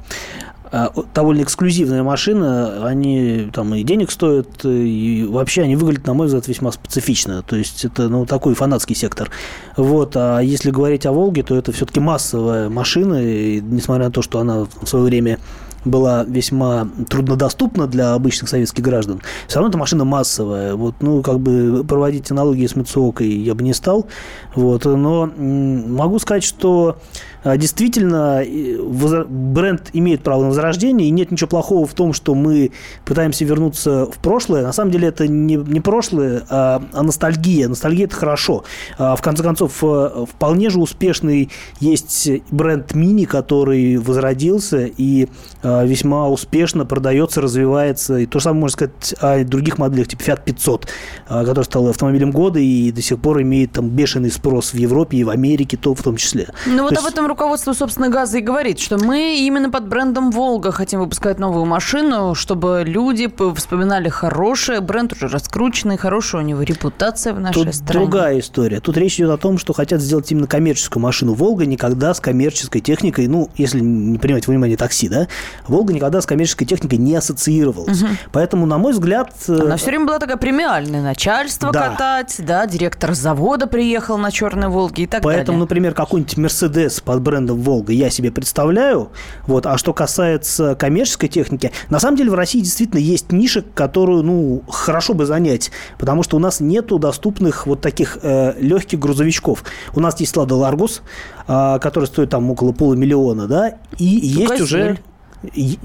э, 0.71 0.87
довольно 1.13 1.43
эксклюзивная 1.43 2.03
машина. 2.03 2.85
Они 2.85 3.49
там 3.53 3.73
и 3.75 3.83
денег 3.83 4.11
стоят, 4.11 4.65
и 4.65 5.25
вообще 5.29 5.63
они 5.63 5.75
выглядят, 5.75 6.07
на 6.07 6.13
мой 6.13 6.27
взгляд, 6.27 6.47
весьма 6.47 6.71
специфично. 6.71 7.41
То 7.43 7.55
есть 7.55 7.85
это 7.85 8.09
ну, 8.09 8.25
такой 8.25 8.53
фанатский 8.53 8.95
сектор. 8.95 9.29
Вот. 9.75 10.15
А 10.15 10.39
если 10.39 10.71
говорить 10.71 11.05
о 11.05 11.11
Волге, 11.11 11.43
то 11.43 11.55
это 11.55 11.71
все-таки 11.71 11.99
массовая 11.99 12.69
машина. 12.69 13.23
И 13.23 13.61
несмотря 13.61 14.05
на 14.05 14.11
то, 14.11 14.21
что 14.21 14.39
она 14.39 14.65
в 14.81 14.85
свое 14.85 15.05
время 15.05 15.39
была 15.87 16.23
весьма 16.23 16.87
труднодоступна 17.09 17.87
для 17.87 18.13
обычных 18.13 18.49
советских 18.49 18.83
граждан, 18.83 19.21
все 19.47 19.59
равно 19.59 19.69
эта 19.69 19.77
машина 19.77 20.05
массовая. 20.05 20.75
Вот, 20.75 20.95
ну, 21.01 21.21
как 21.21 21.39
бы 21.39 21.83
проводить 21.83 22.31
аналогии 22.31 22.67
с 22.67 22.75
Мицуокой 22.75 23.29
я 23.29 23.55
бы 23.55 23.63
не 23.63 23.73
стал. 23.73 24.07
Вот, 24.55 24.85
но 24.85 25.29
могу 25.37 26.19
сказать, 26.19 26.43
что 26.43 26.97
действительно 27.43 28.41
э, 28.43 28.77
возра- 28.77 29.25
бренд 29.27 29.89
имеет 29.93 30.21
право 30.23 30.41
на 30.43 30.47
возрождение, 30.49 31.07
и 31.07 31.11
нет 31.11 31.31
ничего 31.31 31.47
плохого 31.47 31.85
в 31.85 31.93
том, 31.93 32.13
что 32.13 32.35
мы 32.35 32.71
пытаемся 33.05 33.45
вернуться 33.45 34.05
в 34.05 34.17
прошлое. 34.19 34.63
На 34.63 34.73
самом 34.73 34.91
деле 34.91 35.07
это 35.09 35.27
не, 35.27 35.55
не 35.55 35.79
прошлое, 35.79 36.43
а, 36.49 36.81
а 36.93 37.03
ностальгия. 37.03 37.67
Ностальгия– 37.67 38.05
это 38.07 38.15
хорошо. 38.15 38.63
А, 38.97 39.15
В 39.15 39.21
конце 39.21 39.43
концов, 39.43 39.83
э, 39.83 40.25
вполне 40.31 40.69
же 40.69 40.79
успешный 40.79 41.49
есть 41.79 42.29
бренд 42.51 42.93
Мини, 42.95 43.25
который 43.25 43.97
возродился 43.97 44.85
и 44.97 45.27
а, 45.63 45.83
весьма 45.85 46.27
успешно 46.29 46.85
продается, 46.85 47.41
развивается. 47.41 48.17
И 48.17 48.25
то 48.25 48.39
же 48.39 48.43
самое 48.43 48.61
можно 48.61 48.73
сказать 48.73 49.15
о 49.19 49.43
других 49.43 49.77
моделях, 49.77 50.07
типа 50.07 50.21
Fiat 50.23 50.41
500, 50.45 50.87
а, 51.27 51.45
который 51.45 51.65
стал 51.65 51.87
автомобилем 51.87 52.31
года 52.31 52.59
и 52.59 52.91
до 52.91 53.01
сих 53.01 53.19
пор 53.19 53.41
имеет 53.41 53.71
там 53.73 53.89
бешеный 53.89 54.31
спрос 54.31 54.73
в 54.73 54.77
Европе 54.77 55.17
и 55.17 55.23
в 55.23 55.29
Америке, 55.29 55.77
то 55.77 55.93
в 55.93 56.01
том 56.01 56.17
числе. 56.17 56.47
Ну 56.65 56.83
вот 56.83 56.93
То 56.93 56.99
об 56.99 57.05
есть- 57.05 57.15
руководство, 57.27 57.73
собственно, 57.73 58.09
ГАЗа 58.09 58.39
и 58.39 58.41
говорит, 58.41 58.79
что 58.79 58.97
мы 58.97 59.37
именно 59.39 59.69
под 59.69 59.87
брендом 59.87 60.31
«Волга» 60.31 60.71
хотим 60.71 60.99
выпускать 61.01 61.39
новую 61.39 61.65
машину, 61.65 62.33
чтобы 62.35 62.83
люди 62.85 63.29
вспоминали 63.55 64.09
хорошее, 64.09 64.81
бренд 64.81 65.13
уже 65.13 65.27
раскрученный, 65.27 65.97
хорошая 65.97 66.41
у 66.41 66.45
него 66.45 66.61
репутация 66.61 67.33
в 67.33 67.39
нашей 67.39 67.65
Тут 67.65 67.75
стране. 67.75 67.99
другая 68.05 68.39
история. 68.39 68.79
Тут 68.79 68.97
речь 68.97 69.15
идет 69.15 69.31
о 69.31 69.37
том, 69.37 69.57
что 69.57 69.73
хотят 69.73 70.01
сделать 70.01 70.31
именно 70.31 70.47
коммерческую 70.47 71.01
машину. 71.03 71.33
Волга 71.33 71.65
никогда 71.65 72.13
с 72.13 72.19
коммерческой 72.19 72.79
техникой, 72.81 73.27
ну, 73.27 73.49
если 73.55 73.79
не 73.79 74.17
принимать 74.17 74.47
внимание 74.47 74.77
такси, 74.77 75.09
да, 75.09 75.27
Волга 75.67 75.93
никогда 75.93 76.21
с 76.21 76.25
коммерческой 76.25 76.65
техникой 76.65 76.97
не 76.99 77.15
ассоциировалась. 77.15 78.01
Мгм. 78.01 78.17
Поэтому, 78.31 78.65
на 78.65 78.77
мой 78.77 78.93
взгляд... 78.93 79.31
э, 79.47 79.59
Она 79.59 79.77
все 79.77 79.87
время 79.87 80.05
была 80.05 80.19
такая 80.19 80.37
премиальная. 80.37 81.01
Начальство 81.01 81.71
Да. 81.71 81.89
катать, 81.89 82.35
да, 82.39 82.65
директор 82.65 83.13
завода 83.13 83.67
приехал 83.67 84.17
на 84.17 84.31
черной 84.31 84.67
«Волге» 84.69 85.03
и 85.03 85.07
так 85.07 85.21
Поэтому, 85.23 85.45
далее. 85.45 85.59
например, 85.61 85.93
какой-нибудь 85.93 86.37
Мерседес 86.37 87.01
под 87.01 87.16
брендом 87.19 87.61
Волга 87.61 87.93
я 87.93 88.09
себе 88.09 88.31
представляю. 88.31 89.09
Вот. 89.45 89.65
А 89.65 89.77
что 89.77 89.93
касается 89.93 90.75
коммерческой 90.75 91.27
техники, 91.27 91.71
на 91.89 91.99
самом 91.99 92.17
деле 92.17 92.31
в 92.31 92.35
России 92.35 92.59
действительно 92.59 92.99
есть 92.99 93.31
ниша, 93.31 93.63
которую 93.73 94.23
ну, 94.23 94.63
хорошо 94.69 95.13
бы 95.13 95.25
занять. 95.25 95.71
Потому 95.97 96.23
что 96.23 96.37
у 96.37 96.39
нас 96.39 96.59
нету 96.59 96.99
доступных 96.99 97.67
вот 97.67 97.81
таких 97.81 98.17
э, 98.21 98.53
легких 98.59 98.99
грузовичков. 98.99 99.63
У 99.95 99.99
нас 99.99 100.19
есть 100.19 100.35
Лада 100.35 100.55
Ларгус, 100.55 101.01
а, 101.47 101.79
который 101.79 102.05
стоит 102.05 102.29
там 102.29 102.49
около 102.51 102.71
полумиллиона, 102.71 103.47
да, 103.47 103.77
и 103.97 104.05
есть 104.05 104.49
«Газель». 104.49 104.63
уже... 104.63 104.97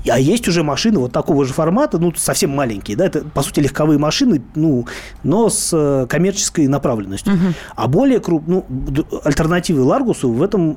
А 0.08 0.18
есть 0.18 0.48
уже 0.48 0.62
машины 0.62 0.98
вот 0.98 1.12
такого 1.12 1.44
же 1.44 1.52
формата, 1.52 1.98
ну, 1.98 2.12
совсем 2.14 2.50
маленькие, 2.50 2.96
да, 2.96 3.06
это, 3.06 3.20
по 3.22 3.42
сути, 3.42 3.60
легковые 3.60 3.98
машины, 3.98 4.42
ну, 4.54 4.86
но 5.22 5.50
с 5.50 5.70
э, 5.72 6.06
коммерческой 6.08 6.68
направленностью. 6.68 7.34
А 7.76 7.86
более 7.86 8.20
круп, 8.20 8.44
ну, 8.46 8.64
альтернативы 9.24 9.82
Ларгусу 9.82 10.30
в 10.30 10.42
этом, 10.42 10.76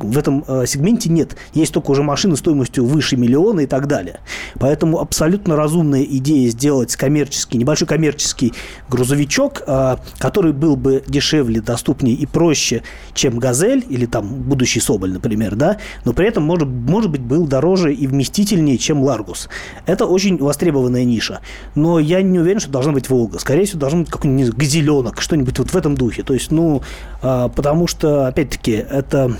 в 0.00 0.18
этом 0.18 0.44
э, 0.46 0.64
сегменте 0.66 1.08
нет. 1.08 1.36
Есть 1.52 1.72
только 1.72 1.92
уже 1.92 2.02
машины 2.02 2.36
стоимостью 2.36 2.84
выше 2.84 3.16
миллиона 3.16 3.60
и 3.60 3.66
так 3.66 3.86
далее. 3.86 4.20
Поэтому 4.58 4.98
абсолютно 4.98 5.56
разумная 5.56 6.02
идея 6.02 6.50
сделать 6.50 6.96
коммерческий, 6.96 7.58
небольшой 7.58 7.86
коммерческий 7.86 8.54
грузовичок, 8.88 9.62
э, 9.66 9.96
который 10.18 10.52
был 10.52 10.76
бы 10.76 11.04
дешевле, 11.06 11.60
доступнее 11.60 12.16
и 12.16 12.26
проще, 12.26 12.82
чем 13.14 13.38
«Газель» 13.38 13.84
или 13.88 14.06
там 14.06 14.26
будущий 14.26 14.80
«Соболь», 14.80 15.12
например, 15.12 15.54
да, 15.54 15.78
но 16.04 16.12
при 16.12 16.26
этом, 16.26 16.42
может, 16.42 16.68
может 16.68 17.10
быть, 17.10 17.20
был 17.20 17.46
дороже 17.46 17.83
и 17.92 18.06
вместительнее, 18.06 18.78
чем 18.78 19.02
«Ларгус». 19.02 19.48
Это 19.86 20.06
очень 20.06 20.38
востребованная 20.38 21.04
ниша. 21.04 21.40
Но 21.74 21.98
я 21.98 22.22
не 22.22 22.38
уверен, 22.38 22.60
что 22.60 22.70
должна 22.70 22.92
быть 22.92 23.10
«Волга». 23.10 23.38
Скорее 23.38 23.66
всего, 23.66 23.80
должен 23.80 24.00
быть 24.04 24.10
какой-нибудь 24.10 24.54
«Газеленок», 24.54 25.20
что-нибудь 25.20 25.58
вот 25.58 25.70
в 25.70 25.76
этом 25.76 25.96
духе. 25.96 26.22
То 26.22 26.34
есть, 26.34 26.50
ну, 26.50 26.82
а, 27.22 27.48
потому 27.48 27.86
что, 27.86 28.26
опять-таки, 28.26 28.72
это... 28.72 29.36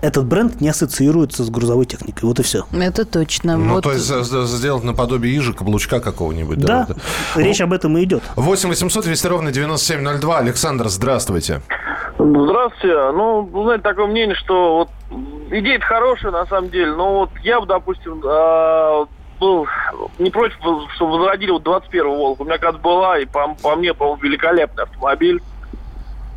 Этот 0.00 0.26
бренд 0.26 0.60
не 0.60 0.68
ассоциируется 0.68 1.44
с 1.44 1.48
грузовой 1.48 1.86
техникой. 1.86 2.28
Вот 2.28 2.40
и 2.40 2.42
все. 2.42 2.66
Это 2.72 3.04
точно. 3.04 3.56
Ну, 3.56 3.74
Вот 3.74 3.84
то 3.84 3.92
есть 3.92 4.04
за- 4.04 4.44
сделать 4.46 4.82
наподобие 4.82 5.38
ижа, 5.38 5.52
каблучка 5.52 6.00
какого-нибудь. 6.00 6.58
Да, 6.58 6.86
вот. 6.88 6.98
речь 7.36 7.60
об 7.60 7.72
этом 7.72 7.96
и 7.96 8.02
идет. 8.02 8.22
8 8.34 8.68
800 8.68 9.04
200 9.04 9.26
ровно 9.28 9.52
9702. 9.52 10.38
Александр, 10.38 10.88
здравствуйте. 10.88 11.62
Здравствуйте. 12.28 13.12
Ну, 13.12 13.48
знаете, 13.62 13.82
такое 13.82 14.06
мнение, 14.06 14.34
что 14.34 14.78
вот 14.78 14.88
идея 15.50 15.78
хорошая 15.78 16.32
на 16.32 16.44
самом 16.46 16.70
деле, 16.70 16.92
но 16.92 17.20
вот 17.20 17.30
я 17.42 17.60
бы, 17.60 17.66
допустим, 17.66 18.20
а, 18.24 19.06
был 19.38 19.66
не 20.18 20.30
против, 20.30 20.56
чтобы 20.94 21.18
возродили 21.18 21.52
вот 21.52 21.62
21-ю 21.62 22.14
Волгу. 22.14 22.42
У 22.42 22.46
меня 22.46 22.58
когда 22.58 22.78
была, 22.78 23.18
и 23.18 23.26
по, 23.26 23.54
по 23.62 23.76
мне, 23.76 23.94
по-моему, 23.94 24.20
великолепный 24.22 24.84
автомобиль. 24.84 25.40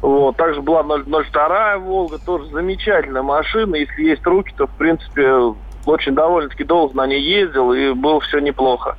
Вот. 0.01 0.37
Также 0.37 0.61
была 0.61 0.81
0- 0.81 1.05
02 1.31 1.77
Волга, 1.79 2.19
тоже 2.19 2.45
замечательная 2.47 3.23
машина. 3.23 3.75
Если 3.75 4.03
есть 4.03 4.25
руки, 4.27 4.53
то, 4.55 4.67
в 4.67 4.71
принципе, 4.77 5.55
очень 5.85 6.13
довольно-таки 6.13 6.65
долго 6.65 6.95
на 6.95 7.07
ней 7.07 7.21
ездил, 7.21 7.73
и 7.73 7.93
было 7.93 8.21
все 8.21 8.39
неплохо. 8.39 8.95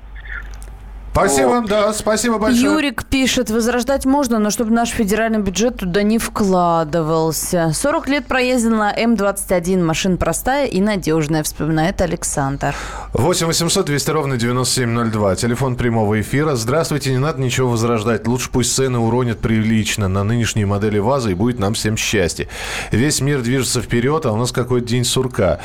Спасибо, 1.12 1.60
да, 1.66 1.92
спасибо 1.92 2.38
большое. 2.38 2.62
Юрик 2.62 3.04
пишет, 3.04 3.50
возрождать 3.50 4.06
можно, 4.06 4.38
но 4.38 4.50
чтобы 4.50 4.70
наш 4.70 4.90
федеральный 4.90 5.40
бюджет 5.40 5.78
туда 5.78 6.04
не 6.04 6.18
вкладывался. 6.18 7.72
40 7.74 8.08
лет 8.08 8.26
проездил 8.26 8.76
на 8.76 8.94
М21. 8.96 9.82
Машина 9.82 10.16
простая 10.16 10.66
и 10.66 10.80
надежная, 10.80 11.42
вспоминает 11.42 12.00
Александр. 12.00 12.76
8 13.12 13.46
800 13.48 13.86
200 13.86 14.10
ровно 14.10 14.36
9702. 14.36 15.34
Телефон 15.34 15.74
прямого 15.74 16.20
эфира. 16.20 16.54
Здравствуйте, 16.54 17.10
не 17.10 17.18
надо 17.18 17.40
ничего 17.40 17.70
возрождать. 17.70 18.28
Лучше 18.28 18.48
пусть 18.50 18.72
цены 18.72 18.98
уронят 18.98 19.40
прилично 19.40 20.06
на 20.06 20.22
нынешние 20.22 20.66
модели 20.66 21.00
ВАЗа 21.00 21.30
и 21.30 21.34
будет 21.34 21.58
нам 21.58 21.74
всем 21.74 21.96
счастье. 21.96 22.46
Весь 22.92 23.20
мир 23.20 23.42
движется 23.42 23.80
вперед, 23.82 24.26
а 24.26 24.32
у 24.32 24.36
нас 24.36 24.52
какой-то 24.52 24.86
день 24.86 25.04
сурка. 25.04 25.58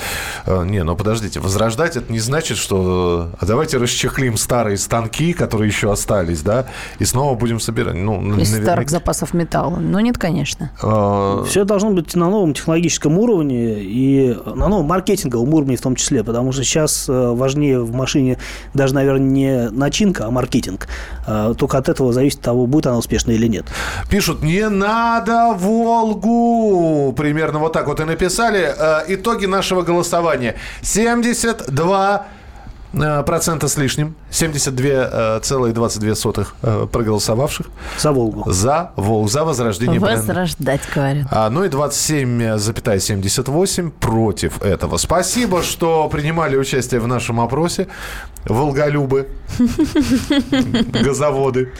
Э, 0.47 0.63
Не, 0.65 0.83
ну 0.83 0.95
подождите, 0.95 1.39
возрождать 1.39 1.97
это 1.97 2.11
не 2.11 2.19
значит, 2.19 2.57
что 2.57 3.29
а 3.39 3.45
давайте 3.45 3.77
расчехлим 3.77 4.37
старые 4.37 4.77
станки, 4.77 5.33
которые 5.45 5.67
еще 5.69 5.91
остались, 5.91 6.41
да, 6.41 6.65
и 6.99 7.05
снова 7.05 7.35
будем 7.35 7.59
собирать. 7.59 7.95
Ну, 7.95 8.19
Из 8.39 8.51
наверняка- 8.53 8.63
старых 8.63 8.89
запасов 8.89 9.33
металла. 9.33 9.77
Ну, 9.77 9.99
нет, 9.99 10.17
конечно. 10.17 10.71
Э, 10.81 11.43
Все 11.47 11.63
должно 11.63 11.91
быть 11.91 12.15
на 12.15 12.29
новом 12.29 12.53
технологическом 12.53 13.17
уровне 13.17 13.79
и 13.81 14.35
на 14.45 14.67
новом 14.67 14.85
маркетинговом 14.87 15.53
уровне 15.53 15.77
в 15.77 15.81
том 15.81 15.95
числе, 15.95 16.23
потому 16.23 16.51
что 16.51 16.63
сейчас 16.63 17.07
э, 17.07 17.11
важнее 17.33 17.79
в 17.81 17.93
машине 17.93 18.37
даже, 18.73 18.93
наверное, 18.95 19.25
не 19.27 19.69
начинка, 19.69 20.25
а 20.25 20.31
маркетинг. 20.31 20.87
Э, 21.27 21.53
Только 21.57 21.77
от 21.77 21.89
этого 21.89 22.11
зависит 22.13 22.41
того, 22.41 22.65
будет 22.67 22.87
она 22.87 22.97
успешной 22.97 23.35
или 23.35 23.47
нет. 23.47 23.65
Пишут, 24.09 24.41
не 24.43 24.67
надо 24.69 25.53
Волгу. 25.57 27.13
Примерно 27.15 27.59
вот 27.59 27.73
так 27.73 27.87
вот 27.87 27.99
и 27.99 28.03
написали. 28.03 28.73
Э, 28.77 29.03
итоги 29.07 29.45
нашего 29.45 29.81
голосования. 29.83 30.55
72 30.81 32.25
э, 32.93 33.23
процента 33.23 33.67
с 33.67 33.77
лишним. 33.77 34.15
72,22 34.35 36.45
э, 36.61 36.87
проголосовавших. 36.91 37.67
За 37.97 38.11
Волгу. 38.11 38.51
За 38.51 38.91
Волгу. 38.95 39.27
За 39.29 39.43
возрождение 39.45 39.99
бренда. 39.99 40.21
Возрождать, 40.21 40.81
говорят. 40.93 41.27
А, 41.31 41.49
ну 41.49 41.63
и 41.63 41.69
27,78 41.69 43.91
против 43.91 44.61
этого. 44.61 44.97
Спасибо, 44.97 45.63
что 45.63 46.09
принимали 46.09 46.57
участие 46.57 46.99
в 46.99 47.07
нашем 47.07 47.39
опросе. 47.39 47.87
Волголюбы, 48.45 49.27
газоводы. 51.03 51.71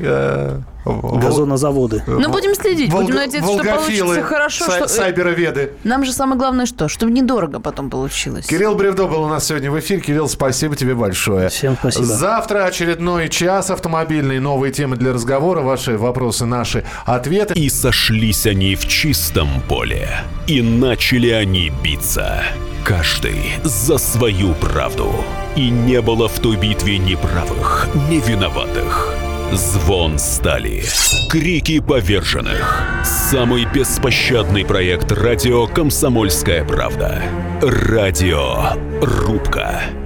э, 0.00 0.60
Газонозаводы. 0.86 2.02
Ну, 2.06 2.30
будем 2.30 2.54
следить, 2.54 2.90
Волго- 2.90 3.02
будем 3.04 3.16
надеяться, 3.16 3.52
что 3.52 3.62
получится 3.62 4.22
хорошо. 4.22 4.64
сай- 4.66 4.78
что... 4.78 4.88
сайбероведы. 4.88 5.72
Нам 5.84 6.04
же 6.04 6.12
самое 6.12 6.38
главное 6.38 6.64
что? 6.66 6.88
Чтобы 6.88 7.12
недорого 7.12 7.60
потом 7.60 7.90
получилось. 7.90 8.46
Кирилл 8.46 8.74
Бревдо 8.74 9.06
был 9.06 9.22
у 9.22 9.28
нас 9.28 9.44
сегодня 9.46 9.70
в 9.70 9.78
эфире. 9.80 10.00
Кирилл, 10.00 10.28
спасибо 10.28 10.76
тебе 10.76 10.94
большое. 10.94 11.48
Всем 11.50 11.76
спасибо. 11.78 12.03
Завтра 12.04 12.66
очередной 12.66 13.28
час 13.28 13.70
автомобильный. 13.70 14.40
Новые 14.40 14.72
темы 14.72 14.96
для 14.96 15.12
разговора. 15.12 15.62
Ваши 15.62 15.96
вопросы, 15.96 16.44
наши 16.46 16.84
ответы. 17.04 17.54
И 17.54 17.68
сошлись 17.68 18.46
они 18.46 18.76
в 18.76 18.86
чистом 18.86 19.48
поле. 19.68 20.08
И 20.46 20.62
начали 20.62 21.30
они 21.30 21.72
биться. 21.82 22.42
Каждый 22.84 23.54
за 23.62 23.98
свою 23.98 24.54
правду. 24.54 25.10
И 25.56 25.70
не 25.70 26.00
было 26.02 26.28
в 26.28 26.38
той 26.40 26.56
битве 26.56 26.98
ни 26.98 27.14
правых, 27.14 27.88
ни 28.10 28.20
виноватых. 28.20 29.14
Звон 29.52 30.18
стали. 30.18 30.82
Крики 31.30 31.80
поверженных. 31.80 32.82
Самый 33.04 33.66
беспощадный 33.66 34.64
проект 34.64 35.12
радио 35.12 35.66
«Комсомольская 35.66 36.64
правда». 36.64 37.22
Радио 37.62 38.72
«Рубка». 39.00 39.82